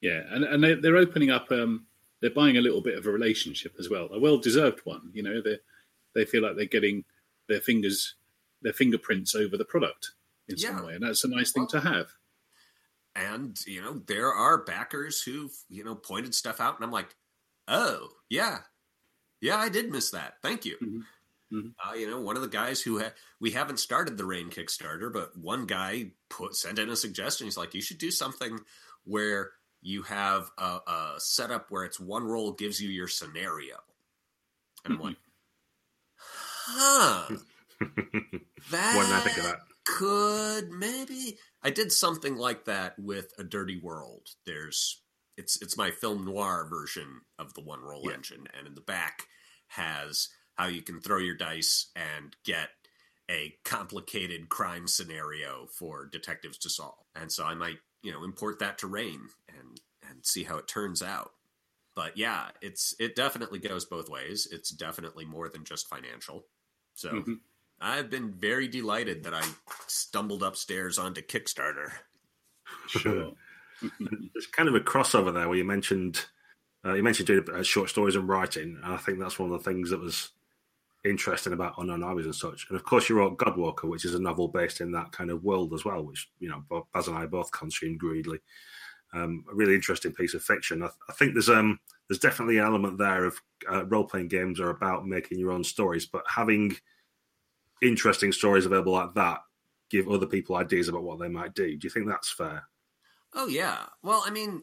Yeah, 0.00 0.22
and 0.30 0.44
and 0.44 0.62
they, 0.62 0.74
they're 0.74 0.96
opening 0.96 1.30
up. 1.30 1.50
Um, 1.50 1.86
they're 2.20 2.30
buying 2.30 2.56
a 2.56 2.60
little 2.60 2.80
bit 2.82 2.98
of 2.98 3.06
a 3.06 3.10
relationship 3.10 3.74
as 3.78 3.88
well, 3.88 4.08
a 4.12 4.18
well 4.18 4.38
deserved 4.38 4.80
one. 4.84 5.10
You 5.12 5.22
know, 5.22 5.42
they 5.42 5.58
they 6.14 6.24
feel 6.24 6.42
like 6.42 6.56
they're 6.56 6.66
getting 6.66 7.04
their 7.48 7.60
fingers, 7.60 8.14
their 8.62 8.72
fingerprints 8.72 9.34
over 9.34 9.56
the 9.56 9.64
product 9.64 10.12
in 10.48 10.56
yeah. 10.56 10.76
some 10.76 10.86
way, 10.86 10.94
and 10.94 11.02
that's 11.02 11.24
a 11.24 11.28
nice 11.28 11.52
thing 11.52 11.66
well, 11.72 11.82
to 11.82 11.88
have. 11.88 12.06
And 13.14 13.58
you 13.66 13.82
know, 13.82 14.02
there 14.06 14.32
are 14.32 14.64
backers 14.64 15.22
who've 15.22 15.52
you 15.68 15.84
know 15.84 15.94
pointed 15.94 16.34
stuff 16.34 16.60
out, 16.60 16.76
and 16.76 16.84
I'm 16.84 16.92
like, 16.92 17.14
oh 17.68 18.08
yeah, 18.28 18.58
yeah, 19.40 19.56
I 19.56 19.68
did 19.68 19.90
miss 19.90 20.10
that. 20.10 20.34
Thank 20.42 20.64
you. 20.64 20.76
Mm-hmm. 20.82 21.00
Mm-hmm. 21.52 21.90
Uh, 21.90 21.94
you 21.94 22.08
know, 22.08 22.20
one 22.20 22.36
of 22.36 22.42
the 22.42 22.48
guys 22.48 22.80
who 22.80 23.00
ha- 23.00 23.12
we 23.40 23.50
haven't 23.50 23.80
started 23.80 24.16
the 24.16 24.24
Reign 24.24 24.50
Kickstarter, 24.50 25.12
but 25.12 25.36
one 25.36 25.66
guy 25.66 26.12
put 26.28 26.54
sent 26.54 26.78
in 26.78 26.88
a 26.90 26.96
suggestion. 26.96 27.46
He's 27.46 27.56
like, 27.56 27.74
you 27.74 27.82
should 27.82 27.98
do 27.98 28.10
something 28.10 28.60
where 29.04 29.50
you 29.82 30.02
have 30.02 30.50
a, 30.58 30.78
a 30.86 31.14
setup 31.18 31.66
where 31.70 31.84
it's 31.84 32.00
one 32.00 32.24
roll 32.24 32.52
gives 32.52 32.80
you 32.80 32.88
your 32.88 33.08
scenario. 33.08 33.76
And 34.84 34.94
I'm 34.94 34.98
mm-hmm. 34.98 35.06
like, 35.08 35.16
huh. 36.16 37.36
that, 38.70 38.96
what 38.96 39.06
did 39.06 39.14
I 39.14 39.20
think 39.20 39.38
of 39.38 39.44
that? 39.44 39.60
Could 39.86 40.70
maybe 40.70 41.38
I 41.62 41.70
did 41.70 41.90
something 41.90 42.36
like 42.36 42.66
that 42.66 42.98
with 42.98 43.32
a 43.38 43.44
Dirty 43.44 43.80
World. 43.80 44.28
There's 44.46 45.02
it's 45.36 45.60
it's 45.62 45.76
my 45.76 45.90
film 45.90 46.24
noir 46.24 46.66
version 46.70 47.22
of 47.38 47.54
the 47.54 47.62
one 47.62 47.80
roll 47.80 48.02
yeah. 48.04 48.14
engine, 48.14 48.46
and 48.56 48.66
in 48.66 48.74
the 48.74 48.82
back 48.82 49.26
has 49.68 50.28
how 50.54 50.66
you 50.66 50.82
can 50.82 51.00
throw 51.00 51.18
your 51.18 51.34
dice 51.34 51.90
and 51.96 52.36
get 52.44 52.68
a 53.30 53.54
complicated 53.64 54.48
crime 54.48 54.86
scenario 54.86 55.66
for 55.78 56.06
detectives 56.06 56.58
to 56.58 56.68
solve. 56.70 57.06
And 57.14 57.32
so 57.32 57.44
I 57.44 57.54
might 57.54 57.78
you 58.02 58.12
know 58.12 58.24
import 58.24 58.58
that 58.60 58.78
to 58.78 58.86
Reign 58.86 59.28
and 59.48 59.80
and 60.08 60.24
see 60.24 60.44
how 60.44 60.58
it 60.58 60.68
turns 60.68 61.02
out. 61.02 61.32
But 61.94 62.16
yeah, 62.16 62.48
it's 62.62 62.94
it 62.98 63.16
definitely 63.16 63.58
goes 63.58 63.84
both 63.84 64.08
ways. 64.08 64.48
It's 64.50 64.70
definitely 64.70 65.24
more 65.24 65.48
than 65.48 65.64
just 65.64 65.88
financial. 65.88 66.46
So 66.94 67.10
mm-hmm. 67.10 67.34
I've 67.80 68.10
been 68.10 68.32
very 68.32 68.68
delighted 68.68 69.24
that 69.24 69.34
I 69.34 69.42
stumbled 69.86 70.42
upstairs 70.42 70.98
onto 70.98 71.22
Kickstarter. 71.22 71.90
Sure. 72.88 73.32
There's 74.00 74.46
kind 74.52 74.68
of 74.68 74.74
a 74.74 74.80
crossover 74.80 75.32
there 75.32 75.48
where 75.48 75.56
you 75.56 75.64
mentioned 75.64 76.26
uh, 76.84 76.94
you 76.94 77.02
mentioned 77.02 77.26
doing 77.26 77.44
uh, 77.52 77.62
short 77.62 77.88
stories 77.88 78.16
and 78.16 78.28
writing, 78.28 78.78
and 78.82 78.94
I 78.94 78.96
think 78.96 79.18
that's 79.18 79.38
one 79.38 79.52
of 79.52 79.62
the 79.62 79.70
things 79.70 79.90
that 79.90 80.00
was 80.00 80.30
interesting 81.04 81.52
about 81.52 81.74
Unknown 81.78 82.02
Armies 82.02 82.26
and 82.26 82.34
such. 82.34 82.66
And 82.68 82.76
of 82.76 82.84
course, 82.84 83.08
you 83.08 83.16
wrote 83.16 83.38
Godwalker, 83.38 83.88
which 83.88 84.04
is 84.04 84.14
a 84.14 84.20
novel 84.20 84.48
based 84.48 84.80
in 84.80 84.92
that 84.92 85.12
kind 85.12 85.30
of 85.30 85.44
world 85.44 85.72
as 85.72 85.84
well, 85.84 86.02
which 86.02 86.28
you 86.38 86.48
know 86.48 86.84
Baz 86.92 87.08
and 87.08 87.16
I 87.16 87.26
both 87.26 87.50
consumed 87.52 87.98
greedily. 87.98 88.38
Um, 89.12 89.44
a 89.50 89.54
really 89.54 89.74
interesting 89.74 90.12
piece 90.12 90.34
of 90.34 90.42
fiction. 90.42 90.82
I, 90.82 90.90
I, 91.08 91.12
think 91.14 91.34
there's 91.34 91.48
um 91.48 91.80
there's 92.08 92.20
definitely 92.20 92.58
an 92.58 92.64
element 92.64 92.98
there 92.98 93.24
of 93.24 93.40
uh, 93.70 93.84
role 93.86 94.04
playing 94.04 94.28
games 94.28 94.60
are 94.60 94.70
about 94.70 95.06
making 95.06 95.38
your 95.38 95.50
own 95.50 95.64
stories, 95.64 96.06
but 96.06 96.22
having 96.28 96.76
interesting 97.82 98.30
stories 98.30 98.66
available 98.66 98.92
like 98.92 99.14
that 99.14 99.40
give 99.90 100.08
other 100.08 100.26
people 100.26 100.56
ideas 100.56 100.88
about 100.88 101.02
what 101.02 101.18
they 101.18 101.28
might 101.28 101.54
do. 101.54 101.76
Do 101.76 101.84
you 101.84 101.90
think 101.90 102.06
that's 102.06 102.30
fair? 102.30 102.62
Oh 103.34 103.48
yeah. 103.48 103.78
Well, 104.02 104.22
I 104.24 104.30
mean, 104.30 104.62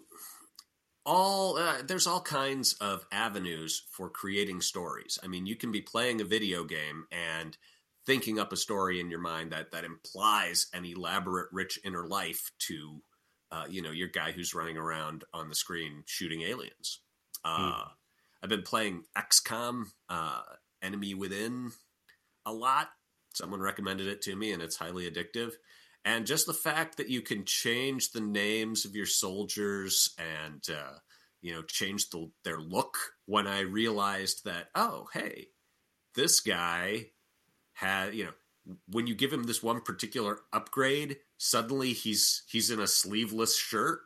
all 1.08 1.58
uh, 1.58 1.82
there's 1.88 2.06
all 2.06 2.20
kinds 2.20 2.74
of 2.74 3.06
avenues 3.12 3.84
for 3.90 4.10
creating 4.10 4.62
stories. 4.62 5.18
I 5.24 5.28
mean, 5.28 5.46
you 5.46 5.56
can 5.56 5.72
be 5.72 5.82
playing 5.82 6.20
a 6.20 6.26
video 6.26 6.66
game 6.66 7.06
and 7.12 7.58
thinking 8.06 8.38
up 8.38 8.52
a 8.52 8.58
story 8.58 9.00
in 9.00 9.10
your 9.10 9.22
mind 9.22 9.52
that 9.52 9.72
that 9.72 9.86
implies 9.86 10.68
an 10.74 10.86
elaborate, 10.86 11.48
rich 11.52 11.80
inner 11.84 12.06
life 12.06 12.52
to, 12.60 13.02
uh, 13.52 13.64
you 13.70 13.82
know, 13.82 13.92
your 13.92 14.10
guy 14.10 14.32
who's 14.34 14.54
running 14.54 14.78
around 14.78 15.24
on 15.34 15.48
the 15.48 15.56
screen 15.56 16.04
shooting 16.06 16.42
aliens. 16.42 17.00
Uh, 17.44 17.58
hmm. 17.58 17.90
I've 18.44 18.50
been 18.50 18.62
playing 18.62 19.04
XCOM, 19.18 19.86
uh, 20.10 20.42
Enemy 20.84 21.16
Within, 21.16 21.72
a 22.46 22.52
lot. 22.52 22.90
Someone 23.34 23.62
recommended 23.62 24.08
it 24.08 24.22
to 24.24 24.36
me, 24.36 24.52
and 24.52 24.62
it's 24.62 24.76
highly 24.76 25.10
addictive 25.10 25.54
and 26.08 26.26
just 26.26 26.46
the 26.46 26.54
fact 26.54 26.96
that 26.98 27.10
you 27.10 27.22
can 27.22 27.44
change 27.44 28.12
the 28.12 28.22
names 28.22 28.86
of 28.86 28.96
your 28.96 29.06
soldiers 29.06 30.16
and 30.18 30.64
uh, 30.70 30.94
you 31.42 31.54
know 31.54 31.62
change 31.64 32.10
the, 32.10 32.32
their 32.44 32.60
look 32.60 32.98
when 33.26 33.46
i 33.46 33.60
realized 33.60 34.46
that 34.46 34.68
oh 34.74 35.08
hey 35.14 35.48
this 36.16 36.40
guy 36.40 37.06
had 37.74 38.16
you 38.16 38.26
know 38.26 38.32
when 38.90 39.06
you 39.06 39.16
give 39.16 39.32
him 39.32 39.44
this 39.44 39.62
one 39.62 39.82
particular 39.82 40.40
upgrade 40.52 41.18
suddenly 41.38 41.94
he's 41.94 42.44
he's 42.50 42.72
in 42.72 42.80
a 42.80 42.88
sleeveless 42.88 43.58
shirt. 43.58 44.00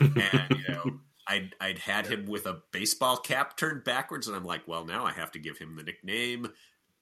And 0.00 0.50
you 0.50 0.64
know 0.68 0.84
I'd, 1.28 1.54
I'd 1.60 1.78
had 1.78 2.06
him 2.06 2.26
with 2.26 2.46
a 2.46 2.60
baseball 2.72 3.16
cap 3.16 3.56
turned 3.56 3.84
backwards 3.84 4.28
and 4.28 4.36
i'm 4.36 4.44
like 4.44 4.68
well 4.68 4.84
now 4.84 5.04
i 5.04 5.12
have 5.12 5.32
to 5.32 5.38
give 5.38 5.56
him 5.56 5.74
the 5.74 5.82
nickname 5.82 6.48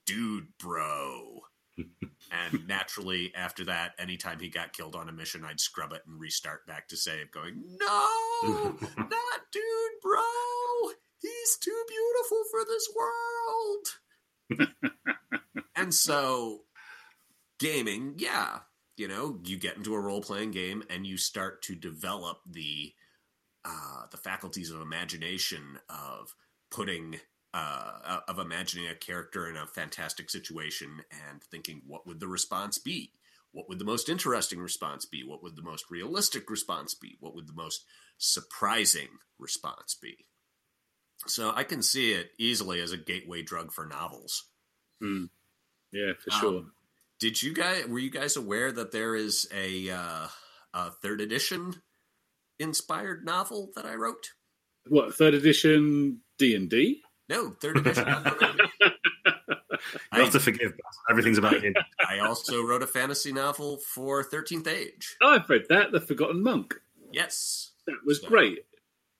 dude 0.06 0.46
bro 0.58 1.40
and 1.78 2.66
naturally, 2.66 3.32
after 3.34 3.64
that, 3.64 3.92
anytime 3.98 4.40
he 4.40 4.48
got 4.48 4.72
killed 4.72 4.94
on 4.94 5.08
a 5.08 5.12
mission, 5.12 5.44
I'd 5.44 5.60
scrub 5.60 5.92
it 5.92 6.02
and 6.06 6.20
restart 6.20 6.66
back 6.66 6.88
to 6.88 6.96
save, 6.96 7.30
going, 7.30 7.62
No, 7.80 8.08
not 8.96 9.40
dude, 9.52 10.00
bro. 10.02 10.20
He's 11.20 11.56
too 11.60 11.84
beautiful 11.88 12.42
for 12.50 12.64
this 12.64 12.88
world. 14.58 14.68
and 15.76 15.94
so, 15.94 16.62
gaming, 17.58 18.14
yeah, 18.18 18.60
you 18.96 19.08
know, 19.08 19.38
you 19.44 19.56
get 19.56 19.76
into 19.76 19.94
a 19.94 20.00
role 20.00 20.20
playing 20.20 20.50
game 20.50 20.82
and 20.90 21.06
you 21.06 21.16
start 21.16 21.62
to 21.62 21.74
develop 21.74 22.38
the 22.48 22.92
uh, 23.64 24.06
the 24.10 24.16
faculties 24.16 24.70
of 24.70 24.80
imagination 24.80 25.78
of 25.88 26.34
putting 26.70 27.20
uh, 27.54 28.20
of 28.28 28.38
imagining 28.38 28.88
a 28.88 28.94
character 28.94 29.48
in 29.48 29.56
a 29.56 29.66
fantastic 29.66 30.30
situation 30.30 31.02
and 31.28 31.42
thinking, 31.42 31.82
what 31.86 32.06
would 32.06 32.20
the 32.20 32.28
response 32.28 32.78
be? 32.78 33.12
What 33.52 33.68
would 33.68 33.78
the 33.78 33.84
most 33.84 34.08
interesting 34.08 34.58
response 34.58 35.04
be? 35.04 35.22
What 35.22 35.42
would 35.42 35.56
the 35.56 35.62
most 35.62 35.90
realistic 35.90 36.48
response 36.48 36.94
be? 36.94 37.16
What 37.20 37.34
would 37.34 37.46
the 37.46 37.52
most 37.52 37.84
surprising 38.16 39.08
response 39.38 39.94
be? 39.94 40.26
So 41.26 41.52
I 41.54 41.64
can 41.64 41.82
see 41.82 42.12
it 42.12 42.30
easily 42.38 42.80
as 42.80 42.92
a 42.92 42.96
gateway 42.96 43.42
drug 43.42 43.72
for 43.72 43.86
novels. 43.86 44.48
Mm. 45.02 45.28
Yeah, 45.92 46.12
for 46.24 46.30
sure. 46.30 46.58
Um, 46.58 46.72
did 47.20 47.42
you 47.42 47.52
guys 47.52 47.86
were 47.86 47.98
you 47.98 48.10
guys 48.10 48.36
aware 48.36 48.72
that 48.72 48.90
there 48.90 49.14
is 49.14 49.46
a, 49.54 49.90
uh, 49.90 50.26
a 50.74 50.90
third 50.90 51.20
edition 51.20 51.74
inspired 52.58 53.24
novel 53.24 53.70
that 53.76 53.84
I 53.84 53.94
wrote? 53.94 54.30
What 54.88 55.14
third 55.14 55.34
edition 55.34 56.22
D 56.38 56.56
and 56.56 56.68
D? 56.70 57.02
No, 57.32 57.50
third 57.50 57.78
edition. 57.78 58.06
You 60.14 60.22
have 60.22 60.32
to 60.32 60.40
forgive. 60.40 60.74
Everything's 61.10 61.38
about 61.38 61.60
him. 61.60 61.74
I 62.08 62.20
also 62.20 62.62
wrote 62.62 62.82
a 62.82 62.86
fantasy 62.86 63.32
novel 63.32 63.78
for 63.78 64.22
Thirteenth 64.22 64.68
Age. 64.68 65.16
Oh, 65.20 65.34
I've 65.34 65.50
read 65.50 65.64
that, 65.70 65.90
The 65.90 66.00
Forgotten 66.00 66.42
Monk. 66.42 66.74
Yes, 67.10 67.72
that 67.86 67.96
was 68.06 68.20
so. 68.20 68.28
great. 68.28 68.60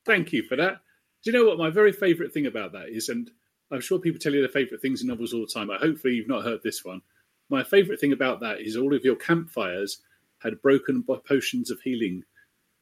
Thank 0.07 0.33
you 0.33 0.45
for 0.45 0.55
that. 0.57 0.83
Do 1.23 1.31
you 1.31 1.33
know 1.33 1.47
what 1.47 1.59
my 1.59 1.71
very 1.71 1.93
favourite 1.93 2.33
thing 2.33 2.47
about 2.47 2.73
that 2.73 2.91
is? 2.91 3.09
And 3.09 3.31
I'm 3.73 3.81
sure 3.81 3.99
people 3.99 4.21
tell 4.21 4.33
you 4.33 4.41
their 4.41 4.49
favourite 4.49 4.81
things 4.81 5.03
in 5.03 5.09
novels 5.09 5.33
all 5.33 5.41
the 5.41 5.47
time. 5.47 5.71
I 5.71 5.79
hopefully 5.79 6.15
you've 6.15 6.29
not 6.29 6.45
heard 6.45 6.63
this 6.63 6.85
one. 6.85 7.03
My 7.51 7.65
favourite 7.65 8.01
thing 8.01 8.13
about 8.13 8.41
that 8.41 8.61
is 8.61 8.77
all 8.77 8.95
of 8.95 9.05
your 9.05 9.17
campfires 9.17 9.99
had 10.39 10.63
broken 10.63 11.03
potions 11.03 11.71
of 11.71 11.81
healing 11.81 12.25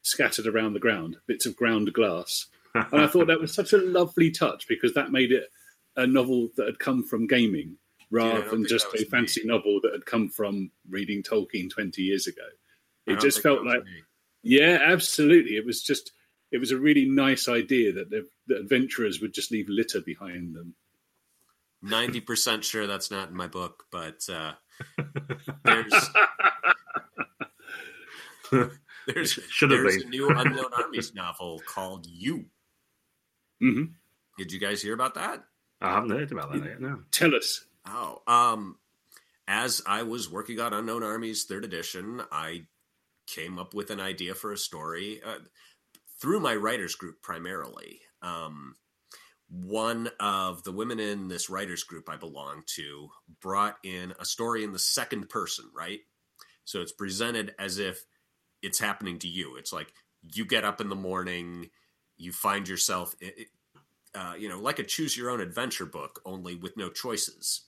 scattered 0.03 0.45
around 0.47 0.73
the 0.73 0.79
ground, 0.79 1.17
bits 1.25 1.45
of 1.45 1.55
ground 1.55 1.91
glass. 1.93 2.47
And 2.75 3.01
I 3.01 3.07
thought 3.07 3.27
that 3.27 3.39
was 3.39 3.53
such 3.53 3.73
a 3.73 3.77
lovely 3.77 4.31
touch 4.31 4.67
because 4.67 4.93
that 4.93 5.11
made 5.11 5.31
it 5.31 5.49
a 5.95 6.07
novel 6.07 6.49
that 6.55 6.65
had 6.65 6.79
come 6.79 7.03
from 7.03 7.27
gaming 7.27 7.77
rather 8.09 8.39
yeah, 8.39 8.49
than 8.49 8.65
just 8.65 8.87
a 8.93 9.05
fancy 9.05 9.41
me. 9.41 9.47
novel 9.47 9.79
that 9.83 9.93
had 9.93 10.05
come 10.05 10.29
from 10.29 10.71
reading 10.89 11.23
Tolkien 11.23 11.69
20 11.69 12.01
years 12.01 12.27
ago. 12.27 12.45
It 13.07 13.19
just 13.19 13.41
felt 13.41 13.65
like, 13.65 13.83
me. 13.83 14.03
yeah, 14.43 14.79
absolutely. 14.81 15.55
It 15.55 15.65
was 15.65 15.81
just, 15.81 16.11
it 16.51 16.59
was 16.59 16.71
a 16.71 16.77
really 16.77 17.05
nice 17.05 17.49
idea 17.49 17.93
that 17.93 18.09
the, 18.09 18.27
the 18.47 18.57
adventurers 18.57 19.21
would 19.21 19.33
just 19.33 19.51
leave 19.51 19.67
litter 19.69 20.01
behind 20.01 20.55
them. 20.55 20.75
90% 21.83 22.63
sure 22.63 22.85
that's 22.85 23.09
not 23.09 23.29
in 23.29 23.35
my 23.35 23.47
book, 23.47 23.85
but 23.91 24.21
uh, 24.29 24.53
there's. 25.63 25.93
there's, 29.07 29.31
Should 29.31 29.71
there's 29.71 30.03
a 30.03 30.07
new 30.07 30.29
Unknown 30.29 30.73
Armies 30.73 31.13
novel 31.13 31.61
called 31.65 32.05
You. 32.05 32.45
Mm-hmm. 33.61 33.83
Did 34.37 34.51
you 34.51 34.59
guys 34.59 34.81
hear 34.81 34.93
about 34.93 35.15
that? 35.15 35.43
I 35.81 35.93
haven't 35.93 36.11
heard 36.11 36.31
about 36.31 36.51
that 36.53 36.63
yet. 36.63 36.81
No. 36.81 36.99
Tell 37.11 37.35
us. 37.35 37.65
Oh, 37.85 38.21
um, 38.27 38.77
as 39.47 39.81
I 39.85 40.03
was 40.03 40.31
working 40.31 40.59
on 40.59 40.73
Unknown 40.73 41.03
Armies 41.03 41.45
third 41.45 41.65
edition, 41.65 42.21
I 42.31 42.65
came 43.27 43.59
up 43.59 43.73
with 43.73 43.89
an 43.89 43.99
idea 43.99 44.35
for 44.35 44.51
a 44.51 44.57
story 44.57 45.21
uh, 45.25 45.39
through 46.21 46.39
my 46.39 46.55
writers 46.55 46.95
group 46.95 47.21
primarily. 47.21 48.01
Um, 48.21 48.75
one 49.49 50.09
of 50.19 50.63
the 50.63 50.71
women 50.71 50.99
in 50.99 51.27
this 51.27 51.49
writers 51.49 51.83
group 51.83 52.09
I 52.09 52.15
belong 52.15 52.63
to 52.75 53.09
brought 53.41 53.77
in 53.83 54.13
a 54.19 54.25
story 54.25 54.63
in 54.63 54.71
the 54.71 54.79
second 54.79 55.29
person, 55.29 55.65
right? 55.75 55.99
So 56.63 56.81
it's 56.81 56.93
presented 56.93 57.53
as 57.59 57.77
if 57.77 58.05
it's 58.61 58.79
happening 58.79 59.19
to 59.19 59.27
you. 59.27 59.57
It's 59.57 59.73
like 59.73 59.91
you 60.33 60.45
get 60.45 60.63
up 60.63 60.79
in 60.79 60.89
the 60.89 60.95
morning, 60.95 61.69
you 62.21 62.31
find 62.31 62.67
yourself, 62.67 63.15
uh, 64.15 64.33
you 64.37 64.47
know, 64.47 64.59
like 64.59 64.79
a 64.79 64.83
choose 64.83 65.17
your 65.17 65.29
own 65.29 65.41
adventure 65.41 65.85
book, 65.85 66.21
only 66.25 66.55
with 66.55 66.77
no 66.77 66.89
choices. 66.89 67.61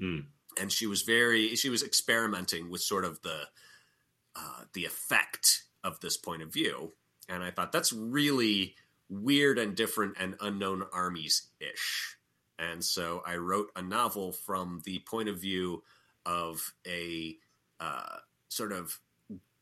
Mm. 0.00 0.26
And 0.60 0.72
she 0.72 0.86
was 0.86 1.02
very, 1.02 1.54
she 1.56 1.68
was 1.68 1.82
experimenting 1.82 2.70
with 2.70 2.80
sort 2.80 3.04
of 3.04 3.22
the, 3.22 3.42
uh, 4.36 4.62
the 4.72 4.84
effect 4.84 5.64
of 5.82 6.00
this 6.00 6.16
point 6.16 6.42
of 6.42 6.52
view. 6.52 6.92
And 7.28 7.42
I 7.42 7.50
thought 7.50 7.72
that's 7.72 7.92
really 7.92 8.74
weird 9.08 9.58
and 9.58 9.76
different 9.76 10.16
and 10.18 10.36
unknown 10.40 10.84
armies 10.92 11.48
ish. 11.60 12.16
And 12.58 12.84
so 12.84 13.22
I 13.26 13.36
wrote 13.36 13.70
a 13.76 13.82
novel 13.82 14.32
from 14.32 14.82
the 14.84 15.00
point 15.00 15.28
of 15.28 15.40
view 15.40 15.82
of 16.24 16.72
a 16.86 17.36
uh, 17.80 18.18
sort 18.48 18.72
of 18.72 18.98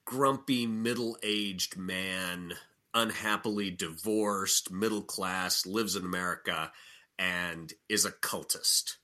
grumpy 0.05 0.67
middle 0.67 1.17
aged 1.23 1.77
man, 1.77 2.55
unhappily 2.95 3.71
divorced, 3.71 4.71
middle 4.71 5.03
class, 5.03 5.67
lives 5.67 5.97
in 5.97 6.05
America, 6.05 6.73
and 7.19 7.73
is 7.89 8.05
a 8.05 8.13
cultist. 8.13 8.97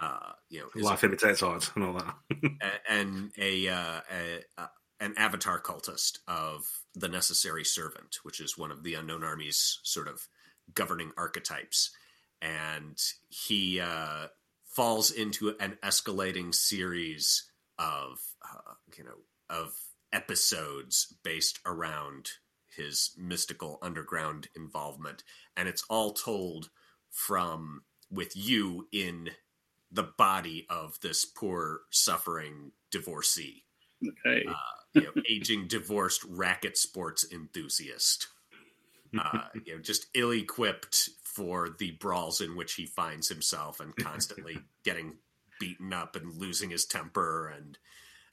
Uh, 0.00 0.32
you 0.50 0.60
know, 0.60 0.82
life 0.82 1.04
imitates 1.04 1.42
art 1.42 1.70
and 1.74 1.84
all 1.84 1.94
that, 1.94 2.80
and 2.88 3.32
a, 3.38 3.68
uh, 3.68 4.00
a, 4.12 4.40
a, 4.58 4.68
an 5.00 5.14
avatar 5.16 5.60
cultist 5.60 6.18
of 6.28 6.66
the 6.94 7.08
necessary 7.08 7.64
servant, 7.64 8.18
which 8.22 8.40
is 8.40 8.58
one 8.58 8.70
of 8.70 8.82
the 8.82 8.94
unknown 8.94 9.24
army's 9.24 9.80
sort 9.84 10.06
of 10.06 10.28
governing 10.74 11.12
archetypes, 11.16 11.90
and 12.42 12.98
he 13.28 13.80
uh, 13.80 14.26
falls 14.66 15.10
into 15.10 15.54
an 15.58 15.78
escalating 15.82 16.54
series 16.54 17.50
of 17.78 18.18
uh, 18.44 18.74
you 18.98 19.04
know 19.04 19.16
of 19.48 19.72
episodes 20.12 21.14
based 21.24 21.58
around 21.64 22.30
his 22.76 23.12
mystical 23.16 23.78
underground 23.82 24.48
involvement, 24.54 25.22
and 25.56 25.68
it's 25.68 25.84
all 25.88 26.12
told 26.12 26.70
from 27.10 27.82
with 28.10 28.36
you 28.36 28.86
in 28.92 29.30
the 29.90 30.02
body 30.18 30.66
of 30.68 30.98
this 31.00 31.24
poor, 31.24 31.80
suffering 31.90 32.72
divorcee. 32.90 33.64
Okay. 34.06 34.44
Uh, 34.48 34.54
you 34.94 35.02
know, 35.02 35.22
aging, 35.30 35.68
divorced 35.68 36.24
racket 36.28 36.76
sports 36.76 37.24
enthusiast. 37.32 38.28
Uh, 39.18 39.44
you 39.64 39.74
know, 39.74 39.80
just 39.80 40.06
ill-equipped 40.14 41.08
for 41.22 41.70
the 41.78 41.92
brawls 41.92 42.40
in 42.40 42.56
which 42.56 42.74
he 42.74 42.84
finds 42.84 43.28
himself, 43.28 43.80
and 43.80 43.96
constantly 43.96 44.58
getting 44.84 45.14
beaten 45.58 45.92
up 45.92 46.16
and 46.16 46.34
losing 46.34 46.70
his 46.70 46.84
temper. 46.84 47.48
And 47.56 47.78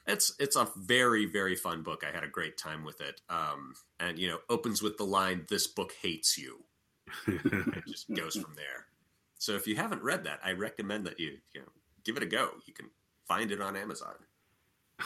it's 0.08 0.34
it's 0.40 0.56
a 0.56 0.68
very 0.76 1.26
very 1.26 1.56
fun 1.56 1.84
book. 1.84 2.04
I 2.08 2.14
had 2.14 2.24
a 2.24 2.30
great 2.30 2.58
time 2.58 2.84
with 2.84 3.02
it. 3.02 3.22
Um, 3.30 3.74
and 4.00 4.20
you 4.20 4.28
know, 4.28 4.40
opens 4.50 4.82
with 4.82 4.98
the 4.98 5.06
line, 5.06 5.46
"This 5.50 5.68
book 5.68 5.94
hates 6.02 6.38
you." 6.38 6.64
it 7.28 7.86
just 7.88 8.14
goes 8.14 8.36
from 8.36 8.54
there. 8.56 8.88
So 9.38 9.54
if 9.54 9.68
you 9.68 9.76
haven't 9.76 10.04
read 10.04 10.24
that, 10.24 10.40
I 10.44 10.52
recommend 10.54 11.06
that 11.06 11.20
you, 11.20 11.38
you 11.54 11.62
know, 11.62 11.68
give 12.06 12.16
it 12.16 12.24
a 12.24 12.28
go. 12.28 12.52
You 12.66 12.74
can 12.74 12.90
find 13.28 13.52
it 13.52 13.62
on 13.62 13.76
Amazon. 13.76 14.16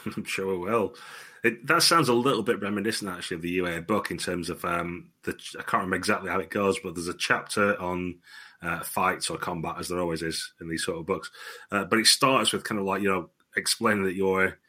I'm 0.06 0.24
sure 0.26 0.54
it 0.54 0.58
will. 0.58 0.96
It, 1.44 1.66
that 1.66 1.82
sounds 1.82 2.10
a 2.10 2.14
little 2.14 2.44
bit 2.44 2.62
reminiscent, 2.62 3.10
actually, 3.10 3.36
of 3.36 3.42
the 3.42 3.50
UA 3.50 3.82
book 3.82 4.12
in 4.12 4.18
terms 4.18 4.50
of 4.50 4.64
um, 4.66 5.10
the. 5.24 5.32
I 5.58 5.64
can't 5.64 5.82
remember 5.82 5.96
exactly 5.96 6.30
how 6.30 6.40
it 6.40 6.50
goes, 6.50 6.78
but 6.80 6.94
there's 6.94 7.08
a 7.08 7.14
chapter 7.14 7.80
on 7.82 8.20
uh, 8.62 8.82
fights 8.82 9.30
or 9.30 9.38
combat, 9.38 9.78
as 9.80 9.88
there 9.88 10.00
always 10.00 10.22
is 10.22 10.54
in 10.62 10.70
these 10.70 10.84
sort 10.84 11.00
of 11.00 11.06
books. 11.06 11.32
Uh, 11.72 11.86
but 11.86 12.00
it 12.00 12.06
starts 12.06 12.54
with 12.54 12.64
kind 12.64 12.80
of 12.80 12.86
like 12.86 13.02
you 13.02 13.10
know 13.10 13.30
explaining 13.56 14.04
that 14.04 14.16
you're 14.16 14.60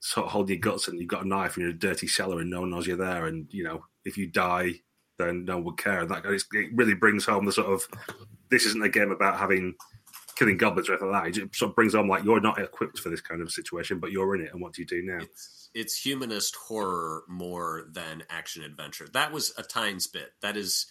sort 0.00 0.26
of 0.26 0.32
holding 0.32 0.56
your 0.56 0.60
guts 0.60 0.88
and 0.88 0.98
you've 0.98 1.08
got 1.08 1.24
a 1.24 1.28
knife 1.28 1.56
and 1.56 1.62
you're 1.62 1.70
in 1.70 1.76
a 1.76 1.78
dirty 1.78 2.08
cellar 2.08 2.40
and 2.40 2.50
no 2.50 2.60
one 2.60 2.70
knows 2.70 2.86
you're 2.86 2.96
there, 2.96 3.26
and 3.26 3.46
you 3.52 3.64
know 3.64 3.84
if 4.04 4.16
you 4.16 4.26
die, 4.26 4.72
then 5.18 5.44
no 5.44 5.56
one 5.56 5.64
would 5.64 5.78
care. 5.78 6.00
And 6.00 6.10
that 6.10 6.24
it 6.26 6.70
really 6.74 6.94
brings 6.94 7.26
home 7.26 7.44
the 7.44 7.52
sort 7.52 7.68
of 7.68 7.86
this 8.50 8.64
isn't 8.66 8.84
a 8.84 8.88
game 8.88 9.10
about 9.10 9.38
having 9.38 9.74
killing 10.40 10.56
goblins 10.56 10.88
or 10.88 10.92
anything 10.92 11.10
like 11.10 11.34
that. 11.34 11.42
It 11.42 11.54
sort 11.54 11.70
of 11.70 11.76
brings 11.76 11.94
on 11.94 12.08
like 12.08 12.24
you're 12.24 12.40
not 12.40 12.58
equipped 12.58 12.98
for 12.98 13.10
this 13.10 13.20
kind 13.20 13.42
of 13.42 13.52
situation, 13.52 14.00
but 14.00 14.10
you're 14.10 14.34
in 14.34 14.40
it, 14.40 14.52
and 14.52 14.60
what 14.60 14.72
do 14.72 14.82
you 14.82 14.86
do 14.86 15.02
now? 15.02 15.18
It's, 15.20 15.70
it's 15.74 16.00
humanist 16.00 16.56
horror 16.56 17.24
more 17.28 17.84
than 17.92 18.22
action 18.30 18.62
adventure. 18.62 19.06
That 19.12 19.32
was 19.32 19.52
a 19.58 19.62
Tynes 19.62 20.06
bit. 20.06 20.30
That 20.40 20.56
is, 20.56 20.86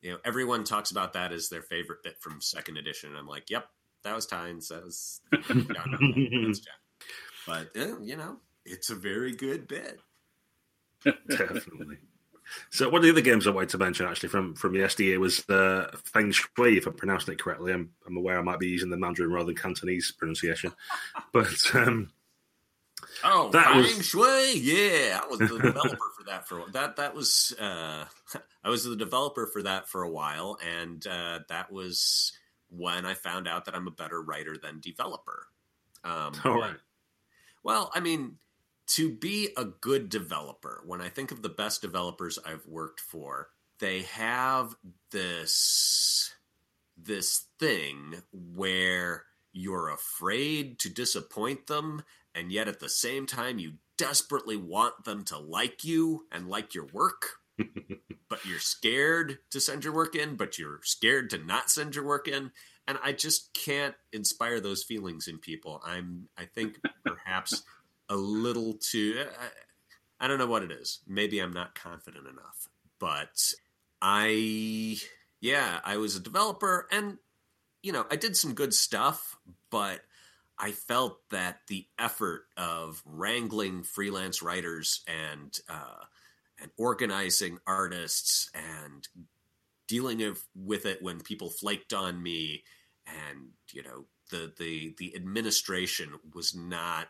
you 0.00 0.12
know, 0.12 0.18
everyone 0.24 0.64
talks 0.64 0.90
about 0.90 1.12
that 1.12 1.32
as 1.32 1.50
their 1.50 1.62
favorite 1.62 2.02
bit 2.02 2.16
from 2.20 2.40
second 2.40 2.78
edition. 2.78 3.14
I'm 3.14 3.28
like, 3.28 3.50
yep, 3.50 3.66
that 4.04 4.14
was 4.14 4.26
Tynes. 4.26 4.68
That 4.68 4.84
was, 4.84 5.20
but 7.46 7.76
uh, 7.76 8.00
you 8.00 8.16
know, 8.16 8.38
it's 8.64 8.90
a 8.90 8.94
very 8.94 9.34
good 9.34 9.68
bet. 9.68 9.98
Definitely. 11.28 11.98
So 12.70 12.88
one 12.88 12.96
of 12.96 13.02
the 13.02 13.10
other 13.10 13.20
games 13.20 13.46
I 13.46 13.50
wanted 13.50 13.70
to 13.70 13.78
mention 13.78 14.06
actually 14.06 14.28
from 14.28 14.54
from 14.54 14.74
yesterday 14.74 15.16
was 15.16 15.48
uh, 15.48 15.94
Feng 16.04 16.30
Shui, 16.30 16.76
if 16.76 16.86
I'm 16.86 16.94
pronouncing 16.94 17.34
it 17.34 17.40
correctly. 17.40 17.72
I'm, 17.72 17.90
I'm 18.06 18.16
aware 18.16 18.38
I 18.38 18.42
might 18.42 18.58
be 18.58 18.68
using 18.68 18.90
the 18.90 18.96
Mandarin 18.96 19.32
rather 19.32 19.46
than 19.46 19.56
Cantonese 19.56 20.12
pronunciation, 20.12 20.72
but 21.32 21.48
um, 21.74 22.10
oh, 23.22 23.50
that 23.50 23.66
Feng 23.66 23.82
was... 23.82 24.06
Shui, 24.06 24.58
yeah, 24.58 25.20
I 25.22 25.26
was 25.26 25.38
the 25.38 25.58
developer 25.58 26.10
for 26.16 26.24
that 26.26 26.48
for 26.48 26.64
that. 26.72 26.96
That 26.96 27.14
was 27.14 27.54
uh, 27.58 28.04
I 28.64 28.68
was 28.68 28.84
the 28.84 28.96
developer 28.96 29.46
for 29.46 29.62
that 29.62 29.88
for 29.88 30.02
a 30.02 30.10
while, 30.10 30.58
and 30.62 31.04
uh, 31.06 31.40
that 31.48 31.72
was 31.72 32.32
when 32.68 33.06
I 33.06 33.14
found 33.14 33.48
out 33.48 33.64
that 33.66 33.74
I'm 33.74 33.86
a 33.86 33.92
better 33.92 34.20
writer 34.20 34.56
than 34.60 34.80
developer. 34.80 35.46
Um, 36.02 36.34
All 36.44 36.60
right. 36.60 36.76
Well, 37.62 37.90
I 37.94 38.00
mean, 38.00 38.36
to 38.86 39.10
be 39.10 39.50
a 39.56 39.64
good 39.64 40.08
developer, 40.08 40.82
when 40.84 41.00
I 41.00 41.08
think 41.08 41.30
of 41.30 41.42
the 41.42 41.48
best 41.48 41.82
developers 41.82 42.38
I've 42.44 42.66
worked 42.66 43.00
for, 43.00 43.48
they 43.80 44.02
have 44.02 44.74
this 45.10 46.32
this 46.96 47.46
thing 47.58 48.22
where 48.32 49.24
you're 49.52 49.88
afraid 49.88 50.78
to 50.80 50.88
disappoint 50.88 51.66
them, 51.66 52.02
and 52.34 52.52
yet 52.52 52.68
at 52.68 52.80
the 52.80 52.88
same 52.88 53.26
time, 53.26 53.58
you 53.58 53.74
desperately 53.96 54.56
want 54.56 55.04
them 55.04 55.24
to 55.24 55.38
like 55.38 55.84
you 55.84 56.26
and 56.30 56.48
like 56.48 56.74
your 56.74 56.86
work. 56.92 57.34
but 58.28 58.44
you're 58.44 58.58
scared 58.58 59.38
to 59.50 59.60
send 59.60 59.84
your 59.84 59.92
work 59.92 60.16
in, 60.16 60.36
but 60.36 60.58
you're 60.58 60.80
scared 60.82 61.30
to 61.30 61.38
not 61.38 61.70
send 61.70 61.94
your 61.94 62.04
work 62.04 62.26
in. 62.26 62.50
And 62.86 62.98
I 63.02 63.12
just 63.12 63.54
can't 63.54 63.94
inspire 64.12 64.60
those 64.60 64.82
feelings 64.82 65.28
in 65.28 65.38
people. 65.38 65.80
I'm, 65.84 66.28
I 66.36 66.44
think, 66.44 66.80
perhaps 67.04 67.62
a 68.14 68.16
little 68.16 68.74
too. 68.74 69.26
I, 69.40 70.24
I 70.24 70.28
don't 70.28 70.38
know 70.38 70.46
what 70.46 70.62
it 70.62 70.70
is. 70.70 71.00
Maybe 71.06 71.40
I'm 71.40 71.52
not 71.52 71.74
confident 71.74 72.26
enough. 72.28 72.68
But 73.00 73.42
I, 74.00 74.98
yeah, 75.40 75.80
I 75.84 75.96
was 75.96 76.14
a 76.14 76.20
developer 76.20 76.86
and, 76.92 77.18
you 77.82 77.92
know, 77.92 78.06
I 78.10 78.16
did 78.16 78.36
some 78.36 78.54
good 78.54 78.72
stuff, 78.72 79.36
but 79.70 80.00
I 80.56 80.70
felt 80.70 81.28
that 81.30 81.58
the 81.66 81.86
effort 81.98 82.44
of 82.56 83.02
wrangling 83.04 83.82
freelance 83.82 84.42
writers 84.42 85.02
and 85.08 85.58
uh, 85.68 86.04
and 86.60 86.70
organizing 86.78 87.58
artists 87.66 88.50
and 88.54 89.08
dealing 89.88 90.36
with 90.54 90.86
it 90.86 91.02
when 91.02 91.20
people 91.20 91.50
flaked 91.50 91.92
on 91.92 92.22
me 92.22 92.62
and 93.06 93.48
you 93.72 93.82
know 93.82 94.04
the 94.30 94.52
the 94.58 94.94
the 94.98 95.14
administration 95.16 96.10
was 96.32 96.54
not 96.54 97.08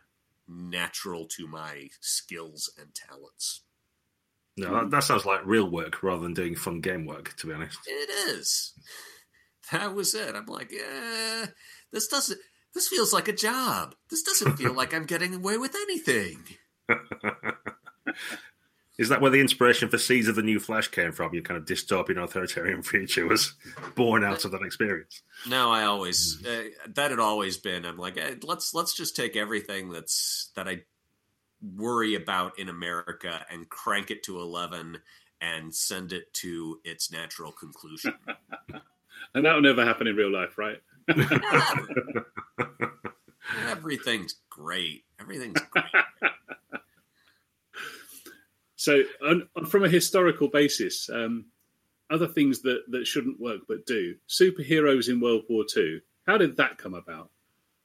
natural 0.48 1.26
to 1.36 1.46
my 1.46 1.88
skills 2.00 2.72
and 2.78 2.94
talents. 2.94 3.62
No, 4.56 4.72
that, 4.72 4.90
that 4.90 5.04
sounds 5.04 5.24
like 5.24 5.40
real 5.44 5.68
work 5.68 6.02
rather 6.02 6.22
than 6.22 6.34
doing 6.34 6.54
fun 6.54 6.80
game 6.80 7.06
work. 7.06 7.34
To 7.38 7.46
be 7.46 7.52
honest, 7.52 7.78
it 7.86 8.10
is. 8.10 8.72
That 9.72 9.94
was 9.94 10.14
it. 10.14 10.34
I'm 10.34 10.44
like, 10.44 10.70
yeah, 10.70 11.46
this 11.90 12.06
doesn't 12.06 12.38
this 12.74 12.88
feels 12.88 13.12
like 13.12 13.28
a 13.28 13.32
job. 13.32 13.94
This 14.10 14.22
doesn't 14.22 14.56
feel 14.56 14.74
like 14.76 14.92
I'm 14.92 15.06
getting 15.06 15.34
away 15.34 15.56
with 15.56 15.74
anything. 15.74 16.44
Is 18.96 19.08
that 19.08 19.20
where 19.20 19.30
the 19.30 19.40
inspiration 19.40 19.88
for 19.88 19.98
Seeds 19.98 20.28
of 20.28 20.36
the 20.36 20.42
New 20.42 20.60
Flesh 20.60 20.88
came 20.88 21.10
from? 21.10 21.34
Your 21.34 21.42
kind 21.42 21.58
of 21.58 21.66
dystopian 21.66 22.22
authoritarian 22.22 22.82
future 22.84 23.26
was 23.26 23.54
born 23.96 24.22
out 24.22 24.44
of 24.44 24.52
that 24.52 24.62
experience. 24.62 25.22
No, 25.48 25.70
I 25.70 25.84
always 25.84 26.44
uh, 26.46 26.64
that 26.94 27.10
had 27.10 27.18
always 27.18 27.56
been. 27.56 27.84
I'm 27.84 27.98
like, 27.98 28.18
hey, 28.18 28.36
let's 28.42 28.72
let's 28.72 28.94
just 28.94 29.16
take 29.16 29.36
everything 29.36 29.90
that's 29.90 30.50
that 30.54 30.68
I 30.68 30.82
worry 31.76 32.14
about 32.14 32.58
in 32.58 32.68
America 32.68 33.44
and 33.50 33.68
crank 33.68 34.10
it 34.12 34.22
to 34.24 34.38
eleven 34.38 34.98
and 35.40 35.74
send 35.74 36.12
it 36.12 36.32
to 36.34 36.78
its 36.84 37.10
natural 37.10 37.50
conclusion. 37.50 38.14
and 39.34 39.44
that 39.44 39.54
will 39.54 39.62
never 39.62 39.84
happen 39.84 40.06
in 40.06 40.14
real 40.14 40.30
life, 40.30 40.56
right? 40.56 40.80
Everything's 43.68 44.36
great. 44.48 45.04
Everything's 45.20 45.60
great. 45.70 45.84
So, 48.84 49.02
on, 49.26 49.48
from 49.66 49.84
a 49.84 49.88
historical 49.88 50.48
basis, 50.48 51.08
um, 51.08 51.46
other 52.10 52.26
things 52.26 52.60
that, 52.60 52.82
that 52.90 53.06
shouldn't 53.06 53.40
work 53.40 53.62
but 53.66 53.86
do 53.86 54.14
superheroes 54.28 55.08
in 55.08 55.20
World 55.20 55.44
War 55.48 55.64
II. 55.74 56.02
How 56.26 56.36
did 56.36 56.58
that 56.58 56.76
come 56.76 56.92
about? 56.92 57.30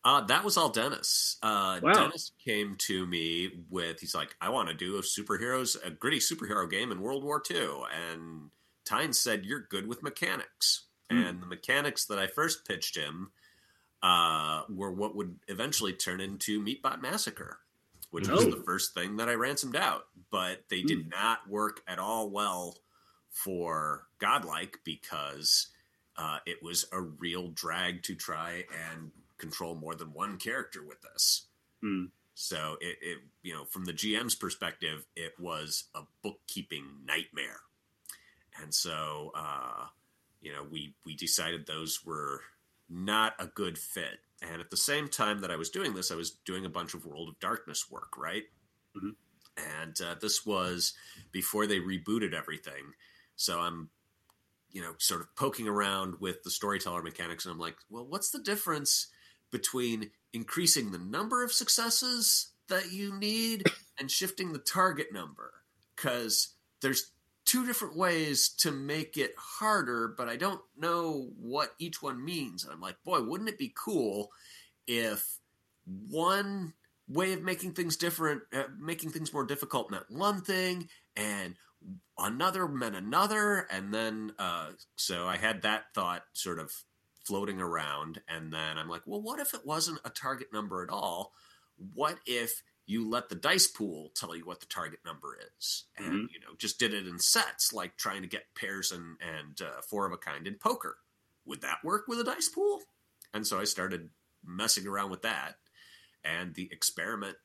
Uh, 0.04 0.26
that 0.26 0.44
was 0.44 0.58
all 0.58 0.68
Dennis. 0.68 1.38
Uh, 1.42 1.80
wow. 1.82 1.94
Dennis 1.94 2.34
came 2.44 2.76
to 2.80 3.06
me 3.06 3.50
with, 3.70 4.02
he's 4.02 4.14
like, 4.14 4.36
I 4.42 4.50
want 4.50 4.68
to 4.68 4.74
do 4.74 4.98
a 4.98 5.02
superheroes, 5.02 5.78
a 5.86 5.90
gritty 5.90 6.20
superhero 6.20 6.70
game 6.70 6.92
in 6.92 7.00
World 7.00 7.24
War 7.24 7.42
II. 7.50 7.84
And 8.12 8.50
Tyne 8.84 9.14
said, 9.14 9.46
You're 9.46 9.68
good 9.70 9.88
with 9.88 10.04
mechanics. 10.04 10.88
Mm. 11.10 11.30
And 11.30 11.42
the 11.42 11.48
mechanics 11.48 12.06
that 12.08 12.20
I 12.20 12.28
first 12.28 12.68
pitched 12.68 12.98
him 12.98 13.32
uh, 14.04 14.64
were 14.70 14.92
what 14.92 15.16
would 15.16 15.38
eventually 15.48 15.94
turn 15.94 16.20
into 16.20 16.62
Meatbot 16.62 17.02
Massacre, 17.02 17.60
which 18.12 18.30
oh. 18.30 18.36
was 18.36 18.46
the 18.46 18.64
first 18.66 18.94
thing 18.94 19.18
that 19.18 19.30
I 19.30 19.34
ransomed 19.34 19.76
out. 19.76 20.06
But 20.32 20.64
they 20.70 20.82
did 20.82 21.08
mm. 21.08 21.12
not 21.12 21.50
work 21.50 21.82
at 21.88 22.00
all 22.00 22.30
well 22.30 22.76
for 23.32 24.08
Godlike 24.20 24.80
because 24.84 25.68
uh, 26.18 26.40
it 26.46 26.62
was 26.62 26.86
a 26.92 27.02
real 27.02 27.50
drag 27.50 28.04
to 28.04 28.16
try 28.16 28.66
and 28.92 29.12
control 29.38 29.76
more 29.76 29.96
than 29.96 30.14
one 30.14 30.38
character 30.38 30.84
with 30.84 31.02
this. 31.02 31.46
Mm. 31.84 32.10
So 32.36 32.78
it, 32.80 32.98
it, 33.02 33.18
you 33.44 33.54
know, 33.54 33.66
from 33.66 33.86
the 33.86 33.94
GM's 33.94 34.36
perspective, 34.36 35.06
it 35.16 35.34
was 35.40 35.86
a 35.96 36.02
bookkeeping 36.22 36.86
nightmare. 37.06 37.62
And 38.62 38.74
so, 38.74 39.32
uh, 39.36 39.86
you 40.42 40.54
know, 40.54 40.66
we 40.70 40.94
we 41.06 41.16
decided 41.16 41.66
those 41.66 42.06
were 42.06 42.42
not 42.90 43.34
a 43.40 43.48
good 43.48 43.78
fit. 43.78 44.20
And 44.42 44.62
at 44.62 44.72
the 44.72 44.78
same 44.78 45.08
time 45.08 45.42
that 45.42 45.52
I 45.52 45.58
was 45.58 45.70
doing 45.70 45.94
this, 45.94 46.12
I 46.12 46.16
was 46.16 46.32
doing 46.32 46.66
a 46.66 46.70
bunch 46.70 46.94
of 46.94 47.06
World 47.06 47.30
of 47.30 47.40
Darkness 47.40 47.90
work, 47.90 48.18
right? 48.18 48.44
Mm-hmm. 48.96 49.10
And 49.82 50.00
uh, 50.02 50.16
this 50.22 50.46
was 50.46 50.94
before 51.32 51.68
they 51.68 51.80
rebooted 51.80 52.34
everything. 52.34 52.94
So 53.36 53.60
I'm, 53.60 53.90
you 54.72 54.82
know, 54.82 54.94
sort 54.98 55.22
of 55.22 55.36
poking 55.36 55.68
around 55.68 56.16
with 56.20 56.44
the 56.44 56.52
storyteller 56.52 57.02
mechanics, 57.02 57.46
and 57.46 57.54
I'm 57.54 57.60
like, 57.60 57.76
well, 57.90 58.06
what's 58.06 58.32
the 58.32 58.40
difference 58.40 59.08
between 59.52 60.12
increasing 60.32 60.92
the 60.92 61.00
number 61.00 61.44
of 61.44 61.52
successes 61.52 62.52
that 62.70 62.92
you 62.92 63.18
need 63.18 63.64
and 64.00 64.10
shifting 64.10 64.54
the 64.54 64.60
target 64.60 65.08
number? 65.12 65.52
Because 65.96 66.54
there's 66.82 67.12
two 67.50 67.66
different 67.66 67.98
ways 67.98 68.48
to 68.48 68.72
make 68.72 69.18
it 69.18 69.34
harder, 69.36 70.14
but 70.16 70.30
I 70.30 70.36
don't 70.36 70.62
know 70.78 71.32
what 71.36 71.72
each 71.80 72.00
one 72.00 72.24
means. 72.24 72.64
And 72.64 72.72
I'm 72.72 72.80
like, 72.80 72.98
boy, 73.04 73.24
wouldn't 73.24 73.50
it 73.50 73.58
be 73.58 73.74
cool 73.76 74.30
if 74.86 75.40
one 76.10 76.74
way 77.08 77.34
of 77.34 77.42
making 77.42 77.74
things 77.74 77.98
different, 77.98 78.44
uh, 78.54 78.66
making 78.80 79.10
things 79.10 79.34
more 79.34 79.48
difficult 79.48 79.90
meant 79.90 80.06
one 80.10 80.42
thing, 80.42 80.90
and 81.16 81.56
another 82.20 82.68
meant 82.68 82.96
another, 82.96 83.66
and 83.72 83.92
then 83.92 84.34
uh, 84.38 84.68
so 84.96 85.26
I 85.26 85.38
had 85.38 85.64
that 85.64 85.86
thought 85.96 86.22
sort 86.34 86.60
of 86.60 86.72
floating 87.26 87.60
around, 87.60 88.22
and 88.28 88.54
then 88.54 88.78
I'm 88.78 88.90
like, 88.90 89.08
well, 89.08 89.24
what 89.24 89.40
if 89.40 89.56
it 89.56 89.66
wasn't 89.66 90.02
a 90.06 90.12
target 90.12 90.50
number 90.54 90.84
at 90.84 90.92
all? 90.92 91.34
What 91.96 92.20
if 92.28 92.62
you 92.90 93.08
let 93.08 93.30
the 93.30 93.36
dice 93.36 93.68
pool 93.68 94.12
tell 94.16 94.36
you 94.36 94.44
what 94.44 94.62
the 94.62 94.66
target 94.66 95.00
number 95.06 95.38
is, 95.58 95.86
and 95.96 96.08
mm-hmm. 96.08 96.34
you 96.34 96.40
know 96.40 96.56
just 96.58 96.80
did 96.80 96.92
it 96.92 97.08
in 97.08 97.20
sets, 97.20 97.72
like 97.72 97.96
trying 97.98 98.24
to 98.24 98.28
get 98.28 98.56
pairs 98.56 98.92
and 98.92 99.18
and 99.22 99.62
uh, 99.62 99.82
four 99.82 100.08
of 100.08 100.12
a 100.12 100.18
kind 100.18 100.48
in 100.48 100.56
poker. 100.56 100.98
Would 101.46 101.62
that 101.62 101.84
work 101.84 102.08
with 102.08 102.20
a 102.20 102.24
dice 102.24 102.50
pool? 102.50 102.82
And 103.32 103.46
so 103.46 103.60
I 103.60 103.66
started 103.66 104.10
messing 104.44 104.88
around 104.88 105.12
with 105.12 105.22
that, 105.22 105.58
and 106.24 106.56
the 106.56 106.68
experiment 106.72 107.38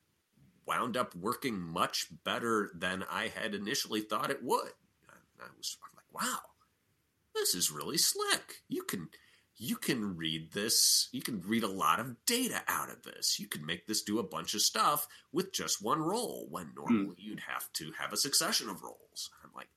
wound 0.66 0.96
up 0.96 1.14
working 1.14 1.60
much 1.60 2.06
better 2.24 2.70
than 2.74 3.04
I 3.10 3.28
had 3.28 3.54
initially 3.54 4.00
thought 4.00 4.30
it 4.30 4.42
would. 4.42 4.72
I 5.38 5.44
was 5.58 5.76
I'm 5.82 5.94
like, 5.94 6.24
wow, 6.24 6.38
this 7.34 7.54
is 7.54 7.70
really 7.70 7.98
slick. 7.98 8.62
You 8.66 8.82
can 8.82 9.10
you 9.56 9.76
can 9.76 10.16
read 10.16 10.52
this, 10.52 11.08
you 11.12 11.22
can 11.22 11.40
read 11.42 11.62
a 11.62 11.68
lot 11.68 12.00
of 12.00 12.16
data 12.26 12.62
out 12.66 12.90
of 12.90 13.02
this. 13.02 13.38
You 13.38 13.46
can 13.46 13.64
make 13.64 13.86
this 13.86 14.02
do 14.02 14.18
a 14.18 14.24
bunch 14.24 14.54
of 14.54 14.60
stuff 14.60 15.06
with 15.32 15.52
just 15.52 15.82
one 15.82 16.00
roll 16.00 16.46
when 16.50 16.72
normally 16.76 17.14
mm. 17.14 17.18
you'd 17.18 17.40
have 17.40 17.72
to 17.74 17.92
have 17.98 18.12
a 18.12 18.16
succession 18.16 18.68
of 18.68 18.82
rolls. 18.82 19.30
I'm 19.44 19.50
like, 19.54 19.68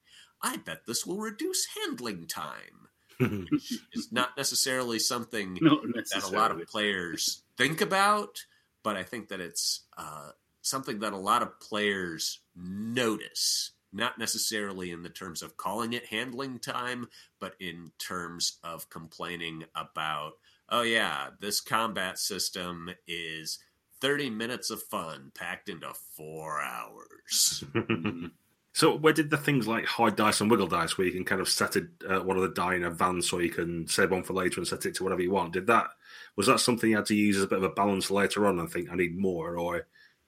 I 0.42 0.58
bet 0.58 0.86
this 0.86 1.06
will 1.06 1.18
reduce 1.18 1.68
handling 1.76 2.28
time. 2.28 2.90
which 3.20 3.74
is 3.94 4.12
not 4.12 4.38
necessarily 4.38 5.00
something 5.00 5.58
not 5.60 5.80
necessarily. 5.96 6.32
that 6.32 6.38
a 6.38 6.40
lot 6.40 6.52
of 6.52 6.68
players 6.68 7.42
think 7.58 7.82
about, 7.82 8.46
but 8.84 8.96
I 8.96 9.02
think 9.02 9.30
that 9.30 9.40
it's 9.40 9.86
uh, 9.98 10.30
something 10.62 11.00
that 11.00 11.14
a 11.14 11.18
lot 11.18 11.42
of 11.42 11.60
players 11.60 12.42
notice 12.56 13.72
not 13.98 14.18
necessarily 14.18 14.92
in 14.92 15.04
the 15.04 15.10
terms 15.10 15.42
of 15.42 15.58
calling 15.58 15.92
it 15.92 16.06
handling 16.06 16.60
time, 16.60 17.10
but 17.40 17.56
in 17.60 17.92
terms 17.98 18.60
of 18.64 18.90
complaining 18.90 19.66
about, 19.76 20.34
oh, 20.70 20.84
yeah, 20.84 21.30
this 21.42 21.60
combat 21.60 22.18
system 22.18 22.90
is 23.08 23.60
30 24.00 24.30
minutes 24.30 24.70
of 24.70 24.82
fun 24.84 25.32
packed 25.36 25.68
into 25.68 25.92
four 26.16 26.62
hours. 26.62 27.64
so, 28.74 28.96
where 28.96 29.14
did 29.14 29.30
the 29.30 29.38
things 29.38 29.68
like 29.68 29.86
hide 29.86 30.16
dice 30.16 30.40
and 30.40 30.50
wiggle 30.50 30.68
dice, 30.68 30.98
where 30.98 31.08
you 31.08 31.14
can 31.14 31.26
kind 31.26 31.42
of 31.42 31.50
set 31.50 31.76
it, 31.76 31.88
uh, 32.08 32.20
one 32.20 32.38
of 32.38 32.44
the 32.44 32.50
die 32.50 32.76
in 32.76 32.84
advance 32.84 33.30
so 33.30 33.40
you 33.40 33.50
can 33.50 33.88
save 33.88 34.12
one 34.12 34.24
for 34.24 34.34
later 34.34 34.60
and 34.60 34.68
set 34.68 34.86
it 34.86 34.96
to 34.96 35.04
whatever 35.04 35.22
you 35.22 35.32
want, 35.32 35.54
did 35.54 35.68
that, 35.68 35.88
was 36.36 36.48
that 36.48 36.60
something 36.60 36.92
you 36.92 36.96
had 36.96 37.08
to 37.08 37.16
use 37.16 37.38
as 37.38 37.44
a 37.44 37.48
bit 37.48 37.58
of 37.58 37.64
a 37.64 37.70
balance 37.70 38.12
later 38.12 38.46
on 38.46 38.60
and 38.60 38.72
think, 38.72 38.90
I 38.92 38.96
need 38.96 39.18
more? 39.18 39.58
Or 39.58 39.88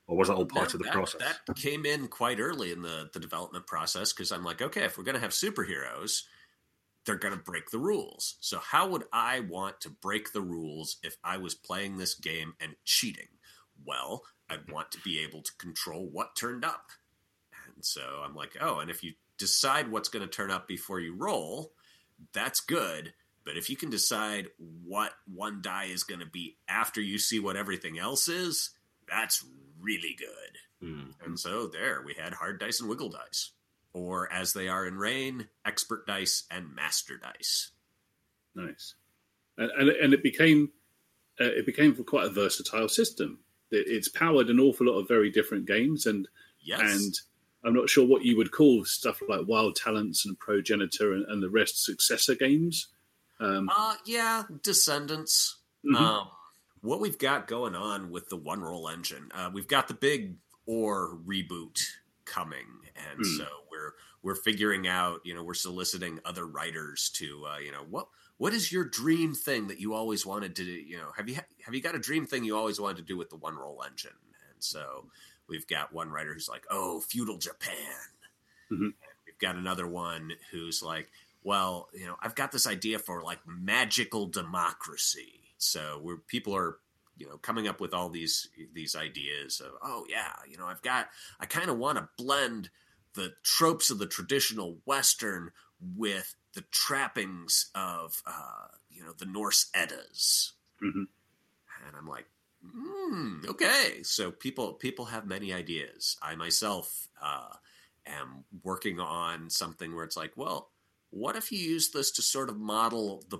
or 0.09 0.17
was 0.17 0.27
that 0.27 0.33
all 0.33 0.45
part 0.45 0.69
that, 0.69 0.73
of 0.73 0.79
the 0.79 0.85
that, 0.85 0.93
process? 0.93 1.21
That 1.45 1.55
came 1.55 1.85
in 1.85 2.07
quite 2.07 2.39
early 2.39 2.71
in 2.71 2.81
the 2.81 3.09
the 3.13 3.19
development 3.19 3.67
process 3.67 4.11
because 4.11 4.31
I'm 4.31 4.43
like, 4.43 4.59
okay, 4.61 4.83
if 4.83 4.97
we're 4.97 5.03
going 5.03 5.15
to 5.15 5.21
have 5.21 5.31
superheroes, 5.31 6.23
they're 7.05 7.15
going 7.15 7.35
to 7.35 7.39
break 7.39 7.69
the 7.69 7.77
rules. 7.77 8.35
So 8.39 8.57
how 8.57 8.89
would 8.89 9.03
I 9.13 9.41
want 9.41 9.81
to 9.81 9.89
break 9.89 10.33
the 10.33 10.41
rules 10.41 10.97
if 11.03 11.15
I 11.23 11.37
was 11.37 11.53
playing 11.53 11.97
this 11.97 12.15
game 12.15 12.55
and 12.59 12.75
cheating? 12.85 13.27
Well, 13.85 14.23
I'd 14.49 14.69
want 14.71 14.91
to 14.91 14.99
be 15.01 15.19
able 15.19 15.43
to 15.43 15.51
control 15.57 16.09
what 16.11 16.35
turned 16.35 16.65
up. 16.65 16.89
And 17.75 17.85
so 17.85 18.23
I'm 18.25 18.35
like, 18.35 18.57
oh, 18.59 18.79
and 18.79 18.89
if 18.89 19.03
you 19.03 19.13
decide 19.37 19.91
what's 19.91 20.09
going 20.09 20.27
to 20.27 20.31
turn 20.31 20.49
up 20.49 20.67
before 20.67 20.99
you 20.99 21.15
roll, 21.15 21.71
that's 22.33 22.59
good. 22.61 23.13
But 23.45 23.57
if 23.57 23.69
you 23.69 23.77
can 23.77 23.91
decide 23.91 24.47
what 24.83 25.13
one 25.31 25.61
die 25.61 25.85
is 25.85 26.03
going 26.03 26.19
to 26.19 26.25
be 26.25 26.57
after 26.67 26.99
you 26.99 27.19
see 27.19 27.39
what 27.39 27.55
everything 27.55 27.97
else 27.99 28.27
is, 28.27 28.71
that's 29.07 29.45
really 29.79 30.15
good. 30.17 30.87
Mm. 30.87 31.13
And 31.25 31.39
so 31.39 31.67
there 31.67 32.01
we 32.05 32.13
had 32.13 32.33
hard 32.33 32.59
dice 32.59 32.79
and 32.79 32.89
wiggle 32.89 33.09
dice, 33.09 33.51
or 33.93 34.31
as 34.31 34.53
they 34.53 34.67
are 34.67 34.87
in 34.87 34.97
Reign, 34.97 35.47
expert 35.65 36.07
dice 36.07 36.43
and 36.49 36.73
master 36.73 37.17
dice. 37.17 37.71
Nice, 38.55 38.95
and 39.57 39.71
and, 39.71 39.89
and 39.89 40.13
it 40.13 40.23
became 40.23 40.71
uh, 41.39 41.45
it 41.45 41.65
became 41.65 41.95
quite 41.95 42.25
a 42.25 42.29
versatile 42.29 42.89
system. 42.89 43.39
It, 43.71 43.85
it's 43.87 44.07
powered 44.07 44.49
an 44.49 44.59
awful 44.59 44.87
lot 44.87 44.99
of 44.99 45.07
very 45.07 45.29
different 45.29 45.65
games, 45.65 46.05
and 46.05 46.27
yes. 46.61 46.79
and 46.81 47.13
I'm 47.63 47.73
not 47.73 47.89
sure 47.89 48.07
what 48.07 48.23
you 48.23 48.37
would 48.37 48.51
call 48.51 48.85
stuff 48.85 49.21
like 49.27 49.47
Wild 49.47 49.75
Talents 49.75 50.25
and 50.25 50.39
Progenitor 50.39 51.13
and, 51.13 51.25
and 51.25 51.43
the 51.43 51.49
rest 51.49 51.83
successor 51.83 52.35
games. 52.35 52.87
Um, 53.39 53.69
uh, 53.73 53.95
yeah, 54.05 54.43
Descendants. 54.63 55.57
Mm-hmm. 55.85 55.95
Um, 55.95 56.27
what 56.81 56.99
we've 56.99 57.17
got 57.17 57.47
going 57.47 57.75
on 57.75 58.11
with 58.11 58.29
the 58.29 58.37
one 58.37 58.61
roll 58.61 58.87
engine, 58.87 59.29
uh, 59.33 59.49
we've 59.53 59.67
got 59.67 59.87
the 59.87 59.93
big 59.93 60.35
or 60.65 61.17
reboot 61.25 61.79
coming, 62.25 62.67
and 62.95 63.25
mm. 63.25 63.37
so 63.37 63.47
we're 63.71 63.93
we're 64.21 64.35
figuring 64.35 64.87
out. 64.87 65.21
You 65.23 65.33
know, 65.33 65.43
we're 65.43 65.53
soliciting 65.53 66.19
other 66.25 66.45
writers 66.45 67.09
to, 67.15 67.45
uh, 67.45 67.57
you 67.57 67.71
know, 67.71 67.85
what 67.89 68.07
what 68.37 68.53
is 68.53 68.71
your 68.71 68.85
dream 68.85 69.35
thing 69.35 69.67
that 69.67 69.79
you 69.79 69.93
always 69.93 70.25
wanted 70.25 70.55
to, 70.55 70.63
you 70.63 70.97
know, 70.97 71.11
have 71.17 71.27
you 71.27 71.35
have 71.35 71.75
you 71.75 71.81
got 71.81 71.95
a 71.95 71.99
dream 71.99 72.25
thing 72.25 72.45
you 72.45 72.57
always 72.57 72.79
wanted 72.79 72.97
to 72.97 73.03
do 73.03 73.17
with 73.17 73.29
the 73.29 73.35
one 73.35 73.55
roll 73.55 73.83
engine? 73.85 74.11
And 74.53 74.63
so 74.63 75.07
we've 75.49 75.67
got 75.67 75.93
one 75.93 76.09
writer 76.09 76.33
who's 76.33 76.47
like, 76.47 76.65
oh, 76.69 77.01
feudal 77.01 77.37
Japan. 77.37 77.73
Mm-hmm. 78.71 78.89
We've 79.25 79.39
got 79.41 79.55
another 79.55 79.87
one 79.87 80.31
who's 80.51 80.81
like, 80.81 81.09
well, 81.43 81.89
you 81.93 82.05
know, 82.05 82.15
I've 82.21 82.35
got 82.35 82.51
this 82.51 82.67
idea 82.67 82.99
for 82.99 83.21
like 83.23 83.39
magical 83.45 84.27
democracy. 84.27 85.48
So 85.59 85.99
where 86.01 86.17
people 86.17 86.55
are, 86.55 86.77
you 87.17 87.27
know, 87.27 87.37
coming 87.37 87.67
up 87.67 87.79
with 87.79 87.93
all 87.93 88.09
these 88.09 88.49
these 88.73 88.95
ideas 88.95 89.61
of, 89.61 89.73
oh 89.83 90.05
yeah, 90.09 90.33
you 90.49 90.57
know, 90.57 90.65
I've 90.65 90.81
got, 90.81 91.09
I 91.39 91.45
kind 91.45 91.69
of 91.69 91.77
want 91.77 91.97
to 91.97 92.09
blend 92.17 92.69
the 93.13 93.33
tropes 93.43 93.89
of 93.89 93.99
the 93.99 94.07
traditional 94.07 94.77
Western 94.85 95.51
with 95.95 96.35
the 96.53 96.63
trappings 96.71 97.69
of, 97.75 98.23
uh, 98.25 98.67
you 98.89 99.03
know, 99.03 99.13
the 99.17 99.25
Norse 99.25 99.69
Eddas. 99.73 100.53
Mm-hmm. 100.81 101.03
And 101.87 101.95
I'm 101.97 102.07
like, 102.07 102.25
mm, 102.65 103.47
okay. 103.49 104.01
So 104.03 104.31
people 104.31 104.73
people 104.73 105.05
have 105.05 105.27
many 105.27 105.53
ideas. 105.53 106.17
I 106.21 106.35
myself 106.35 107.09
uh, 107.21 107.53
am 108.05 108.45
working 108.63 108.99
on 108.99 109.49
something 109.49 109.93
where 109.93 110.05
it's 110.05 110.17
like, 110.17 110.33
well 110.35 110.71
what 111.11 111.35
if 111.35 111.51
you 111.51 111.59
use 111.59 111.89
this 111.89 112.11
to 112.11 112.21
sort 112.21 112.49
of 112.49 112.57
model 112.59 113.23
the 113.29 113.39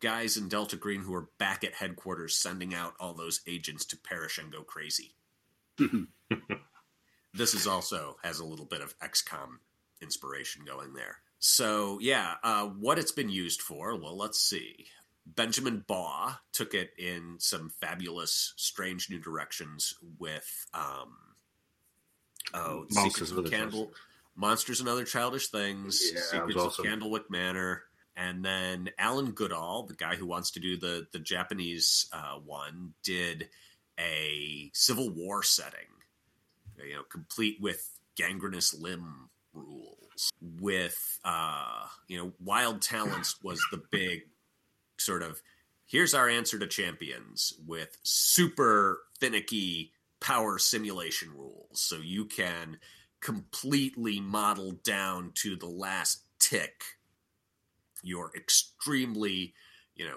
guys 0.00 0.36
in 0.36 0.48
Delta 0.48 0.76
Green 0.76 1.02
who 1.02 1.14
are 1.14 1.28
back 1.38 1.64
at 1.64 1.74
headquarters 1.74 2.36
sending 2.36 2.74
out 2.74 2.94
all 3.00 3.14
those 3.14 3.40
agents 3.46 3.84
to 3.86 3.96
perish 3.96 4.38
and 4.38 4.52
go 4.52 4.62
crazy? 4.62 5.14
this 7.34 7.54
is 7.54 7.66
also 7.66 8.16
has 8.22 8.40
a 8.40 8.44
little 8.44 8.66
bit 8.66 8.80
of 8.80 8.98
XCOM 8.98 9.58
inspiration 10.02 10.64
going 10.64 10.94
there. 10.94 11.18
So 11.38 11.98
yeah, 12.00 12.34
uh, 12.42 12.66
what 12.66 12.98
it's 12.98 13.12
been 13.12 13.28
used 13.28 13.62
for? 13.62 13.96
Well, 13.96 14.16
let's 14.16 14.40
see. 14.40 14.86
Benjamin 15.26 15.84
Baugh 15.86 16.36
took 16.52 16.74
it 16.74 16.90
in 16.98 17.36
some 17.38 17.70
fabulous, 17.80 18.54
strange 18.56 19.10
new 19.10 19.18
directions 19.18 19.94
with 20.18 20.66
um, 20.72 21.16
oh, 22.54 22.86
Monsters 22.90 23.32
of 23.32 23.50
Candle. 23.50 23.92
Monsters 24.34 24.78
and 24.78 24.88
Other 24.88 25.04
Childish 25.04 25.48
Things, 25.48 26.00
yeah, 26.14 26.20
Secrets 26.20 26.78
of 26.78 26.84
Candlewick 26.84 27.28
Manor, 27.28 27.82
and 28.18 28.44
then 28.44 28.90
Alan 28.98 29.30
Goodall, 29.30 29.84
the 29.84 29.94
guy 29.94 30.16
who 30.16 30.26
wants 30.26 30.50
to 30.52 30.60
do 30.60 30.76
the 30.76 31.06
the 31.12 31.20
Japanese 31.20 32.08
uh, 32.12 32.34
one, 32.44 32.94
did 33.04 33.48
a 33.98 34.70
Civil 34.74 35.10
War 35.10 35.42
setting, 35.44 35.88
you 36.84 36.96
know, 36.96 37.04
complete 37.04 37.58
with 37.60 37.88
gangrenous 38.16 38.74
limb 38.74 39.30
rules. 39.54 40.30
With 40.60 41.20
uh, 41.24 41.86
you 42.08 42.18
know, 42.18 42.32
Wild 42.44 42.82
Talents 42.82 43.40
was 43.42 43.64
the 43.70 43.82
big 43.90 44.22
sort 44.98 45.22
of 45.22 45.40
here's 45.86 46.12
our 46.12 46.28
answer 46.28 46.58
to 46.58 46.66
champions 46.66 47.54
with 47.66 47.96
super 48.02 48.98
finicky 49.20 49.92
power 50.20 50.58
simulation 50.58 51.30
rules, 51.36 51.80
so 51.80 51.96
you 51.96 52.24
can 52.24 52.78
completely 53.20 54.18
model 54.18 54.72
down 54.82 55.30
to 55.34 55.54
the 55.54 55.68
last 55.68 56.24
tick. 56.40 56.82
You're 58.02 58.30
extremely, 58.36 59.54
you 59.94 60.06
know, 60.06 60.16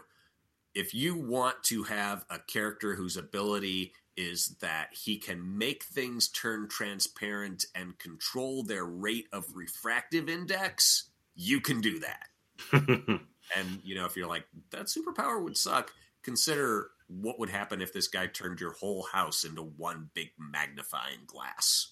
if 0.73 0.93
you 0.93 1.15
want 1.15 1.63
to 1.63 1.83
have 1.83 2.25
a 2.29 2.39
character 2.39 2.95
whose 2.95 3.17
ability 3.17 3.93
is 4.17 4.55
that 4.61 4.89
he 4.91 5.17
can 5.17 5.57
make 5.57 5.83
things 5.83 6.27
turn 6.27 6.67
transparent 6.69 7.65
and 7.75 7.97
control 7.97 8.63
their 8.63 8.85
rate 8.85 9.27
of 9.31 9.45
refractive 9.55 10.29
index, 10.29 11.09
you 11.35 11.59
can 11.61 11.81
do 11.81 11.99
that. 11.99 12.27
and, 12.71 13.79
you 13.83 13.95
know, 13.95 14.05
if 14.05 14.15
you're 14.15 14.27
like, 14.27 14.45
that 14.71 14.85
superpower 14.85 15.41
would 15.41 15.57
suck, 15.57 15.91
consider 16.23 16.89
what 17.07 17.39
would 17.39 17.49
happen 17.49 17.81
if 17.81 17.93
this 17.93 18.07
guy 18.07 18.27
turned 18.27 18.59
your 18.59 18.73
whole 18.73 19.05
house 19.11 19.43
into 19.43 19.61
one 19.61 20.09
big 20.13 20.29
magnifying 20.37 21.19
glass. 21.25 21.91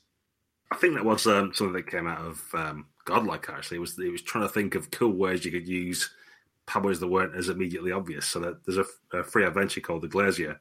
I 0.71 0.75
think 0.75 0.95
that 0.95 1.05
was 1.05 1.25
um, 1.25 1.51
something 1.53 1.73
that 1.73 1.89
came 1.89 2.07
out 2.07 2.25
of 2.25 2.41
um, 2.53 2.85
Godlike. 3.05 3.49
Actually, 3.49 3.77
it 3.77 3.81
was 3.81 3.97
it 3.99 4.11
was 4.11 4.21
trying 4.21 4.47
to 4.47 4.53
think 4.53 4.75
of 4.75 4.91
cool 4.91 5.11
words 5.11 5.45
you 5.45 5.51
could 5.51 5.67
use 5.67 6.09
powers 6.67 6.99
that 6.99 7.07
weren't 7.07 7.35
as 7.35 7.49
immediately 7.49 7.91
obvious. 7.91 8.27
So 8.27 8.39
that 8.41 8.65
there's 8.65 8.77
a, 8.77 9.17
a 9.17 9.23
free 9.23 9.45
adventure 9.45 9.81
called 9.81 10.03
the 10.03 10.07
Glacier. 10.07 10.59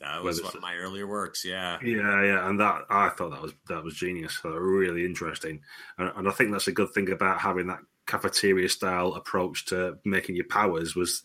That 0.00 0.22
was 0.22 0.40
one 0.42 0.54
of 0.54 0.62
my 0.62 0.76
earlier 0.76 1.06
works. 1.06 1.44
Yeah, 1.44 1.78
yeah, 1.82 2.24
yeah, 2.24 2.48
and 2.48 2.60
that 2.60 2.82
I 2.88 3.08
thought 3.10 3.32
that 3.32 3.42
was 3.42 3.52
that 3.68 3.82
was 3.82 3.94
genius. 3.94 4.38
So 4.40 4.50
really 4.50 5.04
interesting, 5.04 5.60
and, 5.98 6.12
and 6.16 6.28
I 6.28 6.30
think 6.30 6.52
that's 6.52 6.68
a 6.68 6.72
good 6.72 6.92
thing 6.92 7.10
about 7.10 7.40
having 7.40 7.66
that 7.66 7.80
cafeteria 8.06 8.68
style 8.68 9.14
approach 9.14 9.66
to 9.66 9.98
making 10.04 10.36
your 10.36 10.46
powers 10.46 10.96
was 10.96 11.22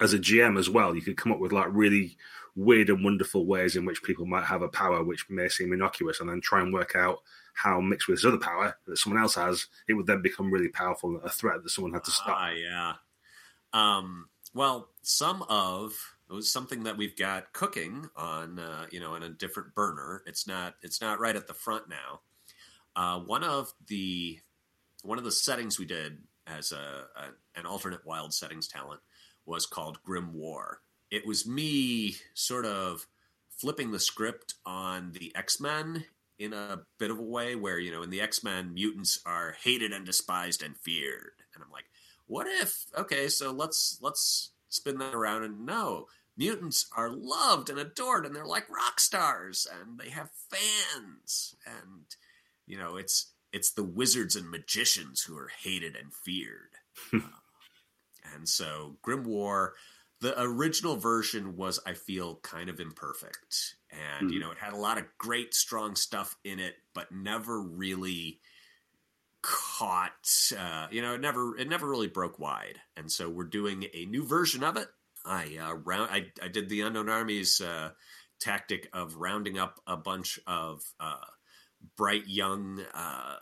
as 0.00 0.14
a 0.14 0.18
GM 0.18 0.58
as 0.58 0.68
well. 0.70 0.94
You 0.94 1.02
could 1.02 1.16
come 1.18 1.32
up 1.32 1.38
with 1.38 1.52
like 1.52 1.68
really 1.70 2.16
weird 2.54 2.90
and 2.90 3.04
wonderful 3.04 3.46
ways 3.46 3.76
in 3.76 3.84
which 3.84 4.02
people 4.02 4.26
might 4.26 4.44
have 4.44 4.62
a 4.62 4.68
power 4.68 5.02
which 5.02 5.28
may 5.30 5.48
seem 5.48 5.72
innocuous, 5.72 6.20
and 6.20 6.28
then 6.28 6.40
try 6.40 6.60
and 6.60 6.72
work 6.72 6.94
out 6.94 7.20
how 7.54 7.80
mixed 7.80 8.08
with 8.08 8.18
this 8.18 8.24
other 8.24 8.38
power 8.38 8.76
that 8.86 8.96
someone 8.96 9.20
else 9.20 9.34
has, 9.34 9.66
it 9.88 9.94
would 9.94 10.06
then 10.06 10.22
become 10.22 10.50
really 10.50 10.68
powerful, 10.68 11.20
a 11.22 11.28
threat 11.28 11.62
that 11.62 11.70
someone 11.70 11.92
had 11.92 12.04
to 12.04 12.10
stop. 12.10 12.36
Ah, 12.38 12.50
yeah. 12.50 12.92
Um, 13.72 14.28
well, 14.54 14.88
some 15.02 15.42
of 15.48 15.94
it 16.30 16.32
was 16.32 16.50
something 16.50 16.84
that 16.84 16.96
we've 16.96 17.16
got 17.16 17.52
cooking 17.52 18.08
on, 18.16 18.58
uh, 18.58 18.86
you 18.90 19.00
know, 19.00 19.14
in 19.14 19.22
a 19.22 19.28
different 19.28 19.74
burner. 19.74 20.22
It's 20.26 20.46
not, 20.46 20.76
it's 20.82 21.00
not 21.00 21.20
right 21.20 21.36
at 21.36 21.46
the 21.46 21.54
front 21.54 21.88
now. 21.88 22.20
Uh, 22.96 23.20
one 23.20 23.44
of 23.44 23.72
the, 23.86 24.38
one 25.02 25.18
of 25.18 25.24
the 25.24 25.32
settings 25.32 25.78
we 25.78 25.84
did 25.84 26.18
as 26.46 26.72
a, 26.72 27.06
a 27.16 27.58
an 27.58 27.66
alternate 27.66 28.04
wild 28.06 28.32
settings 28.32 28.66
talent 28.66 29.00
was 29.46 29.66
called 29.66 29.98
Grimoire, 30.06 30.76
it 31.12 31.26
was 31.26 31.46
me 31.46 32.16
sort 32.32 32.64
of 32.64 33.06
flipping 33.50 33.92
the 33.92 34.00
script 34.00 34.54
on 34.64 35.12
the 35.12 35.30
X 35.36 35.60
Men 35.60 36.06
in 36.38 36.54
a 36.54 36.80
bit 36.98 37.10
of 37.10 37.18
a 37.18 37.22
way 37.22 37.54
where, 37.54 37.78
you 37.78 37.92
know, 37.92 38.02
in 38.02 38.08
the 38.08 38.22
X 38.22 38.42
Men, 38.42 38.72
mutants 38.72 39.20
are 39.26 39.54
hated 39.62 39.92
and 39.92 40.06
despised 40.06 40.62
and 40.62 40.76
feared. 40.76 41.42
And 41.54 41.62
I'm 41.62 41.70
like, 41.70 41.84
what 42.26 42.46
if, 42.46 42.86
okay, 42.98 43.28
so 43.28 43.52
let's, 43.52 43.98
let's 44.00 44.52
spin 44.70 44.98
that 44.98 45.14
around 45.14 45.44
and 45.44 45.66
no, 45.66 46.06
mutants 46.36 46.86
are 46.96 47.10
loved 47.10 47.68
and 47.68 47.78
adored 47.78 48.24
and 48.24 48.34
they're 48.34 48.46
like 48.46 48.70
rock 48.70 48.98
stars 48.98 49.66
and 49.70 49.98
they 49.98 50.08
have 50.08 50.30
fans. 50.50 51.54
And, 51.66 52.06
you 52.66 52.78
know, 52.78 52.96
it's, 52.96 53.32
it's 53.52 53.70
the 53.70 53.84
wizards 53.84 54.34
and 54.34 54.50
magicians 54.50 55.20
who 55.22 55.36
are 55.36 55.50
hated 55.62 55.94
and 55.94 56.14
feared. 56.14 56.72
and 57.12 58.48
so 58.48 58.96
Grimoire 59.06 59.72
the 60.22 60.40
original 60.40 60.96
version 60.96 61.56
was 61.56 61.80
i 61.84 61.92
feel 61.92 62.36
kind 62.42 62.70
of 62.70 62.80
imperfect. 62.80 63.74
And 63.90 64.28
mm-hmm. 64.28 64.32
you 64.32 64.40
know 64.40 64.52
it 64.52 64.58
had 64.58 64.72
a 64.72 64.78
lot 64.78 64.96
of 64.96 65.04
great 65.18 65.52
strong 65.52 65.96
stuff 65.96 66.36
in 66.44 66.58
it 66.60 66.74
but 66.94 67.12
never 67.12 67.60
really 67.60 68.40
caught 69.42 70.52
uh, 70.56 70.86
you 70.90 71.02
know 71.02 71.14
it 71.14 71.20
never 71.20 71.58
it 71.58 71.68
never 71.68 71.88
really 71.88 72.06
broke 72.06 72.38
wide. 72.38 72.78
And 72.96 73.10
so 73.10 73.28
we're 73.28 73.44
doing 73.44 73.86
a 73.92 74.06
new 74.06 74.24
version 74.24 74.62
of 74.62 74.76
it. 74.76 74.88
I 75.26 75.58
uh, 75.60 75.74
round 75.74 76.10
I, 76.10 76.26
I 76.42 76.48
did 76.48 76.68
the 76.68 76.82
unknown 76.82 77.08
armies 77.08 77.60
uh, 77.60 77.90
tactic 78.40 78.88
of 78.92 79.16
rounding 79.16 79.58
up 79.58 79.80
a 79.86 79.96
bunch 79.96 80.38
of 80.46 80.82
uh, 81.00 81.16
bright 81.96 82.28
young 82.28 82.80
uh, 82.94 83.36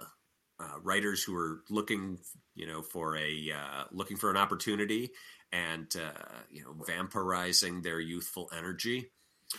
uh, 0.59 0.81
writers 0.83 1.23
who 1.23 1.37
are 1.37 1.61
looking 1.69 2.19
you 2.55 2.67
know 2.67 2.81
for 2.83 3.17
a 3.17 3.53
looking 3.93 4.17
for 4.17 4.31
an 4.31 4.37
opportunity 4.37 5.11
and 5.53 5.95
uh, 5.97 6.39
you 6.51 6.63
know 6.63 6.75
vampirizing 6.75 7.83
their 7.83 8.01
youthful 8.01 8.51
energy. 8.57 9.11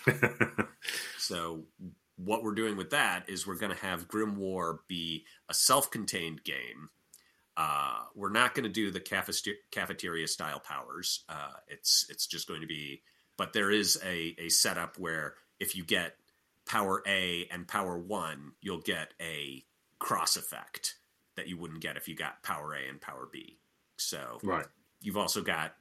so 1.17 1.63
what 2.15 2.43
we're 2.43 2.53
doing 2.55 2.77
with 2.77 2.91
that 2.91 3.27
is 3.29 3.45
we're 3.45 3.55
going 3.55 3.75
to 3.75 3.81
have 3.85 4.07
Grimoire 4.07 4.77
be 4.87 5.25
a 5.49 5.53
self-contained 5.53 6.43
game. 6.43 6.89
uh, 7.57 7.99
we're 8.15 8.31
not 8.31 8.53
going 8.55 8.63
to 8.63 8.69
do 8.69 8.91
the 8.91 8.99
cafeteria 9.71 10.27
style 10.27 10.59
powers. 10.59 11.23
Uh, 11.27 11.51
it's 11.67 12.05
it's 12.09 12.25
just 12.27 12.47
going 12.47 12.61
to 12.61 12.67
be, 12.67 13.01
but 13.37 13.53
there 13.53 13.69
is 13.71 13.99
a 14.05 14.35
a 14.39 14.49
setup 14.49 14.97
where 14.97 15.35
if 15.59 15.75
you 15.75 15.83
get 15.83 16.15
power 16.65 17.03
A 17.05 17.47
and 17.51 17.67
power 17.67 17.97
one, 17.97 18.53
you'll 18.61 18.79
get 18.81 19.13
a 19.21 19.63
cross 19.99 20.37
effect 20.37 20.95
that 21.35 21.47
you 21.47 21.57
wouldn't 21.57 21.81
get 21.81 21.97
if 21.97 22.07
you 22.07 22.15
got 22.15 22.41
power 22.43 22.73
A 22.73 22.89
and 22.89 23.01
power 23.01 23.27
B. 23.31 23.57
So 23.97 24.39
right. 24.43 24.65
you've 25.01 25.17
also 25.17 25.41
got 25.41 25.75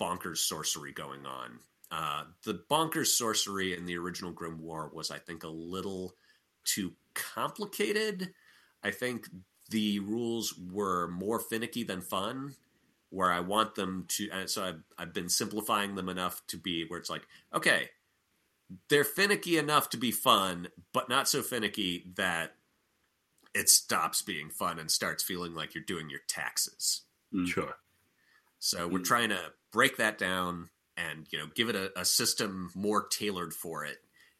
bonkers 0.00 0.38
sorcery 0.38 0.92
going 0.92 1.26
on. 1.26 1.58
Uh, 1.90 2.24
the 2.44 2.62
bonkers 2.70 3.08
sorcery 3.08 3.76
in 3.76 3.86
the 3.86 3.96
original 3.96 4.32
Grimoire 4.32 4.92
was, 4.92 5.10
I 5.10 5.18
think, 5.18 5.44
a 5.44 5.48
little 5.48 6.14
too 6.64 6.92
complicated. 7.14 8.32
I 8.82 8.90
think 8.90 9.28
the 9.70 10.00
rules 10.00 10.54
were 10.72 11.08
more 11.08 11.38
finicky 11.38 11.84
than 11.84 12.00
fun, 12.00 12.54
where 13.10 13.30
I 13.30 13.40
want 13.40 13.76
them 13.76 14.06
to. 14.08 14.46
So 14.46 14.64
I've, 14.64 14.82
I've 14.98 15.14
been 15.14 15.28
simplifying 15.28 15.94
them 15.94 16.08
enough 16.08 16.42
to 16.48 16.56
be 16.56 16.84
where 16.86 16.98
it's 16.98 17.10
like, 17.10 17.22
okay, 17.54 17.90
they're 18.88 19.04
finicky 19.04 19.58
enough 19.58 19.90
to 19.90 19.96
be 19.96 20.10
fun, 20.10 20.68
but 20.92 21.08
not 21.08 21.28
so 21.28 21.42
finicky 21.42 22.06
that 22.16 22.56
it 23.54 23.68
stops 23.68 24.20
being 24.20 24.50
fun 24.50 24.78
and 24.78 24.90
starts 24.90 25.22
feeling 25.22 25.54
like 25.54 25.74
you're 25.74 25.84
doing 25.84 26.10
your 26.10 26.22
taxes. 26.26 27.02
Mm. 27.32 27.46
Sure. 27.46 27.76
So 28.58 28.88
we're 28.88 28.98
mm. 28.98 29.04
trying 29.04 29.28
to 29.28 29.52
break 29.74 29.96
that 29.96 30.16
down 30.16 30.70
and 30.96 31.26
you 31.30 31.38
know 31.38 31.46
give 31.54 31.68
it 31.68 31.74
a, 31.74 31.90
a 32.00 32.04
system 32.04 32.70
more 32.76 33.06
tailored 33.08 33.52
for 33.52 33.84
it 33.84 33.98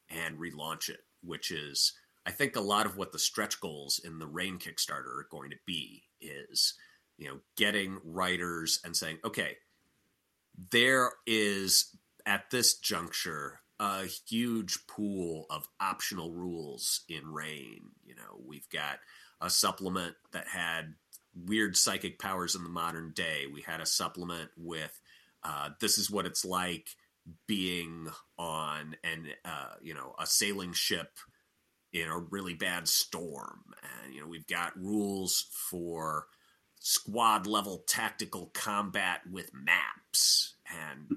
and 0.09 0.39
relaunch 0.39 0.89
it, 0.89 1.01
which 1.22 1.51
is 1.51 1.93
I 2.24 2.30
think 2.30 2.55
a 2.55 2.61
lot 2.61 2.87
of 2.87 2.97
what 2.97 3.12
the 3.12 3.18
stretch 3.18 3.61
goals 3.61 4.01
in 4.03 4.20
the 4.20 4.26
Reign 4.26 4.59
Kickstarter 4.59 5.18
are 5.18 5.26
going 5.30 5.51
to 5.51 5.57
be 5.66 6.05
is 6.20 6.74
you 7.18 7.28
know 7.28 7.41
getting 7.57 7.99
writers 8.05 8.80
and 8.85 8.97
saying 8.97 9.18
okay 9.24 9.57
there 10.70 11.11
is 11.26 11.97
at 12.24 12.51
this 12.51 12.78
juncture 12.78 13.61
a 13.80 14.05
huge 14.28 14.87
pool 14.87 15.47
of 15.51 15.68
optional 15.80 16.30
rules 16.30 17.01
in 17.09 17.32
Reign. 17.32 17.80
You 18.05 18.14
know, 18.14 18.41
we've 18.47 18.68
got 18.70 19.01
a 19.41 19.51
supplement 19.51 20.14
that 20.30 20.47
had 20.47 20.95
weird 21.35 21.76
psychic 21.76 22.20
powers 22.20 22.55
in 22.55 22.62
the 22.62 22.68
modern 22.68 23.12
day. 23.14 23.47
We 23.53 23.62
had 23.62 23.80
a 23.80 23.87
supplement 23.87 24.51
with 24.57 25.01
uh, 25.45 25.70
this 25.80 25.99
is 25.99 26.11
what 26.11 26.26
it's 26.26 26.45
like 26.45 26.88
being 27.47 28.09
on 28.38 28.97
an 29.05 29.28
uh, 29.45 29.74
you 29.82 29.95
know 29.95 30.14
a 30.18 30.26
sailing 30.26 30.72
ship 30.72 31.11
in 31.92 32.09
a 32.09 32.18
really 32.18 32.55
bad 32.55 32.88
storm, 32.88 33.61
and 33.82 34.14
you 34.14 34.20
know 34.20 34.26
we've 34.26 34.47
got 34.47 34.76
rules 34.76 35.47
for 35.70 36.26
squad 36.80 37.47
level 37.47 37.82
tactical 37.88 38.51
combat 38.53 39.20
with 39.30 39.51
maps 39.55 40.57
and 40.70 41.16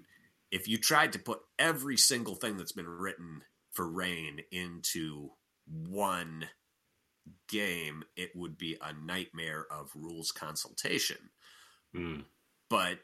if 0.52 0.68
you 0.68 0.78
tried 0.78 1.14
to 1.14 1.20
put 1.20 1.40
every 1.60 1.98
single 1.98 2.36
thing 2.36 2.58
that's 2.58 2.72
been 2.72 2.88
written 2.88 3.42
for 3.72 3.88
Reign 3.88 4.40
into 4.52 5.32
one 5.66 6.48
game, 7.50 8.04
it 8.16 8.32
would 8.36 8.58
be 8.58 8.78
a 8.82 8.94
nightmare 8.94 9.66
of 9.70 9.92
rules 9.96 10.32
consultation. 10.32 11.18
Mm. 11.96 12.24
But 12.70 13.00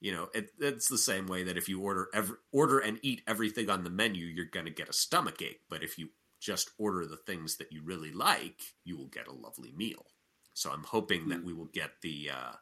you 0.00 0.12
know, 0.12 0.28
it, 0.34 0.50
it's 0.60 0.88
the 0.88 0.98
same 0.98 1.26
way 1.26 1.44
that 1.44 1.56
if 1.56 1.68
you 1.68 1.80
order 1.80 2.08
every, 2.14 2.36
order 2.52 2.78
and 2.78 2.98
eat 3.02 3.22
everything 3.26 3.70
on 3.70 3.84
the 3.84 3.90
menu, 3.90 4.26
you're 4.26 4.44
going 4.44 4.66
to 4.66 4.72
get 4.72 4.88
a 4.88 4.92
stomach 4.92 5.40
ache. 5.42 5.60
But 5.70 5.82
if 5.82 5.98
you 5.98 6.10
just 6.40 6.70
order 6.78 7.06
the 7.06 7.16
things 7.16 7.56
that 7.56 7.72
you 7.72 7.82
really 7.82 8.12
like, 8.12 8.60
you 8.84 8.96
will 8.96 9.08
get 9.08 9.26
a 9.26 9.32
lovely 9.32 9.72
meal. 9.74 10.06
So 10.52 10.70
I'm 10.70 10.84
hoping 10.84 11.26
mm. 11.26 11.28
that 11.30 11.40
hmm. 11.40 11.46
we 11.46 11.52
will 11.52 11.70
get 11.72 11.90
the 12.02 12.30
uh, 12.32 12.52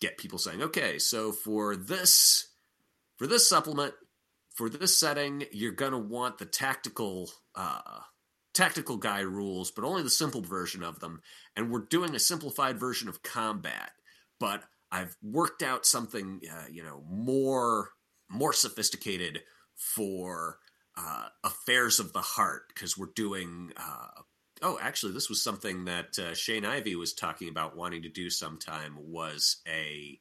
get 0.00 0.18
people 0.18 0.38
saying, 0.38 0.62
okay, 0.62 0.98
so 0.98 1.32
for 1.32 1.76
this 1.76 2.48
for 3.16 3.26
this 3.26 3.48
supplement, 3.48 3.94
for 4.54 4.68
this 4.68 4.96
setting, 4.96 5.44
you're 5.52 5.72
going 5.72 5.92
to 5.92 5.98
want 5.98 6.38
the 6.38 6.46
tactical 6.46 7.30
uh, 7.54 8.00
tactical 8.54 8.96
guy 8.96 9.20
rules, 9.20 9.70
but 9.70 9.84
only 9.84 10.02
the 10.02 10.10
simple 10.10 10.40
version 10.40 10.82
of 10.82 11.00
them. 11.00 11.20
And 11.54 11.70
we're 11.70 11.80
doing 11.80 12.14
a 12.14 12.18
simplified 12.18 12.78
version 12.78 13.08
of 13.08 13.22
combat, 13.22 13.92
but 14.38 14.64
I've 14.92 15.16
worked 15.22 15.62
out 15.62 15.86
something, 15.86 16.40
uh, 16.50 16.66
you 16.70 16.82
know, 16.82 17.02
more 17.08 17.90
more 18.28 18.52
sophisticated 18.52 19.42
for 19.74 20.58
uh, 20.96 21.26
affairs 21.44 21.98
of 21.98 22.12
the 22.12 22.20
heart 22.20 22.62
because 22.68 22.96
we're 22.96 23.12
doing. 23.14 23.72
Uh, 23.76 24.22
oh, 24.62 24.78
actually, 24.80 25.12
this 25.12 25.28
was 25.28 25.42
something 25.42 25.84
that 25.84 26.18
uh, 26.18 26.34
Shane 26.34 26.64
Ivey 26.64 26.96
was 26.96 27.14
talking 27.14 27.48
about 27.48 27.76
wanting 27.76 28.02
to 28.02 28.08
do 28.08 28.30
sometime. 28.30 28.96
Was 28.98 29.58
a 29.68 30.18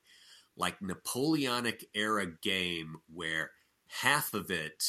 like 0.55 0.81
Napoleonic 0.81 1.85
era 1.95 2.27
game 2.41 2.97
where 3.13 3.51
half 3.87 4.33
of 4.33 4.51
it 4.51 4.83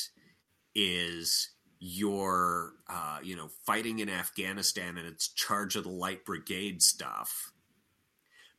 is 0.74 1.50
your 1.78 2.74
uh, 2.88 3.18
you 3.22 3.34
know 3.34 3.48
fighting 3.66 4.00
in 4.00 4.10
Afghanistan 4.10 4.98
and 4.98 5.06
it's 5.06 5.28
charge 5.28 5.76
of 5.76 5.84
the 5.84 5.90
light 5.90 6.24
brigade 6.24 6.82
stuff, 6.82 7.52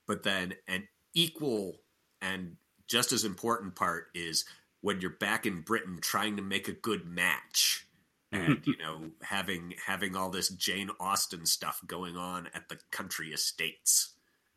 but 0.08 0.24
then 0.24 0.54
an 0.68 0.88
equal 1.14 1.82
and 2.22 2.58
just 2.88 3.12
as 3.12 3.24
important 3.24 3.76
part 3.76 4.08
is 4.14 4.46
when 4.82 5.02
you're 5.02 5.10
back 5.10 5.46
in 5.46 5.62
Britain 5.62 6.00
trying 6.02 6.36
to 6.38 6.42
make 6.42 6.68
a 6.68 6.74
good 6.74 7.06
match 7.06 7.88
mm-hmm. 8.34 8.52
and 8.52 8.62
you 8.66 8.78
know 8.78 9.12
having 9.22 9.74
having 9.86 10.16
all 10.16 10.30
this 10.30 10.50
Jane 10.50 10.90
Austen 11.00 11.46
stuff 11.46 11.82
going 11.86 12.18
on 12.18 12.48
at 12.54 12.70
the 12.70 12.78
country 12.92 13.30
estates. 13.30 14.14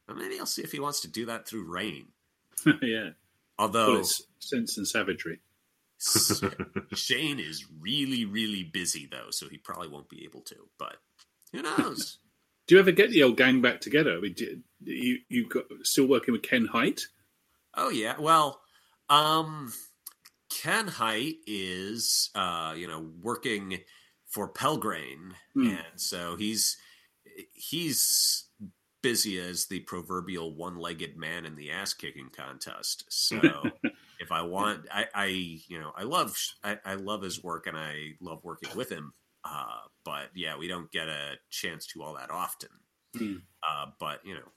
Well, 0.08 0.16
maybe 0.16 0.38
I'll 0.38 0.46
see 0.46 0.62
if 0.62 0.72
he 0.72 0.80
wants 0.80 1.00
to 1.00 1.08
do 1.08 1.26
that 1.26 1.48
through 1.48 1.70
Reign. 1.70 2.08
yeah. 2.82 3.10
Although 3.58 3.98
it's 3.98 4.22
sense 4.38 4.76
and 4.76 4.86
savagery. 4.86 5.40
Shane 6.94 7.40
is 7.40 7.64
really, 7.80 8.24
really 8.24 8.62
busy 8.64 9.08
though, 9.10 9.30
so 9.30 9.48
he 9.48 9.58
probably 9.58 9.88
won't 9.88 10.08
be 10.08 10.24
able 10.24 10.40
to. 10.42 10.56
But 10.78 10.96
who 11.52 11.62
knows? 11.62 12.18
Do 12.66 12.74
you 12.74 12.80
ever 12.80 12.92
get 12.92 13.10
the 13.10 13.22
old 13.22 13.36
gang 13.36 13.60
back 13.60 13.80
together? 13.80 14.16
I 14.16 14.20
mean, 14.20 14.34
do, 14.34 14.60
you 14.84 15.18
you 15.28 15.48
got 15.48 15.64
still 15.82 16.06
working 16.06 16.32
with 16.32 16.42
Ken 16.42 16.66
Hite? 16.66 17.02
Oh 17.76 17.90
yeah. 17.90 18.14
Well, 18.18 18.60
um, 19.08 19.72
Ken 20.50 20.86
Hite 20.86 21.36
is 21.46 22.30
uh, 22.34 22.74
you 22.76 22.88
know 22.88 23.10
working 23.22 23.78
for 24.28 24.48
Pelgrane, 24.48 25.34
mm. 25.56 25.68
and 25.70 26.00
so 26.00 26.36
he's 26.36 26.76
he's 27.52 28.44
busy 29.04 29.38
as 29.38 29.66
the 29.66 29.80
proverbial 29.80 30.54
one-legged 30.56 31.14
man 31.14 31.44
in 31.44 31.54
the 31.56 31.70
ass-kicking 31.70 32.30
contest. 32.34 33.04
So 33.10 33.38
if 34.18 34.32
I 34.32 34.40
want, 34.40 34.86
I, 34.90 35.04
I, 35.14 35.26
you 35.26 35.78
know, 35.78 35.92
I 35.94 36.04
love, 36.04 36.34
I, 36.64 36.78
I, 36.86 36.94
love 36.94 37.20
his 37.20 37.44
work 37.44 37.66
and 37.66 37.76
I 37.76 38.12
love 38.22 38.42
working 38.42 38.74
with 38.74 38.88
him. 38.88 39.12
Uh, 39.44 39.82
but 40.04 40.30
yeah, 40.34 40.56
we 40.56 40.68
don't 40.68 40.90
get 40.90 41.08
a 41.08 41.34
chance 41.50 41.86
to 41.88 42.02
all 42.02 42.14
that 42.14 42.30
often. 42.30 42.70
Mm. 43.16 43.42
Uh, 43.68 43.86
but 44.00 44.20
you 44.24 44.34
know, 44.34 44.52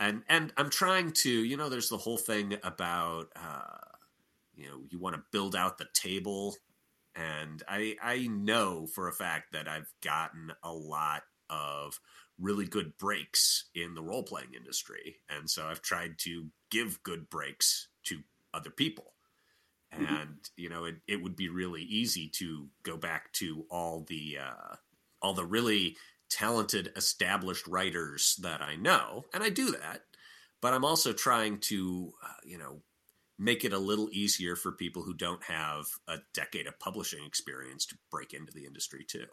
and 0.00 0.22
and 0.28 0.52
I'm 0.56 0.70
trying 0.70 1.12
to, 1.12 1.30
you 1.30 1.56
know, 1.56 1.68
there's 1.68 1.88
the 1.88 1.98
whole 1.98 2.18
thing 2.18 2.56
about, 2.62 3.26
uh, 3.36 3.78
you 4.54 4.68
know, 4.68 4.80
you 4.90 4.98
want 4.98 5.16
to 5.16 5.22
build 5.32 5.56
out 5.56 5.78
the 5.78 5.88
table, 5.94 6.56
and 7.14 7.62
I 7.68 7.96
I 8.02 8.26
know 8.28 8.86
for 8.86 9.08
a 9.08 9.12
fact 9.12 9.52
that 9.52 9.68
I've 9.68 9.92
gotten 10.02 10.52
a 10.62 10.72
lot 10.72 11.22
of 11.50 12.00
really 12.38 12.66
good 12.66 12.96
breaks 12.98 13.70
in 13.74 13.94
the 13.94 14.02
role 14.02 14.22
playing 14.22 14.54
industry. 14.56 15.16
And 15.28 15.48
so 15.48 15.66
I've 15.66 15.82
tried 15.82 16.18
to 16.20 16.46
give 16.70 17.02
good 17.02 17.30
breaks 17.30 17.88
to 18.04 18.18
other 18.52 18.70
people. 18.70 19.13
And, 19.98 20.38
you 20.56 20.68
know, 20.68 20.84
it, 20.84 20.96
it 21.06 21.22
would 21.22 21.36
be 21.36 21.48
really 21.48 21.82
easy 21.82 22.28
to 22.36 22.68
go 22.82 22.96
back 22.96 23.32
to 23.34 23.64
all 23.70 24.04
the, 24.08 24.38
uh, 24.40 24.76
all 25.22 25.34
the 25.34 25.44
really 25.44 25.96
talented, 26.30 26.92
established 26.96 27.66
writers 27.66 28.36
that 28.42 28.60
I 28.60 28.76
know. 28.76 29.24
And 29.32 29.42
I 29.42 29.50
do 29.50 29.70
that. 29.72 30.02
But 30.60 30.72
I'm 30.72 30.84
also 30.84 31.12
trying 31.12 31.58
to, 31.60 32.12
uh, 32.22 32.40
you 32.44 32.58
know, 32.58 32.82
make 33.38 33.64
it 33.64 33.72
a 33.72 33.78
little 33.78 34.08
easier 34.12 34.56
for 34.56 34.72
people 34.72 35.02
who 35.02 35.14
don't 35.14 35.42
have 35.44 35.86
a 36.08 36.18
decade 36.32 36.66
of 36.66 36.78
publishing 36.78 37.24
experience 37.26 37.84
to 37.86 37.96
break 38.10 38.32
into 38.32 38.52
the 38.52 38.64
industry 38.64 39.04
too. 39.06 39.26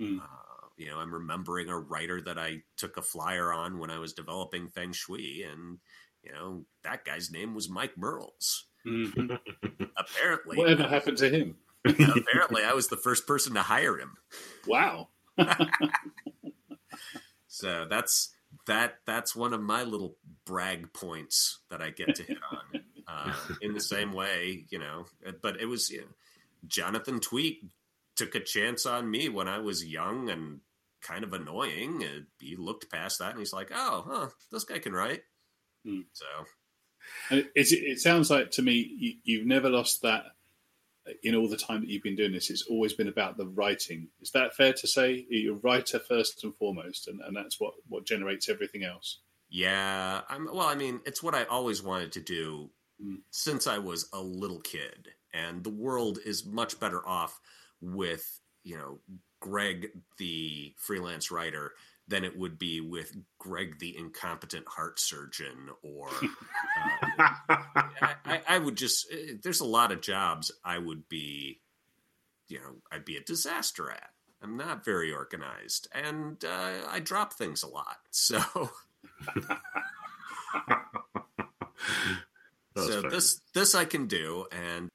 Mm. 0.00 0.20
Uh, 0.20 0.68
you 0.76 0.86
know, 0.88 0.98
I'm 0.98 1.12
remembering 1.12 1.68
a 1.68 1.78
writer 1.78 2.20
that 2.22 2.38
I 2.38 2.62
took 2.76 2.96
a 2.96 3.02
flyer 3.02 3.52
on 3.52 3.78
when 3.78 3.90
I 3.90 3.98
was 3.98 4.12
developing 4.12 4.68
Feng 4.68 4.92
Shui, 4.92 5.42
and 5.42 5.78
you 6.22 6.32
know 6.32 6.66
that 6.84 7.04
guy's 7.04 7.30
name 7.30 7.54
was 7.54 7.68
Mike 7.68 7.98
Mearls. 7.98 8.67
Mm-hmm. 8.86 9.84
apparently, 9.96 10.56
whatever 10.56 10.84
happened 10.84 11.18
to 11.18 11.28
him? 11.28 11.56
apparently, 11.84 12.64
I 12.64 12.72
was 12.74 12.88
the 12.88 12.96
first 12.96 13.26
person 13.26 13.54
to 13.54 13.62
hire 13.62 13.96
him. 13.96 14.16
Wow. 14.66 15.08
so 17.46 17.86
that's 17.88 18.30
that. 18.66 18.98
That's 19.06 19.36
one 19.36 19.52
of 19.52 19.60
my 19.60 19.84
little 19.84 20.16
brag 20.44 20.92
points 20.92 21.58
that 21.70 21.80
I 21.80 21.90
get 21.90 22.14
to 22.16 22.22
hit 22.22 22.38
on. 22.50 22.82
Uh, 23.06 23.32
in 23.62 23.72
the 23.72 23.80
same 23.80 24.12
way, 24.12 24.66
you 24.68 24.78
know, 24.78 25.06
but 25.40 25.58
it 25.58 25.64
was 25.64 25.88
you 25.88 26.00
know, 26.00 26.06
Jonathan 26.66 27.20
Tweet 27.20 27.64
took 28.16 28.34
a 28.34 28.40
chance 28.40 28.84
on 28.84 29.10
me 29.10 29.28
when 29.28 29.48
I 29.48 29.60
was 29.60 29.86
young 29.86 30.28
and 30.28 30.60
kind 31.00 31.24
of 31.24 31.32
annoying. 31.32 32.02
He 32.38 32.56
looked 32.56 32.90
past 32.90 33.20
that 33.20 33.30
and 33.30 33.38
he's 33.38 33.52
like, 33.52 33.70
"Oh, 33.74 34.04
huh, 34.06 34.28
this 34.52 34.64
guy 34.64 34.78
can 34.78 34.92
write." 34.92 35.22
Hmm. 35.86 36.00
So, 36.12 36.26
and 36.36 36.46
it, 37.30 37.50
it 37.54 38.00
sounds 38.00 38.30
like 38.30 38.50
to 38.52 38.62
me 38.62 39.18
you, 39.24 39.38
have 39.38 39.46
never 39.46 39.68
lost 39.68 40.02
that 40.02 40.24
in 41.22 41.34
all 41.34 41.48
the 41.48 41.56
time 41.56 41.80
that 41.80 41.88
you've 41.88 42.02
been 42.02 42.16
doing 42.16 42.32
this. 42.32 42.50
It's 42.50 42.66
always 42.68 42.92
been 42.92 43.08
about 43.08 43.36
the 43.36 43.46
writing. 43.46 44.08
Is 44.20 44.30
that 44.32 44.54
fair 44.54 44.72
to 44.72 44.86
say? 44.86 45.26
You're 45.28 45.56
a 45.56 45.58
writer 45.58 45.98
first 45.98 46.44
and 46.44 46.54
foremost, 46.56 47.08
and, 47.08 47.20
and 47.20 47.36
that's 47.36 47.58
what 47.58 47.74
what 47.88 48.06
generates 48.06 48.48
everything 48.48 48.84
else. 48.84 49.20
Yeah, 49.50 50.20
I'm. 50.28 50.46
Well, 50.46 50.66
I 50.66 50.74
mean, 50.74 51.00
it's 51.06 51.22
what 51.22 51.34
I 51.34 51.44
always 51.44 51.82
wanted 51.82 52.12
to 52.12 52.20
do 52.20 52.70
mm. 53.02 53.18
since 53.30 53.66
I 53.66 53.78
was 53.78 54.08
a 54.12 54.20
little 54.20 54.60
kid, 54.60 55.08
and 55.32 55.64
the 55.64 55.70
world 55.70 56.18
is 56.24 56.44
much 56.44 56.78
better 56.78 57.06
off 57.06 57.40
with 57.80 58.40
you 58.62 58.76
know 58.76 58.98
Greg, 59.40 59.90
the 60.18 60.74
freelance 60.76 61.30
writer, 61.30 61.72
than 62.08 62.24
it 62.24 62.36
would 62.36 62.58
be 62.58 62.80
with 62.80 63.14
Greg, 63.38 63.78
the 63.78 63.96
incompetent 63.96 64.66
heart 64.66 64.98
surgeon, 64.98 65.68
or 65.82 66.08
uh, 66.08 67.18
I, 67.50 68.14
I, 68.24 68.40
I, 68.48 68.58
would 68.58 68.76
just. 68.76 69.06
Eh, 69.12 69.34
there's 69.42 69.60
a 69.60 69.66
lot 69.66 69.92
of 69.92 70.00
jobs 70.00 70.50
I 70.64 70.78
would 70.78 71.08
be, 71.08 71.60
you 72.48 72.58
know, 72.58 72.76
I'd 72.90 73.04
be 73.04 73.16
a 73.16 73.22
disaster 73.22 73.90
at. 73.90 74.10
I'm 74.42 74.56
not 74.56 74.84
very 74.84 75.12
organized, 75.12 75.88
and 75.92 76.42
uh, 76.44 76.86
I 76.88 77.00
drop 77.00 77.34
things 77.34 77.62
a 77.62 77.68
lot. 77.68 77.98
So, 78.20 78.40
so 82.76 83.02
this 83.02 83.40
this 83.54 83.74
I 83.74 83.84
can 83.84 84.06
do, 84.06 84.46
and 84.50 84.88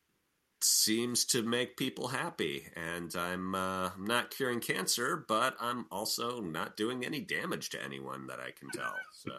seems 0.64 1.26
to 1.26 1.44
make 1.44 1.78
people 1.78 2.08
happy. 2.08 2.68
And 2.76 3.16
I'm 3.16 3.56
uh, 3.56 3.92
not 3.98 4.32
curing 4.32 4.60
cancer, 4.60 5.26
but 5.28 5.56
I'm 5.60 5.86
also 5.92 6.42
not 6.42 6.78
doing 6.78 7.06
any 7.06 7.20
damage 7.20 7.70
to 7.72 7.84
anyone 7.84 8.28
that 8.28 8.40
I 8.40 8.52
can 8.52 8.70
tell. 8.70 8.96
So 9.12 9.32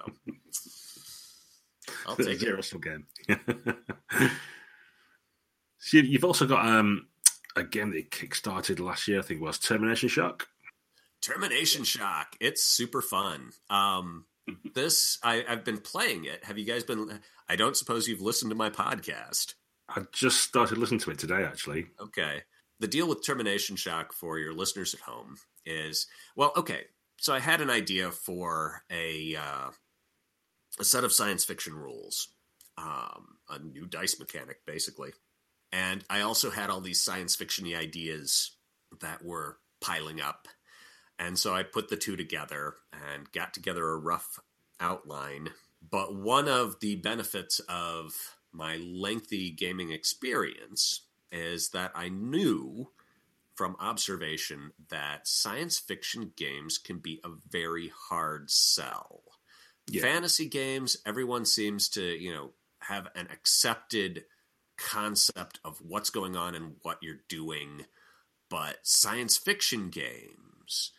I'll 2.07 2.16
take 2.16 2.39
zero 2.39 2.61
sum 2.61 2.81
game. 2.81 3.07
so 5.79 5.99
you've 5.99 6.25
also 6.25 6.47
got 6.47 6.66
um, 6.66 7.09
a 7.57 7.62
game 7.62 7.91
that 7.93 8.11
kickstarted 8.11 8.81
last 8.81 9.09
year. 9.09 9.18
I 9.18 9.22
think 9.22 9.41
it 9.41 9.45
was 9.45 9.59
Termination 9.59 10.09
Shock. 10.09 10.49
Termination 11.22 11.85
Shock. 11.85 12.37
It's 12.41 12.62
super 12.62 13.01
fun. 13.01 13.51
Um, 13.70 14.27
this 14.75 15.18
I, 15.22 15.45
I've 15.49 15.64
been 15.64 15.79
playing 15.79 16.25
it. 16.25 16.45
Have 16.45 16.59
you 16.59 16.64
guys 16.64 16.85
been? 16.85 17.20
I 17.49 17.57
don't 17.57 17.77
suppose 17.77 18.09
you've 18.09 18.20
listened 18.20 18.51
to 18.51 18.57
my 18.57 18.70
podcast. 18.70 19.55
I 19.89 20.03
just 20.12 20.41
started 20.41 20.78
listening 20.78 21.01
to 21.01 21.11
it 21.11 21.18
today, 21.18 21.45
actually. 21.45 21.87
Okay. 22.01 22.43
The 22.80 22.89
deal 22.89 23.09
with 23.09 23.24
termination 23.24 23.76
shock 23.76 24.12
for 24.12 24.39
your 24.39 24.53
listeners 24.53 24.95
at 24.95 25.01
home 25.01 25.37
is 25.64 26.07
well, 26.37 26.53
okay. 26.57 26.82
So 27.20 27.32
I 27.32 27.41
had 27.41 27.61
an 27.61 27.70
idea 27.70 28.11
for 28.11 28.82
a 28.91 29.37
uh, 29.37 29.70
a 30.78 30.85
set 30.85 31.05
of 31.05 31.12
science 31.12 31.45
fiction 31.45 31.74
rules, 31.74 32.28
um, 32.76 33.39
a 33.49 33.59
new 33.61 33.87
dice 33.87 34.18
mechanic, 34.18 34.59
basically, 34.66 35.12
and 35.72 36.05
I 36.11 36.22
also 36.22 36.51
had 36.51 36.70
all 36.70 36.80
these 36.80 37.03
science 37.03 37.37
fictiony 37.37 37.76
ideas 37.76 38.53
that 39.01 39.24
were 39.24 39.59
piling 39.80 40.20
up, 40.20 40.49
and 41.18 41.39
so 41.39 41.55
I 41.55 41.62
put 41.62 41.89
the 41.89 41.97
two 41.97 42.16
together 42.16 42.74
and 42.93 43.30
got 43.32 43.55
together 43.55 43.89
a 43.89 43.97
rough 43.97 44.41
outline. 44.80 45.51
But 45.89 46.16
one 46.16 46.49
of 46.49 46.80
the 46.80 46.97
benefits 46.97 47.61
of 47.68 48.14
my 48.55 48.76
lengthy 48.76 49.50
gaming 49.50 49.90
experience 49.90 51.02
is 51.32 51.70
that 51.70 51.90
I 51.94 52.09
knew 52.09 52.90
from 53.55 53.76
observation 53.80 54.72
that 54.90 55.28
science 55.28 55.78
fiction 55.78 56.32
games 56.36 56.78
can 56.78 56.98
be 56.98 57.20
a 57.24 57.30
very 57.50 57.92
hard 58.09 58.50
sell. 58.50 59.22
Yeah. 59.86 60.02
Fantasy 60.02 60.48
games, 60.48 60.96
everyone 61.05 61.44
seems 61.44 61.88
to, 61.90 62.02
you 62.02 62.32
know, 62.32 62.50
have 62.80 63.09
an 63.14 63.28
accepted 63.30 64.24
concept 64.76 65.61
of 65.64 65.78
what's 65.86 66.11
going 66.11 66.36
on 66.36 66.55
and 66.55 66.76
what 66.82 66.98
you're 67.02 67.20
doing. 67.28 67.84
But 68.50 68.78
science 68.82 69.36
fiction 69.36 69.88
games, 69.90 70.92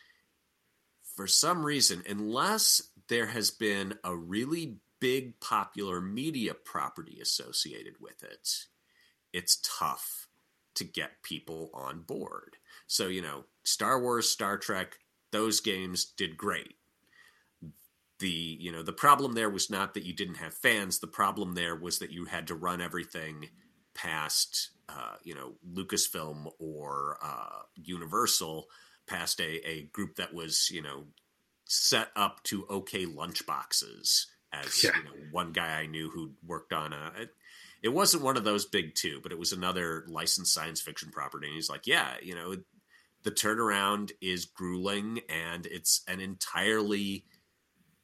for 1.14 1.26
some 1.26 1.64
reason, 1.64 2.02
unless 2.08 2.82
there 3.08 3.26
has 3.26 3.50
been 3.50 3.94
a 4.04 4.14
really 4.14 4.76
big 5.00 5.40
popular 5.40 6.00
media 6.00 6.54
property 6.54 7.18
associated 7.20 7.94
with 8.00 8.22
it, 8.22 8.66
it's 9.32 9.60
tough 9.62 10.28
to 10.74 10.84
get 10.84 11.22
people 11.22 11.70
on 11.74 12.00
board. 12.00 12.56
So, 12.86 13.08
you 13.08 13.22
know, 13.22 13.44
Star 13.64 14.00
Wars, 14.00 14.28
Star 14.28 14.58
Trek, 14.58 14.98
those 15.32 15.60
games 15.60 16.04
did 16.04 16.36
great. 16.36 16.74
The, 18.18 18.28
you 18.28 18.72
know, 18.72 18.82
the 18.82 18.92
problem 18.92 19.34
there 19.34 19.50
was 19.50 19.68
not 19.68 19.94
that 19.94 20.04
you 20.04 20.14
didn't 20.14 20.36
have 20.36 20.54
fans. 20.54 20.98
The 20.98 21.06
problem 21.06 21.54
there 21.54 21.76
was 21.76 21.98
that 21.98 22.12
you 22.12 22.24
had 22.24 22.46
to 22.46 22.54
run 22.54 22.80
everything 22.80 23.48
past, 23.94 24.70
uh, 24.88 25.16
you 25.22 25.34
know, 25.34 25.54
Lucasfilm 25.70 26.50
or 26.58 27.18
uh, 27.22 27.62
Universal, 27.74 28.66
past 29.06 29.40
a, 29.40 29.68
a 29.68 29.82
group 29.92 30.16
that 30.16 30.32
was, 30.32 30.70
you 30.70 30.82
know, 30.82 31.04
set 31.64 32.08
up 32.16 32.42
to 32.44 32.64
okay 32.70 33.04
lunchboxes 33.04 34.26
as 34.52 34.82
yeah. 34.84 34.90
you 34.96 35.04
know, 35.04 35.26
one 35.30 35.52
guy 35.52 35.80
I 35.80 35.86
knew 35.86 36.10
who 36.10 36.32
worked 36.46 36.72
on 36.72 36.92
a. 36.92 37.12
It, 37.18 37.30
it 37.82 37.88
wasn't 37.90 38.24
one 38.24 38.36
of 38.36 38.44
those 38.44 38.64
big 38.64 38.94
two, 38.94 39.20
but 39.22 39.32
it 39.32 39.38
was 39.38 39.52
another 39.52 40.04
licensed 40.08 40.52
science 40.52 40.80
fiction 40.80 41.10
property. 41.10 41.46
And 41.46 41.54
he's 41.54 41.70
like, 41.70 41.86
yeah, 41.86 42.14
you 42.22 42.34
know, 42.34 42.56
the 43.22 43.30
turnaround 43.30 44.12
is 44.20 44.44
grueling, 44.44 45.20
and 45.28 45.66
it's 45.66 46.02
an 46.08 46.20
entirely, 46.20 47.24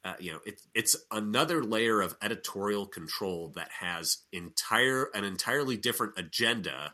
uh, 0.05 0.15
you 0.19 0.33
know, 0.33 0.41
it's 0.45 0.67
it's 0.75 0.97
another 1.11 1.65
layer 1.65 2.01
of 2.01 2.17
editorial 2.21 2.87
control 2.87 3.53
that 3.55 3.71
has 3.81 4.19
entire 4.33 5.09
an 5.15 5.25
entirely 5.25 5.77
different 5.77 6.15
agenda 6.17 6.93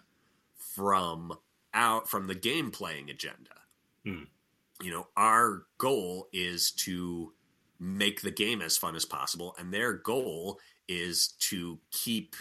from 0.75 1.33
out 1.75 2.09
from 2.09 2.27
the 2.27 2.35
game 2.35 2.71
playing 2.71 3.11
agenda. 3.11 3.51
Hmm. 4.05 4.25
You 4.83 4.93
know, 4.93 5.09
our 5.17 5.65
goal 5.79 6.29
is 6.33 6.71
to 6.85 7.33
make 7.81 8.23
the 8.23 8.31
game 8.31 8.61
as 8.61 8.77
fun 8.77 8.97
as 8.97 9.05
possible 9.05 9.55
and 9.59 9.73
their 9.73 9.93
goal 9.93 10.59
is 10.89 11.35
to 11.39 11.79
keep 11.93 12.35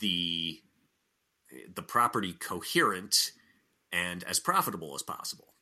the 0.00 0.60
the 1.74 1.82
property 1.82 2.32
coherent 2.32 3.32
and 3.92 4.24
as 4.24 4.40
profitable 4.40 4.94
as 4.94 5.02
possible. 5.02 5.54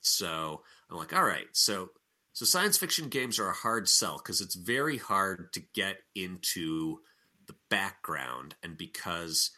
So 0.00 0.62
i'm 0.90 0.96
like 0.96 1.12
all 1.12 1.24
right 1.24 1.48
so 1.52 1.90
so 2.32 2.44
science 2.44 2.78
fiction 2.78 3.08
games 3.08 3.38
are 3.38 3.48
a 3.48 3.54
hard 3.54 3.88
sell 3.88 4.18
because 4.18 4.40
it's 4.40 4.54
very 4.54 4.96
hard 4.96 5.52
to 5.54 5.60
get 5.74 5.96
into 6.14 6.98
the 7.48 7.54
background 7.68 8.54
and 8.62 8.78
because 8.78 9.50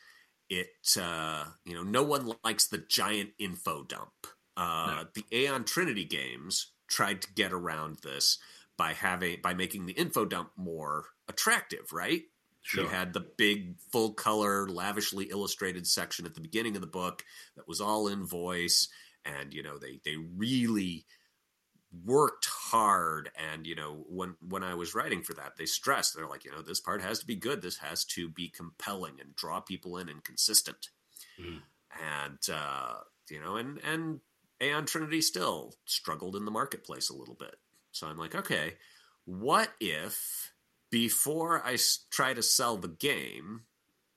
it 0.49 0.69
uh, 1.01 1.45
you 1.65 1.75
know 1.75 1.83
no 1.83 2.03
one 2.03 2.33
likes 2.45 2.67
the 2.67 2.79
giant 2.89 3.31
info 3.39 3.85
dump. 3.85 4.13
Uh, 4.57 5.05
no. 5.05 5.05
the 5.15 5.25
aeon 5.33 5.65
trinity 5.65 6.05
games 6.05 6.73
tried 6.89 7.23
to 7.23 7.33
get 7.35 7.53
around 7.53 7.99
this 8.03 8.39
by 8.81 8.95
having 8.95 9.37
by 9.43 9.53
making 9.53 9.85
the 9.85 9.93
info 9.93 10.25
dump 10.25 10.53
more 10.57 11.05
attractive, 11.29 11.93
right? 11.93 12.23
Sure. 12.63 12.85
You 12.85 12.89
had 12.89 13.13
the 13.13 13.21
big 13.21 13.79
full 13.93 14.15
color, 14.15 14.67
lavishly 14.71 15.27
illustrated 15.27 15.87
section 15.87 16.25
at 16.25 16.35
the 16.35 16.41
beginning 16.41 16.77
of 16.77 16.81
the 16.81 16.87
book 16.87 17.23
that 17.57 17.69
was 17.69 17.83
all 17.83 18.09
in 18.09 18.25
voice, 18.25 18.89
and 19.27 19.53
you 19.53 19.63
know 19.63 19.77
they 19.77 20.01
they 20.07 20.17
really 20.17 21.05
worked 22.07 22.47
hard 22.47 23.31
and 23.37 23.67
you 23.67 23.75
know 23.75 24.05
when 24.09 24.37
when 24.49 24.63
i 24.63 24.75
was 24.75 24.95
writing 24.95 25.23
for 25.23 25.35
that 25.35 25.57
they 25.59 25.67
stressed 25.67 26.15
they're 26.15 26.29
like 26.29 26.45
you 26.45 26.53
know 26.53 26.63
this 26.63 26.79
part 26.79 27.03
has 27.03 27.19
to 27.19 27.27
be 27.27 27.35
good 27.35 27.61
this 27.63 27.79
has 27.79 28.05
to 28.05 28.29
be 28.29 28.49
compelling 28.49 29.15
and 29.21 29.35
draw 29.35 29.59
people 29.59 29.97
in 29.97 30.09
and 30.09 30.23
consistent 30.23 30.91
mm. 31.37 31.59
and 32.25 32.39
uh 32.55 32.95
you 33.29 33.41
know 33.41 33.57
and 33.57 33.81
and 33.83 34.21
aeon 34.63 34.87
trinity 34.87 35.21
still 35.21 35.75
struggled 35.85 36.37
in 36.37 36.45
the 36.45 36.51
marketplace 36.53 37.11
a 37.11 37.17
little 37.17 37.35
bit 37.35 37.57
so 37.93 38.07
I'm 38.07 38.19
like, 38.19 38.35
okay, 38.35 38.75
what 39.25 39.71
if 39.81 40.53
before 40.91 41.63
I 41.65 41.77
try 42.11 42.35
to 42.35 42.43
sell 42.43 42.77
the 42.77 42.89
game, 42.89 43.63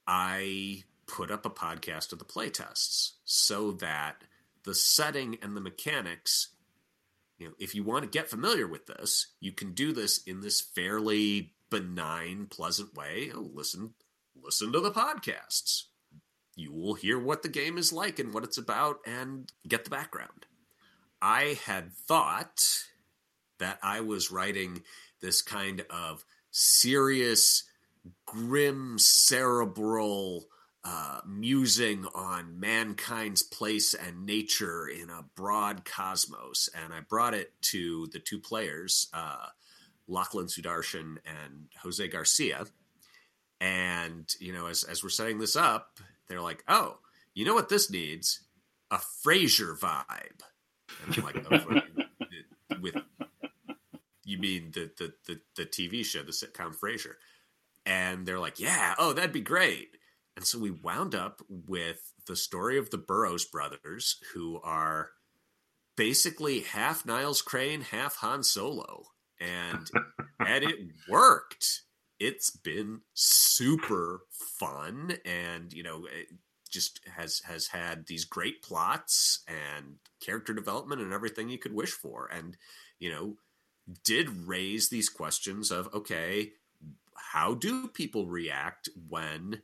I 0.08 0.84
put 1.06 1.32
up 1.32 1.46
a 1.46 1.50
podcast 1.50 2.14
of 2.14 2.20
the 2.20 2.26
playtests 2.26 3.12
so 3.26 3.74
that 3.74 4.24
the 4.64 4.74
setting 4.74 5.38
and 5.42 5.56
the 5.56 5.62
mechanics 5.62 6.50
you 7.38 7.48
know 7.48 7.54
if 7.60 7.76
you 7.76 7.84
want 7.84 8.04
to 8.04 8.10
get 8.10 8.30
familiar 8.30 8.66
with 8.66 8.86
this 8.86 9.28
you 9.42 9.52
can 9.52 9.74
do 9.74 9.92
this 9.92 10.20
in 10.20 10.40
this 10.40 10.62
fairly 10.62 11.52
benign 11.74 12.46
pleasant 12.46 12.94
way. 12.96 13.32
Oh, 13.34 13.50
listen 13.52 13.96
listen 14.40 14.72
to 14.74 14.80
the 14.80 14.92
podcasts. 14.92 15.86
You 16.56 16.72
will 16.72 16.94
hear 16.94 17.18
what 17.18 17.42
the 17.42 17.50
game 17.50 17.80
is 17.80 17.92
like 17.92 18.20
and 18.20 18.32
what 18.32 18.44
it's 18.44 18.60
about 18.60 19.00
and 19.08 19.52
get 19.68 19.84
the 19.84 19.90
background. 19.90 20.46
I 21.20 21.58
had 21.66 21.92
thought 21.92 22.83
that 23.64 23.80
I 23.82 24.02
was 24.02 24.32
writing 24.32 24.84
this 25.22 25.42
kind 25.42 25.86
of 25.90 26.24
serious, 26.52 27.64
grim, 28.26 29.00
cerebral, 29.00 30.46
uh, 30.84 31.22
musing 31.26 32.06
on 32.14 32.60
mankind's 32.60 33.42
place 33.42 33.94
and 33.94 34.26
nature 34.26 34.86
in 34.88 35.10
a 35.10 35.24
broad 35.36 35.86
cosmos. 35.86 36.70
And 36.76 36.94
I 36.94 37.00
brought 37.00 37.34
it 37.34 37.54
to 37.72 38.08
the 38.12 38.20
two 38.20 38.40
players, 38.40 39.08
uh, 39.14 39.48
Lachlan 40.10 40.48
Sudarshan 40.48 41.18
and 41.26 41.68
Jose 41.82 42.06
Garcia. 42.10 42.66
And, 43.62 44.30
you 44.42 44.52
know, 44.52 44.68
as, 44.68 44.84
as 44.84 45.02
we're 45.02 45.10
setting 45.10 45.40
this 45.40 45.56
up, 45.56 46.00
they're 46.28 46.42
like, 46.42 46.66
oh, 46.68 46.98
you 47.34 47.46
know 47.46 47.54
what 47.54 47.70
this 47.70 47.90
needs? 47.90 48.42
A 48.92 48.98
Frasier 49.26 49.80
vibe. 49.80 50.42
And 51.06 51.18
I'm 51.18 51.24
like, 51.24 51.46
oh, 51.50 51.82
with, 52.82 52.96
you 54.34 54.40
mean 54.40 54.72
the, 54.74 54.92
the, 54.98 55.14
the, 55.28 55.40
the 55.56 55.66
TV 55.66 56.06
show, 56.06 56.24
the 56.24 56.32
sitcom 56.32 56.76
Frasier? 56.76 57.16
And 57.86 58.26
they're 58.26 58.40
like, 58.40 58.60
yeah, 58.60 58.96
oh, 58.98 59.14
that'd 59.14 59.32
be 59.32 59.42
great. 59.42 59.98
And 60.36 60.46
so 60.46 60.60
we 60.60 60.72
wound 60.72 61.14
up 61.14 61.42
with 61.50 62.14
the 62.28 62.36
story 62.36 62.78
of 62.78 62.90
the 62.90 62.98
Burroughs 62.98 63.46
brothers, 63.46 64.18
who 64.34 64.60
are 64.64 65.12
basically 65.96 66.62
half 66.62 67.06
Niles 67.06 67.42
Crane, 67.42 67.82
half 67.82 68.18
Han 68.18 68.44
Solo. 68.44 69.06
And 69.40 69.90
and 70.40 70.64
it 70.64 70.76
worked. 71.10 71.82
It's 72.20 72.52
been 72.52 73.02
super 73.14 74.22
fun 74.32 75.18
and 75.26 75.74
you 75.74 75.84
know, 75.84 76.06
it 76.06 76.28
just 76.70 77.02
has 77.16 77.42
has 77.46 77.68
had 77.68 78.08
these 78.08 78.26
great 78.26 78.64
plots 78.64 79.44
and 79.48 79.98
character 80.20 80.54
development 80.54 81.02
and 81.02 81.14
everything 81.14 81.50
you 81.50 81.60
could 81.60 81.74
wish 81.74 81.92
for. 81.92 82.28
And, 82.28 82.58
you 83.00 83.12
know, 83.12 83.36
did 84.04 84.48
raise 84.48 84.90
these 84.90 85.10
questions 85.10 85.72
of 85.72 85.94
okay, 85.94 86.52
how 87.16 87.54
do 87.54 87.88
people 87.88 88.28
react 88.28 88.90
when 89.10 89.62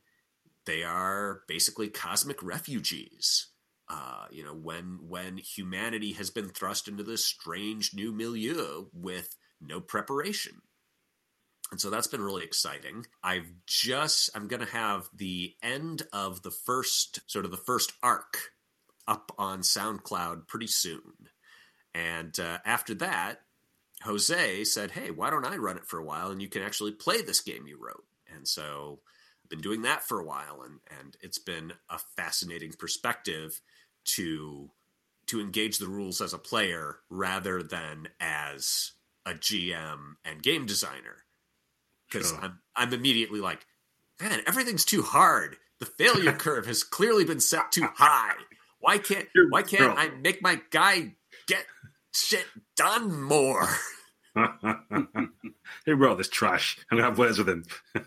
they 0.66 0.82
are 0.82 1.42
basically 1.48 1.88
cosmic 1.88 2.42
refugees. 2.42 3.48
Uh, 3.88 4.26
you 4.30 4.44
know, 4.44 4.54
when 4.54 5.00
when 5.02 5.36
humanity 5.36 6.12
has 6.12 6.30
been 6.30 6.48
thrust 6.48 6.86
into 6.86 7.02
this 7.02 7.24
strange 7.24 7.92
new 7.92 8.12
milieu 8.12 8.86
with 8.92 9.36
no 9.60 9.80
preparation. 9.80 10.62
And 11.72 11.80
so 11.80 11.90
that's 11.90 12.06
been 12.06 12.22
really 12.22 12.44
exciting. 12.44 13.06
I've 13.22 13.50
just 13.66 14.30
I'm 14.34 14.46
going 14.46 14.64
to 14.64 14.72
have 14.72 15.08
the 15.14 15.54
end 15.62 16.02
of 16.12 16.42
the 16.42 16.52
first 16.52 17.20
sort 17.26 17.44
of 17.44 17.50
the 17.50 17.56
first 17.56 17.92
arc 18.02 18.52
up 19.08 19.32
on 19.38 19.62
SoundCloud 19.62 20.46
pretty 20.46 20.68
soon. 20.68 21.28
And 21.94 22.38
uh, 22.38 22.58
after 22.64 22.94
that, 22.94 23.40
Jose 24.02 24.64
said, 24.64 24.92
"Hey, 24.92 25.10
why 25.10 25.30
don't 25.30 25.44
I 25.44 25.56
run 25.56 25.76
it 25.76 25.86
for 25.86 25.98
a 25.98 26.04
while 26.04 26.30
and 26.30 26.40
you 26.40 26.48
can 26.48 26.62
actually 26.62 26.92
play 26.92 27.22
this 27.22 27.40
game 27.40 27.66
you 27.66 27.78
wrote?" 27.78 28.04
And 28.34 28.46
so 28.46 29.00
I've 29.44 29.50
been 29.50 29.60
doing 29.60 29.82
that 29.82 30.02
for 30.02 30.20
a 30.20 30.24
while, 30.24 30.62
and 30.62 30.80
and 30.98 31.16
it's 31.20 31.38
been 31.38 31.72
a 31.88 31.98
fascinating 31.98 32.72
perspective 32.72 33.60
to 34.16 34.70
to 35.26 35.40
engage 35.40 35.78
the 35.78 35.86
rules 35.86 36.20
as 36.20 36.32
a 36.32 36.38
player 36.38 36.98
rather 37.08 37.62
than 37.62 38.08
as 38.18 38.92
a 39.24 39.32
GM 39.32 40.16
and 40.24 40.42
game 40.42 40.66
designer. 40.66 41.24
Because 42.10 42.30
sure. 42.30 42.40
I'm 42.40 42.58
I'm 42.74 42.92
immediately 42.92 43.40
like, 43.40 43.66
man, 44.20 44.40
everything's 44.46 44.84
too 44.84 45.02
hard. 45.02 45.56
The 45.78 45.86
failure 45.86 46.32
curve 46.38 46.66
has 46.66 46.82
clearly 46.82 47.24
been 47.24 47.40
set 47.40 47.72
too 47.72 47.86
high. 47.94 48.34
Why 48.80 48.98
can't 48.98 49.28
why 49.50 49.62
can't 49.62 49.98
I 49.98 50.08
make 50.08 50.42
my 50.42 50.60
guy 50.70 51.14
get 51.46 51.64
shit 52.12 52.46
done 52.80 53.22
more? 53.22 53.68
he 55.84 55.92
wrote 55.92 56.18
this 56.18 56.28
trash. 56.28 56.78
I'm 56.90 56.98
gonna 56.98 57.08
have 57.08 57.18
words 57.18 57.38
with 57.38 57.48
him 57.48 57.64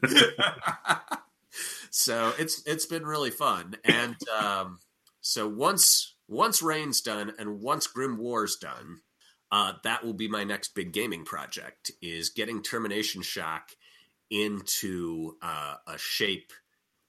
so 1.92 2.34
it's 2.40 2.64
it's 2.66 2.86
been 2.86 3.06
really 3.06 3.30
fun, 3.30 3.76
and 3.84 4.16
um, 4.30 4.80
so 5.22 5.48
once 5.48 6.16
once 6.28 6.62
Reign's 6.62 7.02
done 7.02 7.34
and 7.38 7.62
once 7.62 7.88
Grimoire's 7.88 8.56
done, 8.56 9.02
uh, 9.52 9.74
that 9.84 10.04
will 10.04 10.14
be 10.14 10.28
my 10.28 10.44
next 10.44 10.76
big 10.76 10.92
gaming 10.92 11.26
project. 11.26 11.92
Is 12.02 12.30
getting 12.30 12.64
Termination 12.64 13.22
Shock 13.22 13.70
into 14.32 15.36
uh, 15.42 15.76
a 15.88 15.98
shape 15.98 16.52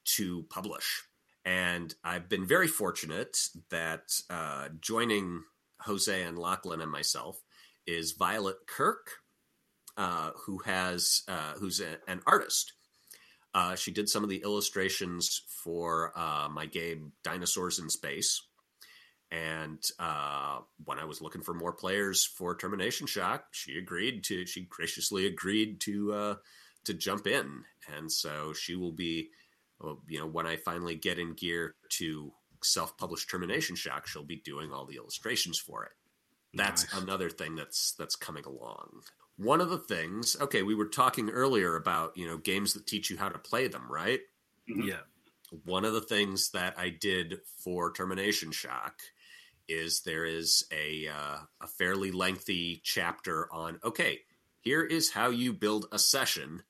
to 0.04 0.44
publish. 0.50 1.02
And 1.46 1.94
I've 2.02 2.28
been 2.28 2.46
very 2.46 2.68
fortunate 2.68 3.38
that 3.70 4.20
uh, 4.28 4.68
joining 4.80 5.42
Jose 5.80 6.22
and 6.22 6.38
Lachlan 6.38 6.80
and 6.80 6.90
myself 6.90 7.38
is 7.86 8.12
Violet 8.12 8.56
Kirk, 8.66 9.18
uh, 9.96 10.30
who 10.46 10.58
has 10.58 11.22
uh, 11.28 11.54
who's 11.58 11.80
a, 11.80 11.98
an 12.08 12.20
artist 12.26 12.72
uh, 13.54 13.76
she 13.76 13.92
did 13.92 14.08
some 14.08 14.24
of 14.24 14.28
the 14.28 14.42
illustrations 14.42 15.42
for 15.46 16.12
uh, 16.18 16.48
my 16.50 16.66
game 16.66 17.12
Dinosaurs 17.22 17.78
in 17.78 17.88
Space. 17.88 18.42
And 19.30 19.82
uh, 19.98 20.58
when 20.84 20.98
I 20.98 21.04
was 21.04 21.22
looking 21.22 21.42
for 21.42 21.54
more 21.54 21.72
players 21.72 22.24
for 22.24 22.56
Termination 22.56 23.06
Shock, 23.06 23.46
she 23.52 23.78
agreed 23.78 24.24
to. 24.24 24.44
She 24.46 24.62
graciously 24.68 25.26
agreed 25.26 25.80
to 25.82 26.12
uh, 26.12 26.34
to 26.84 26.94
jump 26.94 27.26
in, 27.26 27.62
and 27.96 28.10
so 28.10 28.52
she 28.52 28.76
will 28.76 28.92
be. 28.92 29.30
You 30.08 30.20
know, 30.20 30.26
when 30.26 30.46
I 30.46 30.56
finally 30.56 30.94
get 30.94 31.18
in 31.18 31.34
gear 31.34 31.74
to 31.90 32.32
self-publish 32.62 33.26
Termination 33.26 33.76
Shock, 33.76 34.06
she'll 34.06 34.24
be 34.24 34.40
doing 34.44 34.72
all 34.72 34.86
the 34.86 34.96
illustrations 34.96 35.58
for 35.58 35.84
it. 35.84 35.92
That's 36.56 36.92
nice. 36.92 37.02
another 37.02 37.30
thing 37.30 37.54
that's 37.54 37.92
that's 37.92 38.16
coming 38.16 38.44
along 38.44 39.02
one 39.36 39.60
of 39.60 39.70
the 39.70 39.78
things 39.78 40.36
okay 40.40 40.62
we 40.62 40.74
were 40.74 40.86
talking 40.86 41.30
earlier 41.30 41.76
about 41.76 42.16
you 42.16 42.26
know 42.26 42.36
games 42.36 42.74
that 42.74 42.86
teach 42.86 43.10
you 43.10 43.16
how 43.16 43.28
to 43.28 43.38
play 43.38 43.68
them 43.68 43.90
right 43.90 44.20
mm-hmm. 44.70 44.88
yeah 44.88 45.00
one 45.64 45.84
of 45.84 45.92
the 45.92 46.00
things 46.00 46.50
that 46.50 46.78
i 46.78 46.88
did 46.88 47.38
for 47.58 47.92
termination 47.92 48.52
shock 48.52 49.00
is 49.66 50.02
there 50.02 50.24
is 50.24 50.64
a 50.72 51.08
uh, 51.08 51.38
a 51.60 51.66
fairly 51.66 52.12
lengthy 52.12 52.80
chapter 52.84 53.52
on 53.52 53.78
okay 53.82 54.20
here 54.60 54.82
is 54.82 55.10
how 55.10 55.30
you 55.30 55.52
build 55.52 55.86
a 55.90 55.98
session 55.98 56.62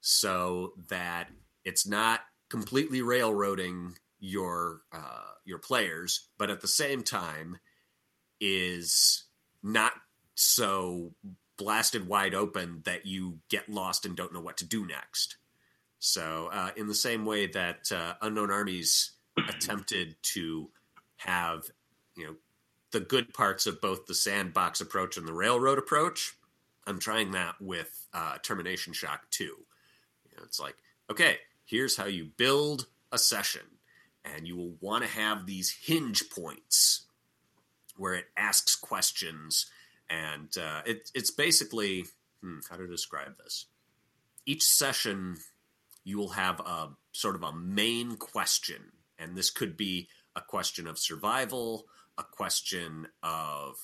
so 0.00 0.72
that 0.88 1.28
it's 1.64 1.86
not 1.86 2.20
completely 2.48 3.02
railroading 3.02 3.94
your 4.20 4.80
uh, 4.92 5.32
your 5.44 5.58
players 5.58 6.28
but 6.38 6.50
at 6.50 6.62
the 6.62 6.68
same 6.68 7.02
time 7.02 7.58
is 8.40 9.25
not 9.66 9.92
so 10.36 11.12
blasted 11.58 12.06
wide 12.06 12.34
open 12.34 12.82
that 12.84 13.04
you 13.04 13.38
get 13.48 13.68
lost 13.68 14.06
and 14.06 14.16
don't 14.16 14.32
know 14.32 14.40
what 14.40 14.58
to 14.58 14.64
do 14.64 14.86
next. 14.86 15.36
So, 15.98 16.50
uh, 16.52 16.70
in 16.76 16.86
the 16.86 16.94
same 16.94 17.24
way 17.24 17.46
that 17.48 17.90
uh, 17.90 18.14
Unknown 18.22 18.50
Armies 18.50 19.12
attempted 19.48 20.16
to 20.34 20.70
have, 21.16 21.64
you 22.16 22.26
know, 22.26 22.34
the 22.92 23.00
good 23.00 23.34
parts 23.34 23.66
of 23.66 23.80
both 23.80 24.06
the 24.06 24.14
sandbox 24.14 24.80
approach 24.80 25.16
and 25.16 25.26
the 25.26 25.32
railroad 25.32 25.78
approach, 25.78 26.34
I'm 26.86 27.00
trying 27.00 27.32
that 27.32 27.56
with 27.60 28.06
uh, 28.14 28.38
Termination 28.42 28.92
Shock 28.92 29.22
2. 29.30 29.44
You 29.44 29.50
know, 30.36 30.44
it's 30.44 30.60
like, 30.60 30.76
okay, 31.10 31.38
here's 31.64 31.96
how 31.96 32.06
you 32.06 32.26
build 32.36 32.86
a 33.10 33.18
session, 33.18 33.62
and 34.24 34.46
you 34.46 34.56
will 34.56 34.74
want 34.80 35.02
to 35.02 35.10
have 35.10 35.46
these 35.46 35.70
hinge 35.70 36.30
points 36.30 37.05
where 37.96 38.14
it 38.14 38.26
asks 38.36 38.76
questions 38.76 39.66
and 40.08 40.56
uh, 40.56 40.82
it, 40.86 41.10
it's 41.14 41.30
basically 41.30 42.04
hmm, 42.42 42.58
how 42.70 42.76
to 42.76 42.86
describe 42.86 43.36
this. 43.38 43.66
Each 44.44 44.62
session, 44.62 45.38
you 46.04 46.18
will 46.18 46.30
have 46.30 46.60
a 46.60 46.90
sort 47.12 47.34
of 47.34 47.42
a 47.42 47.52
main 47.52 48.16
question, 48.16 48.92
and 49.18 49.36
this 49.36 49.50
could 49.50 49.76
be 49.76 50.08
a 50.36 50.40
question 50.40 50.86
of 50.86 50.98
survival, 50.98 51.86
a 52.16 52.22
question 52.22 53.08
of 53.22 53.76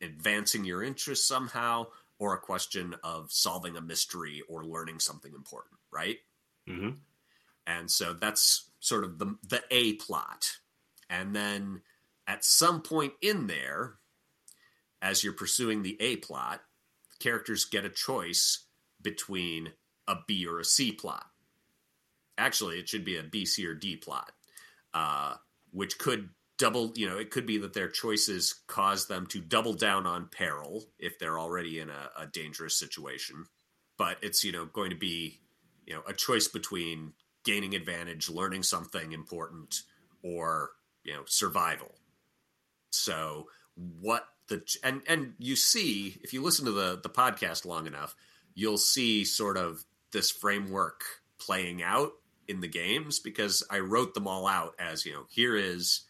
advancing 0.00 0.64
your 0.64 0.82
interest 0.82 1.28
somehow, 1.28 1.86
or 2.18 2.34
a 2.34 2.40
question 2.40 2.94
of 3.04 3.30
solving 3.30 3.76
a 3.76 3.80
mystery 3.80 4.42
or 4.48 4.64
learning 4.64 4.98
something 4.98 5.32
important, 5.34 5.78
right? 5.90 6.18
Mm-hmm. 6.68 6.90
And 7.66 7.90
so 7.90 8.12
that's 8.14 8.70
sort 8.80 9.04
of 9.04 9.18
the 9.18 9.36
the 9.48 9.62
A 9.70 9.94
plot, 9.94 10.58
and 11.10 11.36
then 11.36 11.82
at 12.26 12.44
some 12.44 12.82
point 12.82 13.12
in 13.20 13.46
there, 13.46 13.94
as 15.00 15.24
you're 15.24 15.32
pursuing 15.32 15.82
the 15.82 15.96
A 16.00 16.16
plot, 16.16 16.60
characters 17.18 17.64
get 17.64 17.84
a 17.84 17.90
choice 17.90 18.66
between 19.00 19.72
a 20.06 20.16
B 20.26 20.46
or 20.46 20.60
a 20.60 20.64
C 20.64 20.92
plot. 20.92 21.24
Actually, 22.38 22.78
it 22.78 22.88
should 22.88 23.04
be 23.04 23.16
a 23.16 23.22
B, 23.22 23.44
C, 23.44 23.66
or 23.66 23.74
D 23.74 23.96
plot, 23.96 24.32
uh, 24.94 25.34
which 25.70 25.98
could 25.98 26.30
double, 26.58 26.92
you 26.94 27.08
know, 27.08 27.18
it 27.18 27.30
could 27.30 27.46
be 27.46 27.58
that 27.58 27.74
their 27.74 27.88
choices 27.88 28.62
cause 28.68 29.06
them 29.06 29.26
to 29.26 29.40
double 29.40 29.74
down 29.74 30.06
on 30.06 30.28
peril 30.30 30.84
if 30.98 31.18
they're 31.18 31.38
already 31.38 31.80
in 31.80 31.90
a, 31.90 32.10
a 32.16 32.26
dangerous 32.26 32.78
situation. 32.78 33.44
But 33.98 34.18
it's, 34.22 34.44
you 34.44 34.52
know, 34.52 34.66
going 34.66 34.90
to 34.90 34.96
be, 34.96 35.40
you 35.86 35.94
know, 35.94 36.02
a 36.06 36.12
choice 36.12 36.48
between 36.48 37.12
gaining 37.44 37.74
advantage, 37.74 38.30
learning 38.30 38.62
something 38.62 39.12
important, 39.12 39.82
or, 40.22 40.70
you 41.04 41.12
know, 41.12 41.22
survival. 41.26 41.92
So, 42.92 43.48
what 43.74 44.26
the 44.48 44.62
and 44.84 45.02
and 45.08 45.34
you 45.38 45.56
see 45.56 46.18
if 46.22 46.32
you 46.32 46.42
listen 46.42 46.66
to 46.66 46.72
the 46.72 47.00
the 47.02 47.08
podcast 47.08 47.64
long 47.64 47.86
enough, 47.86 48.14
you'll 48.54 48.78
see 48.78 49.24
sort 49.24 49.56
of 49.56 49.84
this 50.12 50.30
framework 50.30 51.02
playing 51.38 51.82
out 51.82 52.12
in 52.46 52.60
the 52.60 52.68
games 52.68 53.18
because 53.18 53.62
I 53.70 53.78
wrote 53.78 54.14
them 54.14 54.28
all 54.28 54.46
out 54.46 54.74
as 54.78 55.06
you 55.06 55.12
know 55.12 55.24
here 55.28 55.56
is 55.56 56.02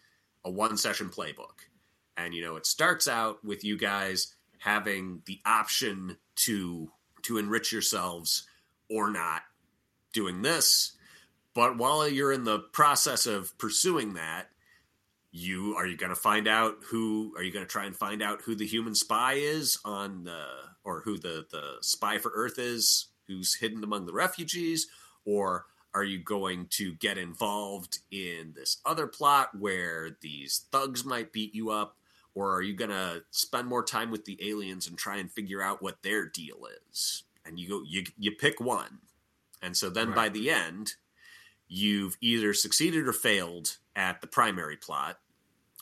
a 0.44 0.50
one 0.50 0.76
session 0.76 1.08
playbook, 1.08 1.68
and 2.16 2.34
you 2.34 2.42
know 2.42 2.56
it 2.56 2.66
starts 2.66 3.06
out 3.06 3.44
with 3.44 3.64
you 3.64 3.78
guys 3.78 4.34
having 4.58 5.22
the 5.26 5.40
option 5.46 6.16
to 6.34 6.90
to 7.22 7.38
enrich 7.38 7.72
yourselves 7.72 8.46
or 8.90 9.10
not 9.10 9.42
doing 10.12 10.42
this. 10.42 10.92
But 11.54 11.76
while 11.76 12.08
you're 12.08 12.32
in 12.32 12.44
the 12.44 12.58
process 12.58 13.26
of 13.26 13.56
pursuing 13.58 14.14
that, 14.14 14.48
you 15.32 15.74
are 15.76 15.86
you 15.86 15.96
going 15.96 16.10
to 16.10 16.16
find 16.16 16.46
out 16.46 16.76
who 16.84 17.32
are 17.36 17.42
you 17.42 17.52
going 17.52 17.64
to 17.64 17.70
try 17.70 17.86
and 17.86 17.96
find 17.96 18.22
out 18.22 18.42
who 18.42 18.54
the 18.54 18.66
human 18.66 18.94
spy 18.94 19.34
is 19.34 19.78
on 19.84 20.24
the 20.24 20.44
or 20.84 21.00
who 21.00 21.18
the 21.18 21.46
the 21.50 21.76
spy 21.80 22.18
for 22.18 22.30
Earth 22.34 22.58
is 22.58 23.06
who's 23.26 23.54
hidden 23.54 23.82
among 23.82 24.06
the 24.06 24.12
refugees, 24.12 24.88
or 25.24 25.66
are 25.94 26.04
you 26.04 26.18
going 26.18 26.66
to 26.70 26.94
get 26.94 27.18
involved 27.18 27.98
in 28.10 28.52
this 28.54 28.78
other 28.84 29.06
plot 29.06 29.50
where 29.58 30.16
these 30.20 30.66
thugs 30.72 31.04
might 31.04 31.32
beat 31.32 31.54
you 31.54 31.70
up? 31.70 31.96
Or 32.34 32.54
are 32.54 32.62
you 32.62 32.74
going 32.74 32.90
to 32.90 33.22
spend 33.30 33.68
more 33.68 33.84
time 33.84 34.10
with 34.10 34.24
the 34.24 34.38
aliens 34.42 34.88
and 34.88 34.96
try 34.96 35.18
and 35.18 35.30
figure 35.30 35.62
out 35.62 35.82
what 35.82 36.02
their 36.02 36.26
deal 36.26 36.66
is? 36.90 37.24
And 37.44 37.58
you 37.58 37.68
go, 37.68 37.82
you, 37.86 38.04
you 38.18 38.32
pick 38.32 38.58
one. 38.58 39.00
And 39.60 39.76
so 39.76 39.90
then 39.90 40.08
right. 40.08 40.16
by 40.16 40.28
the 40.30 40.50
end, 40.50 40.94
you've 41.72 42.18
either 42.20 42.52
succeeded 42.52 43.08
or 43.08 43.14
failed 43.14 43.78
at 43.96 44.20
the 44.20 44.26
primary 44.26 44.76
plot, 44.76 45.18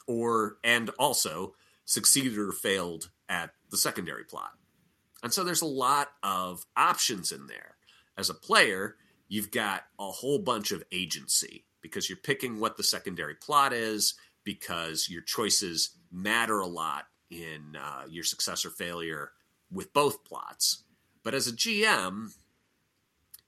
or, 0.07 0.59
and 0.63 0.91
also 1.01 1.55
succeeded 1.85 2.39
or 2.39 2.53
failed 2.53 3.11
at 3.29 3.51
the 3.71 3.77
secondary 3.77 4.25
plot. 4.25 4.53
And 5.23 5.33
so 5.33 5.43
there's 5.43 5.63
a 5.63 5.67
lot 5.67 6.09
of 6.23 6.65
options 6.77 7.33
in 7.33 7.49
there. 7.49 7.75
As 8.17 8.31
a 8.31 8.35
player, 8.35 8.97
you've 9.29 9.51
got 9.51 9.83
a 9.99 10.11
whole 10.11 10.39
bunch 10.39 10.71
of 10.71 10.85
agency 10.93 11.65
because 11.83 12.09
you're 12.09 12.19
picking 12.19 12.61
what 12.61 12.77
the 12.77 12.85
secondary 12.85 13.35
plot 13.35 13.73
is, 13.73 14.15
because 14.45 15.09
your 15.09 15.23
choices 15.23 15.97
matter 16.13 16.61
a 16.61 16.67
lot 16.67 17.07
in 17.31 17.77
uh, 17.77 18.05
your 18.09 18.25
success 18.25 18.65
or 18.65 18.71
failure 18.71 19.33
with 19.73 19.93
both 19.93 20.25
plots. 20.25 20.85
But 21.25 21.35
as 21.35 21.49
a 21.49 21.53
GM, 21.53 22.33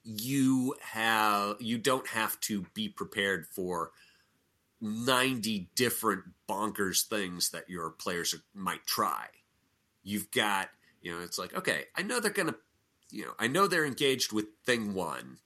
you 0.05 0.74
have 0.80 1.57
you 1.61 1.78
don't 1.78 2.09
have 2.09 2.38
to 2.40 2.66
be 2.74 2.88
prepared 2.88 3.46
for 3.46 3.92
90 4.80 5.70
different 5.76 6.24
bonkers 6.48 7.07
things 7.07 7.50
that 7.50 7.70
your 7.70 7.90
players 7.90 8.34
might 8.53 8.84
try. 8.84 9.26
You've 10.03 10.30
got, 10.32 10.70
you 11.00 11.12
know, 11.12 11.22
it's 11.22 11.38
like, 11.38 11.55
okay, 11.55 11.84
I 11.96 12.03
know 12.03 12.18
they're 12.18 12.32
going 12.32 12.48
to, 12.48 12.57
you 13.11 13.26
know, 13.26 13.32
I 13.38 13.46
know 13.46 13.68
they're 13.68 13.86
engaged 13.86 14.32
with 14.32 14.46
thing 14.66 14.92
one 14.92 15.38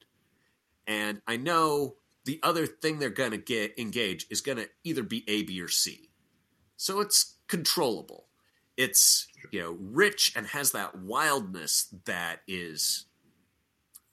and 0.86 1.20
I 1.26 1.36
know 1.36 1.96
the 2.24 2.40
other 2.42 2.66
thing 2.66 2.98
they're 2.98 3.10
going 3.10 3.32
to 3.32 3.38
get 3.38 3.78
engage 3.78 4.26
is 4.30 4.40
going 4.40 4.58
to 4.58 4.68
either 4.84 5.02
be 5.02 5.24
A, 5.28 5.42
B, 5.42 5.60
or 5.60 5.68
C. 5.68 6.10
So 6.76 7.00
it's 7.00 7.36
controllable. 7.48 8.26
It's 8.76 9.26
you 9.52 9.60
know 9.60 9.76
rich 9.80 10.32
and 10.36 10.46
has 10.48 10.72
that 10.72 10.98
wildness 10.98 11.94
that 12.04 12.40
is 12.46 13.06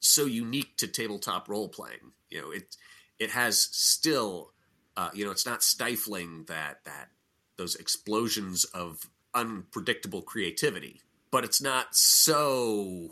so 0.03 0.25
unique 0.25 0.77
to 0.77 0.87
tabletop 0.87 1.49
role 1.49 1.69
playing. 1.69 2.11
You 2.29 2.41
know 2.41 2.51
it 2.51 2.75
it 3.19 3.31
has 3.31 3.59
still 3.59 4.51
uh, 4.97 5.09
you 5.13 5.25
know 5.25 5.31
it's 5.31 5.45
not 5.45 5.63
stifling 5.63 6.45
that 6.47 6.83
that 6.85 7.09
those 7.57 7.75
explosions 7.75 8.63
of 8.65 9.09
unpredictable 9.33 10.21
creativity, 10.21 11.01
but 11.31 11.43
it's 11.43 11.61
not 11.61 11.95
so 11.95 13.09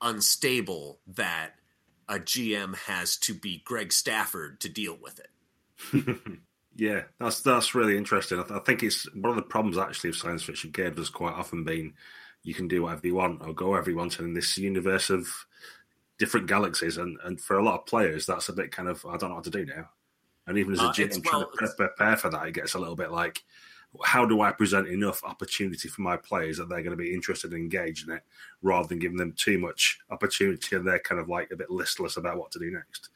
unstable 0.00 1.00
that 1.06 1.52
a 2.08 2.18
GM 2.18 2.76
has 2.76 3.16
to 3.16 3.34
be 3.34 3.62
Greg 3.64 3.92
Stafford 3.92 4.60
to 4.60 4.68
deal 4.68 4.98
with 5.00 5.20
it. 5.20 6.16
yeah, 6.76 7.02
that's 7.18 7.40
that's 7.40 7.74
really 7.74 7.96
interesting. 7.96 8.38
I, 8.38 8.42
th- 8.42 8.60
I, 8.60 8.64
think 8.64 8.82
it's 8.82 9.04
one 9.14 9.30
of 9.30 9.36
the 9.36 9.42
problems 9.42 9.78
actually 9.78 10.10
of 10.10 10.16
science 10.16 10.42
fiction 10.42 10.70
games 10.70 10.98
has 10.98 11.08
quite 11.08 11.34
often 11.34 11.64
been 11.64 11.94
you 12.42 12.54
can 12.54 12.68
do 12.68 12.82
whatever 12.82 13.06
you 13.06 13.14
want 13.14 13.40
or 13.42 13.54
go 13.54 13.70
wherever 13.70 13.90
you 13.90 13.96
want 13.96 14.18
in 14.18 14.34
this 14.34 14.58
universe 14.58 15.10
of 15.10 15.28
different 16.22 16.46
galaxies, 16.46 16.98
and 16.98 17.18
and 17.24 17.40
for 17.40 17.58
a 17.58 17.64
lot 17.64 17.80
of 17.80 17.86
players, 17.86 18.26
that's 18.26 18.48
a 18.48 18.52
bit 18.52 18.70
kind 18.70 18.88
of 18.88 19.04
I 19.04 19.16
don't 19.16 19.30
know 19.30 19.34
what 19.34 19.44
to 19.44 19.50
do 19.50 19.66
now. 19.66 19.90
And 20.46 20.56
even 20.56 20.72
as 20.72 20.78
a 20.78 20.84
uh, 20.84 20.92
GM 20.92 21.32
well, 21.32 21.50
trying 21.58 21.68
to 21.68 21.74
prepare 21.76 22.16
for 22.16 22.30
that, 22.30 22.46
it 22.46 22.54
gets 22.54 22.74
a 22.74 22.78
little 22.78 22.94
bit 22.94 23.10
like 23.10 23.42
how 24.04 24.24
do 24.24 24.40
I 24.40 24.52
present 24.52 24.86
enough 24.86 25.24
opportunity 25.24 25.88
for 25.88 26.00
my 26.02 26.16
players 26.16 26.58
that 26.58 26.68
they're 26.68 26.82
going 26.82 26.96
to 26.96 27.02
be 27.02 27.12
interested 27.12 27.52
and 27.52 27.60
engaged 27.60 28.08
in 28.08 28.14
it 28.14 28.22
rather 28.62 28.86
than 28.86 29.00
giving 29.00 29.18
them 29.18 29.34
too 29.36 29.58
much 29.58 29.98
opportunity 30.10 30.76
and 30.76 30.86
they're 30.86 31.00
kind 31.00 31.20
of 31.20 31.28
like 31.28 31.50
a 31.50 31.56
bit 31.56 31.70
listless 31.70 32.16
about 32.16 32.38
what 32.38 32.52
to 32.52 32.58
do 32.60 32.70
next 32.70 33.10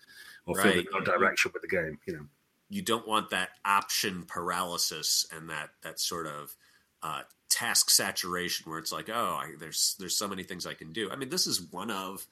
or 0.44 0.56
right. 0.56 0.74
feel 0.74 0.84
no 0.92 1.00
direction 1.00 1.52
with 1.54 1.62
the 1.62 1.68
game, 1.68 1.98
you 2.06 2.12
know. 2.12 2.26
You 2.68 2.82
don't 2.82 3.06
want 3.06 3.30
that 3.30 3.50
option 3.64 4.24
paralysis 4.26 5.26
and 5.32 5.48
that 5.48 5.70
that 5.82 6.00
sort 6.00 6.26
of 6.26 6.56
uh, 7.02 7.22
task 7.48 7.88
saturation 7.88 8.68
where 8.68 8.80
it's 8.80 8.92
like, 8.92 9.08
oh, 9.08 9.38
I, 9.40 9.52
there's 9.58 9.94
there's 10.00 10.18
so 10.18 10.26
many 10.26 10.42
things 10.42 10.66
I 10.66 10.74
can 10.74 10.92
do. 10.92 11.08
I 11.08 11.16
mean, 11.16 11.28
this 11.28 11.46
is 11.46 11.62
one 11.70 11.92
of 11.92 12.26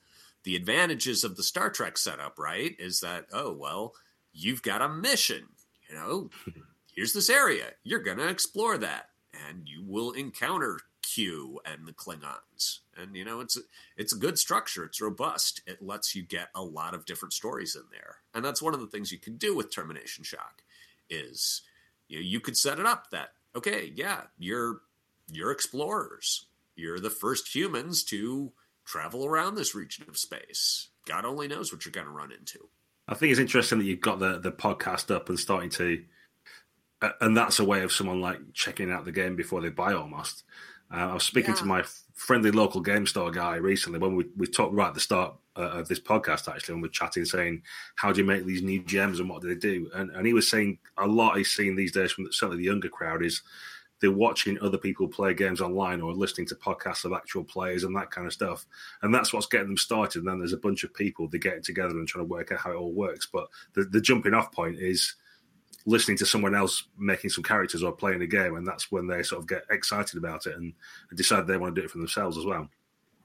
the 0.45 0.57
advantages 0.57 1.24
of 1.24 1.36
the 1.36 1.42
Star 1.42 1.70
Trek 1.70 1.99
setup, 1.99 2.38
right? 2.38 2.74
Is 2.78 3.01
that 3.01 3.26
oh 3.32 3.53
well, 3.53 3.95
you've 4.32 4.62
got 4.62 4.82
a 4.82 4.88
mission, 4.88 5.45
you 5.88 5.97
know. 5.97 6.30
here's 6.95 7.12
this 7.12 7.30
area. 7.30 7.66
You're 7.82 8.01
going 8.01 8.18
to 8.18 8.28
explore 8.28 8.78
that, 8.78 9.11
and 9.49 9.68
you 9.68 9.84
will 9.86 10.12
encounter 10.12 10.78
Q 11.03 11.61
and 11.64 11.86
the 11.86 11.92
Klingons. 11.92 12.80
And 12.97 13.16
you 13.16 13.24
know, 13.24 13.40
it's 13.40 13.57
a, 13.57 13.61
it's 13.97 14.12
a 14.12 14.18
good 14.18 14.38
structure. 14.38 14.84
It's 14.84 15.01
robust. 15.01 15.61
It 15.66 15.82
lets 15.82 16.14
you 16.14 16.22
get 16.22 16.49
a 16.55 16.62
lot 16.62 16.95
of 16.95 17.05
different 17.05 17.32
stories 17.32 17.76
in 17.76 17.82
there, 17.90 18.16
and 18.34 18.45
that's 18.45 18.62
one 18.62 18.74
of 18.74 18.80
the 18.80 18.86
things 18.86 19.12
you 19.12 19.18
can 19.18 19.36
do 19.36 19.55
with 19.55 19.74
Termination 19.74 20.24
Shock. 20.24 20.62
Is 21.11 21.62
you 22.09 22.18
know, 22.18 22.24
you 22.24 22.40
could 22.40 22.57
set 22.57 22.78
it 22.78 22.86
up 22.86 23.11
that 23.11 23.30
okay, 23.57 23.92
yeah, 23.95 24.22
you're 24.38 24.80
you're 25.30 25.51
explorers. 25.51 26.47
You're 26.76 26.99
the 26.99 27.11
first 27.11 27.55
humans 27.55 28.03
to 28.05 28.53
travel 28.85 29.24
around 29.24 29.55
this 29.55 29.74
region 29.74 30.07
of 30.09 30.16
space. 30.16 30.89
God 31.07 31.24
only 31.24 31.49
knows 31.49 31.72
what 31.72 31.85
you're 31.85 31.93
going 31.93 32.07
to 32.07 32.12
run 32.12 32.32
into. 32.32 32.68
I 33.07 33.14
think 33.14 33.30
it's 33.30 33.41
interesting 33.41 33.78
that 33.78 33.85
you've 33.85 34.01
got 34.01 34.18
the 34.18 34.39
the 34.39 34.53
podcast 34.53 35.14
up 35.14 35.28
and 35.28 35.39
starting 35.39 35.70
to 35.70 36.05
and 37.20 37.37
that's 37.37 37.59
a 37.59 37.64
way 37.64 37.82
of 37.82 37.93
someone 37.93 38.20
like 38.20 38.39
checking 38.53 38.91
out 38.91 39.05
the 39.05 39.12
game 39.12 39.37
before 39.37 39.61
they 39.61 39.68
buy 39.68 39.93
almost. 39.93 40.45
Uh, 40.93 41.09
I 41.09 41.14
was 41.14 41.24
speaking 41.24 41.55
yeah. 41.55 41.61
to 41.61 41.64
my 41.66 41.85
friendly 42.14 42.51
local 42.51 42.80
game 42.80 43.07
store 43.07 43.30
guy 43.30 43.57
recently 43.57 43.99
when 43.99 44.14
we, 44.14 44.26
we 44.37 44.47
talked 44.47 44.74
right 44.74 44.89
at 44.89 44.95
the 44.95 45.01
start 45.01 45.35
uh, 45.57 45.62
of 45.62 45.89
this 45.89 46.01
podcast 46.01 46.49
actually 46.49 46.74
when 46.74 46.82
we 46.82 46.89
are 46.89 46.93
chatting 46.93 47.24
saying 47.24 47.62
how 47.97 48.12
do 48.12 48.20
you 48.20 48.26
make 48.26 48.45
these 48.45 48.62
new 48.62 48.82
GMs 48.82 49.18
and 49.18 49.28
what 49.28 49.43
do 49.43 49.49
they 49.49 49.59
do 49.59 49.91
and, 49.95 50.11
and 50.11 50.26
he 50.26 50.32
was 50.32 50.49
saying 50.49 50.78
a 50.97 51.07
lot 51.07 51.37
he's 51.37 51.51
seen 51.51 51.74
these 51.74 51.91
days 51.91 52.12
from 52.12 52.30
certainly 52.30 52.59
the 52.59 52.68
younger 52.68 52.89
crowd 52.89 53.24
is 53.24 53.43
they're 54.01 54.11
watching 54.11 54.59
other 54.61 54.78
people 54.78 55.09
play 55.09 55.32
games 55.32 55.61
online 55.61 56.01
or 56.01 56.12
listening 56.12 56.47
to 56.47 56.55
podcasts 56.55 57.05
of 57.05 57.12
actual 57.12 57.45
players 57.45 57.84
and 57.84 57.97
that 57.97 58.11
kind 58.11 58.26
of 58.26 58.32
stuff 58.32 58.66
and 59.03 59.14
that's 59.14 59.32
what's 59.32 59.47
getting 59.47 59.68
them 59.68 59.76
started 59.76 60.20
and 60.20 60.28
then 60.28 60.38
there's 60.38 60.53
a 60.53 60.59
bunch 60.59 60.84
of 60.84 60.92
people 60.92 61.28
they're 61.28 61.40
getting 61.40 61.62
together 61.62 61.90
and 61.90 62.09
trying 62.09 62.24
to 62.24 62.30
work 62.30 62.53
out 62.53 62.59
how 62.59 62.70
it 62.70 62.76
all 62.76 62.92
works 62.92 63.28
but 63.32 63.49
the, 63.74 63.84
the 63.84 64.01
jumping 64.01 64.34
off 64.34 64.53
point 64.53 64.78
is 64.78 65.14
listening 65.86 66.16
to 66.18 66.26
someone 66.26 66.55
else 66.55 66.84
making 66.99 67.30
some 67.30 67.45
characters 67.45 67.82
or 67.82 67.92
playing 67.92 68.22
a 68.22 68.26
game, 68.26 68.57
and 68.57 68.66
that's 68.66 68.90
when 68.90 69.07
they 69.07 69.22
sort 69.22 69.40
of 69.40 69.49
get 69.49 69.64
excited 69.70 70.16
about 70.16 70.47
it 70.47 70.56
and 70.56 70.73
decide 71.14 71.47
they 71.47 71.56
want 71.56 71.74
to 71.74 71.81
do 71.81 71.85
it 71.85 71.90
for 71.90 71.98
themselves 71.98 72.39
as 72.39 72.44
well. 72.44 72.68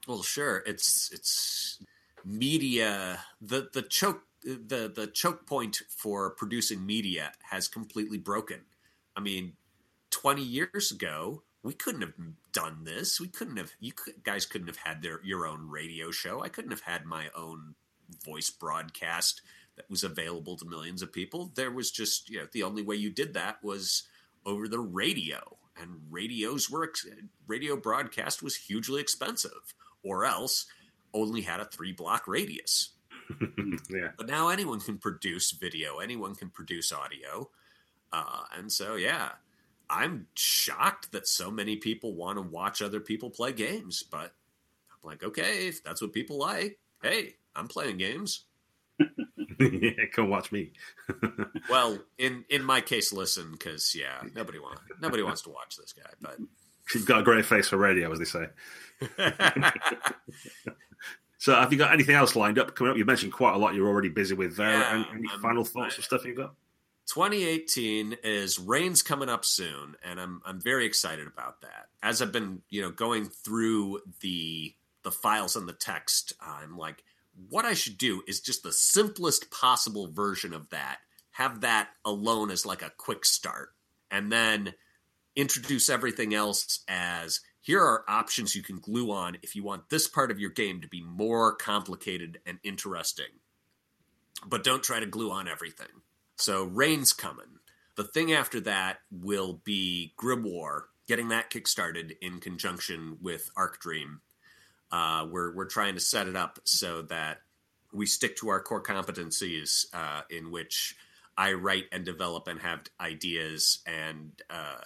Well, 0.06 0.22
sure, 0.22 0.62
it's 0.66 1.10
it's 1.12 1.78
media. 2.24 3.20
the 3.40 3.68
the 3.72 3.82
choke 3.82 4.22
the 4.42 4.90
the 4.94 5.06
choke 5.12 5.46
point 5.46 5.82
for 5.88 6.30
producing 6.30 6.84
media 6.84 7.32
has 7.50 7.68
completely 7.68 8.18
broken. 8.18 8.60
I 9.16 9.20
mean, 9.20 9.54
twenty 10.10 10.42
years 10.42 10.90
ago, 10.90 11.42
we 11.62 11.74
couldn't 11.74 12.02
have 12.02 12.14
done 12.52 12.84
this. 12.84 13.20
We 13.20 13.28
couldn't 13.28 13.56
have 13.56 13.72
you 13.80 13.92
guys 14.22 14.46
couldn't 14.46 14.68
have 14.68 14.78
had 14.78 15.02
their 15.02 15.20
your 15.24 15.46
own 15.46 15.68
radio 15.68 16.10
show. 16.10 16.42
I 16.42 16.48
couldn't 16.48 16.70
have 16.70 16.82
had 16.82 17.04
my 17.04 17.28
own 17.34 17.74
voice 18.24 18.50
broadcast 18.50 19.42
that 19.76 19.88
was 19.90 20.04
available 20.04 20.56
to 20.56 20.64
millions 20.64 21.02
of 21.02 21.12
people. 21.12 21.52
There 21.54 21.70
was 21.70 21.90
just, 21.90 22.28
you 22.28 22.38
know, 22.38 22.46
the 22.52 22.62
only 22.62 22.82
way 22.82 22.96
you 22.96 23.10
did 23.10 23.34
that 23.34 23.62
was 23.62 24.04
over 24.44 24.68
the 24.68 24.80
radio, 24.80 25.56
and 25.80 26.00
radios 26.10 26.70
were 26.70 26.92
radio 27.46 27.76
broadcast 27.76 28.42
was 28.42 28.56
hugely 28.56 29.00
expensive, 29.00 29.74
or 30.02 30.24
else 30.24 30.66
only 31.14 31.42
had 31.42 31.60
a 31.60 31.64
three 31.64 31.92
block 31.92 32.26
radius. 32.26 32.90
yeah. 33.88 34.10
But 34.16 34.26
now 34.26 34.48
anyone 34.48 34.80
can 34.80 34.98
produce 34.98 35.50
video, 35.52 35.98
anyone 35.98 36.34
can 36.34 36.50
produce 36.50 36.92
audio, 36.92 37.48
uh, 38.12 38.44
and 38.56 38.70
so 38.72 38.96
yeah, 38.96 39.30
I'm 39.90 40.28
shocked 40.36 41.12
that 41.12 41.26
so 41.26 41.50
many 41.50 41.76
people 41.76 42.14
want 42.14 42.38
to 42.38 42.42
watch 42.42 42.80
other 42.80 43.00
people 43.00 43.28
play 43.28 43.52
games. 43.52 44.04
But 44.04 44.32
I'm 44.92 45.02
like, 45.10 45.24
okay, 45.24 45.66
if 45.68 45.82
that's 45.82 46.00
what 46.00 46.12
people 46.12 46.38
like, 46.38 46.78
hey, 47.02 47.34
I'm 47.56 47.66
playing 47.66 47.98
games. 47.98 48.44
yeah, 49.58 49.90
come 50.12 50.30
watch 50.30 50.52
me. 50.52 50.72
well, 51.70 51.98
in 52.18 52.44
in 52.48 52.62
my 52.62 52.80
case, 52.80 53.12
listen, 53.12 53.50
because 53.52 53.94
yeah, 53.94 54.22
nobody 54.34 54.58
wants 54.60 54.80
nobody 55.00 55.22
wants 55.22 55.42
to 55.42 55.50
watch 55.50 55.76
this 55.76 55.92
guy. 55.92 56.10
But 56.20 56.36
she's 56.86 57.04
got 57.04 57.20
a 57.20 57.22
great 57.24 57.44
face 57.44 57.68
for 57.68 57.76
radio, 57.76 58.12
as 58.12 58.18
they 58.18 58.24
say. 58.24 58.46
So, 61.40 61.54
have 61.54 61.72
you 61.72 61.78
got 61.78 61.94
anything 61.94 62.16
else 62.16 62.36
lined 62.36 62.58
up 62.58 62.74
coming 62.74 62.90
up? 62.90 62.98
You 62.98 63.06
mentioned 63.06 63.32
quite 63.32 63.54
a 63.54 63.56
lot. 63.56 63.74
You're 63.74 63.88
already 63.88 64.10
busy 64.10 64.34
with 64.34 64.56
there. 64.58 64.78
Yeah, 64.78 64.92
any, 64.92 65.20
any 65.20 65.28
final 65.40 65.64
thoughts 65.64 65.94
I- 65.96 66.00
or 66.00 66.02
stuff 66.02 66.26
you've 66.26 66.36
got? 66.36 66.54
2018 67.10 68.18
is 68.22 68.60
Reign's 68.60 69.02
coming 69.02 69.28
up 69.28 69.44
soon, 69.44 69.96
and 70.04 70.20
I'm 70.20 70.40
I'm 70.46 70.60
very 70.60 70.86
excited 70.86 71.26
about 71.26 71.60
that. 71.62 71.88
As 72.04 72.22
I've 72.22 72.30
been, 72.30 72.62
you 72.70 72.82
know, 72.82 72.92
going 72.92 73.24
through 73.24 74.00
the 74.20 74.76
the 75.02 75.10
files 75.10 75.56
and 75.56 75.68
the 75.68 75.72
text, 75.72 76.34
I'm 76.40 76.78
like, 76.78 77.02
what 77.48 77.64
I 77.64 77.74
should 77.74 77.98
do 77.98 78.22
is 78.28 78.40
just 78.40 78.62
the 78.62 78.72
simplest 78.72 79.50
possible 79.50 80.06
version 80.12 80.54
of 80.54 80.70
that. 80.70 80.98
Have 81.32 81.62
that 81.62 81.88
alone 82.04 82.52
as 82.52 82.64
like 82.64 82.82
a 82.82 82.92
quick 82.96 83.24
start, 83.24 83.70
and 84.08 84.30
then 84.30 84.74
introduce 85.34 85.90
everything 85.90 86.32
else 86.32 86.84
as 86.86 87.40
here 87.60 87.82
are 87.82 88.04
options 88.06 88.54
you 88.54 88.62
can 88.62 88.78
glue 88.78 89.10
on 89.10 89.36
if 89.42 89.56
you 89.56 89.64
want 89.64 89.90
this 89.90 90.06
part 90.06 90.30
of 90.30 90.38
your 90.38 90.50
game 90.50 90.80
to 90.80 90.88
be 90.88 91.02
more 91.02 91.56
complicated 91.56 92.38
and 92.46 92.60
interesting. 92.62 93.40
But 94.46 94.62
don't 94.62 94.84
try 94.84 95.00
to 95.00 95.06
glue 95.06 95.32
on 95.32 95.48
everything. 95.48 95.88
So 96.40 96.64
Reign's 96.64 97.12
coming. 97.12 97.58
The 97.96 98.04
thing 98.04 98.32
after 98.32 98.60
that 98.60 99.00
will 99.10 99.60
be 99.62 100.14
Grimoire, 100.18 100.84
getting 101.06 101.28
that 101.28 101.50
kickstarted 101.50 102.16
in 102.22 102.40
conjunction 102.40 103.18
with 103.20 103.50
Arc 103.56 103.78
Dream. 103.78 104.22
Uh, 104.90 105.26
we're 105.30 105.54
we're 105.54 105.66
trying 105.66 105.94
to 105.94 106.00
set 106.00 106.26
it 106.28 106.36
up 106.36 106.58
so 106.64 107.02
that 107.02 107.42
we 107.92 108.06
stick 108.06 108.36
to 108.36 108.48
our 108.48 108.60
core 108.62 108.82
competencies, 108.82 109.84
uh, 109.92 110.22
in 110.30 110.50
which 110.50 110.96
I 111.36 111.52
write 111.52 111.84
and 111.92 112.04
develop 112.04 112.48
and 112.48 112.58
have 112.60 112.84
ideas, 112.98 113.80
and 113.86 114.32
uh, 114.48 114.80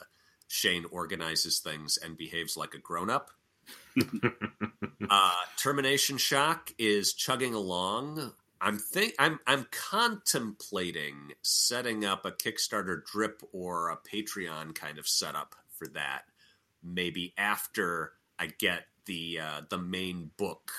Shane 0.49 0.87
organizes 0.91 1.61
things 1.61 1.99
and 1.99 2.17
behaves 2.17 2.57
like 2.57 2.75
a 2.75 2.79
grown 2.79 3.11
up. 3.11 3.31
uh, 5.11 5.33
Termination 5.57 6.19
Shock 6.19 6.73
is 6.79 7.15
chugging 7.15 7.55
along. 7.55 8.33
I'm 8.65 8.79
think 8.79 9.15
I'm 9.19 9.39
I'm 9.47 9.67
contemplating 9.71 11.33
setting 11.43 12.07
up 12.07 12.25
a 12.25 12.31
Kickstarter 12.33 13.05
drip 13.05 13.43
or 13.53 13.91
a 13.91 13.99
Patreon 13.99 14.75
kind 14.75 14.99
of 14.99 15.07
setup 15.07 15.55
for 15.69 15.87
that. 15.89 16.23
Maybe 16.83 17.35
after 17.37 18.13
I 18.39 18.47
get 18.47 18.87
the 19.05 19.41
uh, 19.41 19.61
the 19.69 19.77
main 19.77 20.31
book 20.39 20.73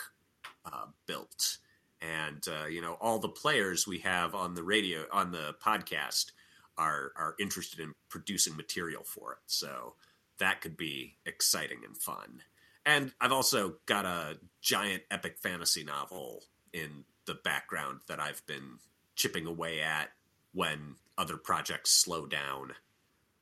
uh, 0.65 0.87
built, 1.05 1.59
and 2.01 2.43
uh, 2.47 2.65
you 2.65 2.81
know 2.81 2.97
all 2.99 3.19
the 3.19 3.29
players 3.29 3.87
we 3.87 3.99
have 3.99 4.33
on 4.33 4.55
the 4.55 4.63
radio 4.63 5.05
on 5.11 5.29
the 5.29 5.53
podcast 5.63 6.31
are 6.79 7.11
are 7.15 7.35
interested 7.39 7.79
in 7.79 7.93
producing 8.09 8.57
material 8.57 9.03
for 9.03 9.33
it. 9.33 9.39
So 9.45 9.93
that 10.39 10.59
could 10.59 10.75
be 10.75 11.17
exciting 11.23 11.81
and 11.85 11.95
fun. 11.95 12.41
And 12.83 13.11
I've 13.21 13.31
also 13.31 13.75
got 13.85 14.05
a 14.05 14.39
giant 14.59 15.03
epic 15.11 15.37
fantasy 15.37 15.83
novel 15.83 16.41
in 16.73 17.05
the 17.25 17.35
background 17.35 18.01
that 18.07 18.19
I've 18.19 18.45
been 18.45 18.79
chipping 19.15 19.45
away 19.45 19.81
at 19.81 20.09
when 20.53 20.95
other 21.17 21.37
projects 21.37 21.91
slow 21.91 22.25
down. 22.25 22.73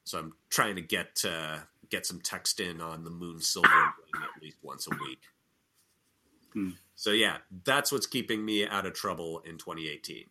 So 0.04 0.20
I'm 0.20 0.34
trying 0.50 0.76
to 0.76 0.82
get 0.82 1.24
uh, 1.28 1.60
get 1.90 2.06
some 2.06 2.20
text 2.20 2.60
in 2.60 2.82
on 2.82 3.04
the 3.04 3.10
Moon 3.10 3.40
Silver 3.40 3.68
at 4.16 4.42
least 4.42 4.58
once 4.62 4.88
a 4.88 4.96
week. 5.04 5.22
Hmm. 6.54 6.70
So 6.96 7.12
yeah, 7.12 7.38
that's 7.64 7.92
what's 7.92 8.08
keeping 8.08 8.44
me 8.44 8.68
out 8.68 8.86
of 8.86 8.94
trouble 8.94 9.40
in 9.46 9.58
2018. 9.58 10.26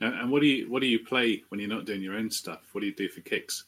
And, 0.00 0.14
and 0.14 0.30
what 0.30 0.42
do 0.42 0.48
you 0.48 0.70
what 0.70 0.80
do 0.80 0.88
you 0.88 0.98
play 0.98 1.42
when 1.48 1.60
you're 1.60 1.68
not 1.70 1.86
doing 1.86 2.02
your 2.02 2.14
own 2.14 2.30
stuff? 2.30 2.60
What 2.72 2.80
do 2.80 2.86
you 2.86 2.94
do 2.94 3.08
for 3.08 3.20
kicks? 3.20 3.64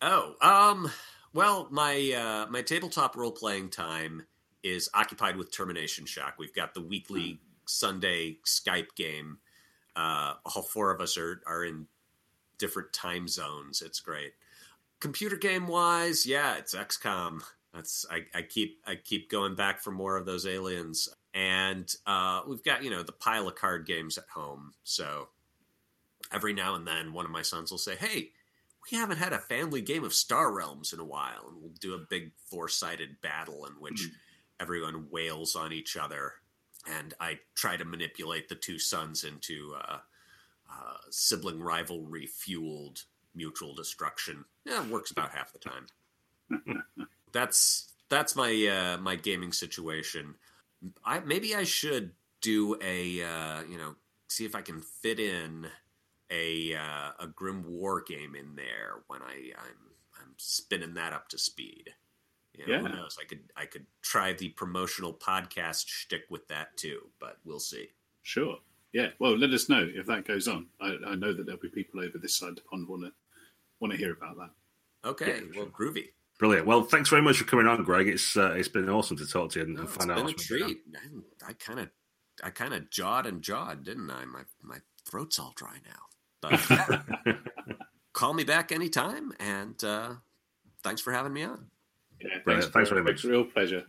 Oh, 0.00 0.34
um, 0.40 0.90
well, 1.32 1.68
my 1.70 2.12
uh, 2.12 2.50
my 2.50 2.62
tabletop 2.62 3.16
role 3.16 3.30
playing 3.30 3.70
time 3.70 4.26
is 4.62 4.88
occupied 4.94 5.36
with 5.36 5.54
Termination 5.54 6.06
Shock. 6.06 6.34
We've 6.38 6.54
got 6.54 6.74
the 6.74 6.82
weekly 6.82 7.40
Sunday 7.72 8.38
Skype 8.46 8.94
game. 8.96 9.38
Uh, 9.94 10.34
all 10.46 10.62
four 10.62 10.90
of 10.90 11.00
us 11.00 11.16
are 11.18 11.42
are 11.46 11.64
in 11.64 11.86
different 12.58 12.92
time 12.92 13.28
zones. 13.28 13.82
It's 13.82 14.00
great. 14.00 14.32
Computer 15.00 15.36
game 15.36 15.66
wise, 15.66 16.26
yeah, 16.26 16.56
it's 16.56 16.74
XCOM. 16.74 17.42
That's 17.74 18.06
I, 18.10 18.26
I 18.34 18.42
keep 18.42 18.80
I 18.86 18.94
keep 18.96 19.30
going 19.30 19.54
back 19.54 19.80
for 19.80 19.90
more 19.90 20.16
of 20.16 20.26
those 20.26 20.46
aliens, 20.46 21.08
and 21.34 21.92
uh, 22.06 22.42
we've 22.46 22.62
got 22.62 22.84
you 22.84 22.90
know 22.90 23.02
the 23.02 23.12
pile 23.12 23.48
of 23.48 23.54
card 23.54 23.86
games 23.86 24.18
at 24.18 24.28
home. 24.32 24.74
So 24.84 25.28
every 26.32 26.52
now 26.52 26.74
and 26.74 26.86
then, 26.86 27.12
one 27.12 27.24
of 27.24 27.30
my 27.30 27.42
sons 27.42 27.70
will 27.70 27.78
say, 27.78 27.96
"Hey, 27.96 28.30
we 28.90 28.98
haven't 28.98 29.18
had 29.18 29.32
a 29.32 29.38
family 29.38 29.80
game 29.80 30.04
of 30.04 30.14
Star 30.14 30.52
Realms 30.52 30.92
in 30.92 31.00
a 31.00 31.04
while, 31.04 31.48
and 31.48 31.60
we'll 31.60 31.72
do 31.80 31.94
a 31.94 31.98
big 31.98 32.32
four 32.50 32.68
sided 32.68 33.20
battle 33.20 33.64
in 33.66 33.72
which 33.74 34.08
everyone 34.60 35.08
wails 35.10 35.56
on 35.56 35.72
each 35.72 35.96
other, 35.96 36.34
and 36.86 37.14
I 37.20 37.38
try 37.54 37.76
to 37.76 37.84
manipulate 37.84 38.48
the 38.48 38.54
two 38.54 38.78
sons 38.78 39.24
into 39.24 39.74
uh, 39.76 39.98
uh, 40.70 40.96
sibling 41.10 41.62
rivalry 41.62 42.26
fueled 42.26 43.04
mutual 43.34 43.74
destruction. 43.74 44.44
Yeah, 44.64 44.84
it 44.84 44.90
works 44.90 45.10
about 45.10 45.30
half 45.30 45.52
the 45.52 45.58
time. 45.58 45.86
that's 47.32 47.92
that's 48.08 48.36
my 48.36 48.66
uh, 48.66 49.00
my 49.00 49.16
gaming 49.16 49.52
situation. 49.52 50.34
I 51.04 51.20
maybe 51.20 51.54
I 51.54 51.64
should 51.64 52.12
do 52.40 52.76
a 52.82 53.22
uh, 53.22 53.62
you 53.62 53.78
know 53.78 53.94
see 54.28 54.44
if 54.44 54.54
I 54.54 54.62
can 54.62 54.80
fit 54.80 55.20
in 55.20 55.66
a 56.30 56.74
uh, 56.74 57.12
a 57.20 57.26
Grimoire 57.26 58.04
game 58.04 58.34
in 58.34 58.56
there 58.56 59.02
when 59.06 59.22
I 59.22 59.52
I'm 59.56 59.92
I'm 60.20 60.34
spinning 60.36 60.94
that 60.94 61.12
up 61.12 61.28
to 61.28 61.38
speed. 61.38 61.94
You 62.54 62.66
know, 62.66 62.72
Yeah. 62.74 62.80
Who 62.80 62.88
knows? 62.88 63.16
I 63.20 63.24
could 63.24 63.40
I 63.56 63.66
could 63.66 63.86
try 64.02 64.32
the 64.32 64.50
promotional 64.50 65.12
podcast 65.14 65.86
shtick 65.88 66.22
with 66.30 66.46
that 66.48 66.76
too, 66.76 67.08
but 67.20 67.38
we'll 67.44 67.60
see. 67.60 67.88
Sure. 68.22 68.56
Yeah. 68.92 69.08
Well, 69.18 69.36
let 69.36 69.50
us 69.50 69.68
know 69.68 69.88
if 69.92 70.06
that 70.06 70.26
goes 70.26 70.46
on. 70.48 70.66
I, 70.80 70.96
I 71.06 71.14
know 71.14 71.32
that 71.32 71.44
there'll 71.46 71.60
be 71.60 71.68
people 71.68 72.00
over 72.00 72.18
this 72.18 72.34
side 72.36 72.50
of 72.50 72.56
the 72.56 72.62
pond 72.62 72.88
want 72.88 73.02
to 73.04 73.12
want 73.80 73.92
to 73.92 73.98
hear 73.98 74.12
about 74.12 74.36
that. 74.36 74.50
Okay, 75.08 75.40
Yeah, 75.40 75.40
well, 75.56 75.66
groovy. 75.66 76.10
Brilliant. 76.38 76.66
Well, 76.66 76.82
thanks 76.84 77.08
very 77.10 77.22
much 77.22 77.38
for 77.38 77.44
coming 77.44 77.66
on, 77.66 77.82
Greg. 77.84 78.06
It's 78.08 78.36
uh, 78.36 78.52
it's 78.52 78.68
been 78.68 78.88
awesome 78.88 79.16
to 79.16 79.26
talk 79.26 79.50
to 79.52 79.60
you 79.60 79.64
and, 79.66 79.78
and 79.78 79.86
Oh, 79.86 79.88
it's 79.88 79.96
find 79.96 80.10
out. 80.10 80.16
been 80.18 80.24
a 80.26 80.28
what's 80.28 80.48
been 80.48 80.62
on. 80.62 80.68
treat. 80.68 80.82
I 81.46 81.52
kind 81.54 81.80
of 81.80 81.90
I 82.44 82.50
kind 82.50 82.74
of 82.74 82.90
jawed 82.90 83.26
and 83.26 83.42
jawed, 83.42 83.84
didn't 83.84 84.10
I? 84.10 84.24
My 84.26 84.42
my 84.62 84.78
throat's 85.06 85.38
all 85.38 85.52
dry 85.56 85.78
now. 85.84 86.02
But 86.40 86.70
yeah, 86.70 87.34
call 88.12 88.34
me 88.34 88.44
back 88.44 88.72
anytime, 88.72 89.32
and 89.40 89.82
uh, 89.84 90.14
thanks 90.82 91.00
for 91.00 91.12
having 91.12 91.32
me 91.32 91.44
on. 91.44 91.66
Yeah. 92.22 92.38
Brilliant. 92.44 92.72
Thanks 92.72 92.90
very 92.90 93.02
much. 93.02 93.14
It's 93.14 93.24
a 93.24 93.28
real 93.28 93.44
pleasure. 93.44 93.84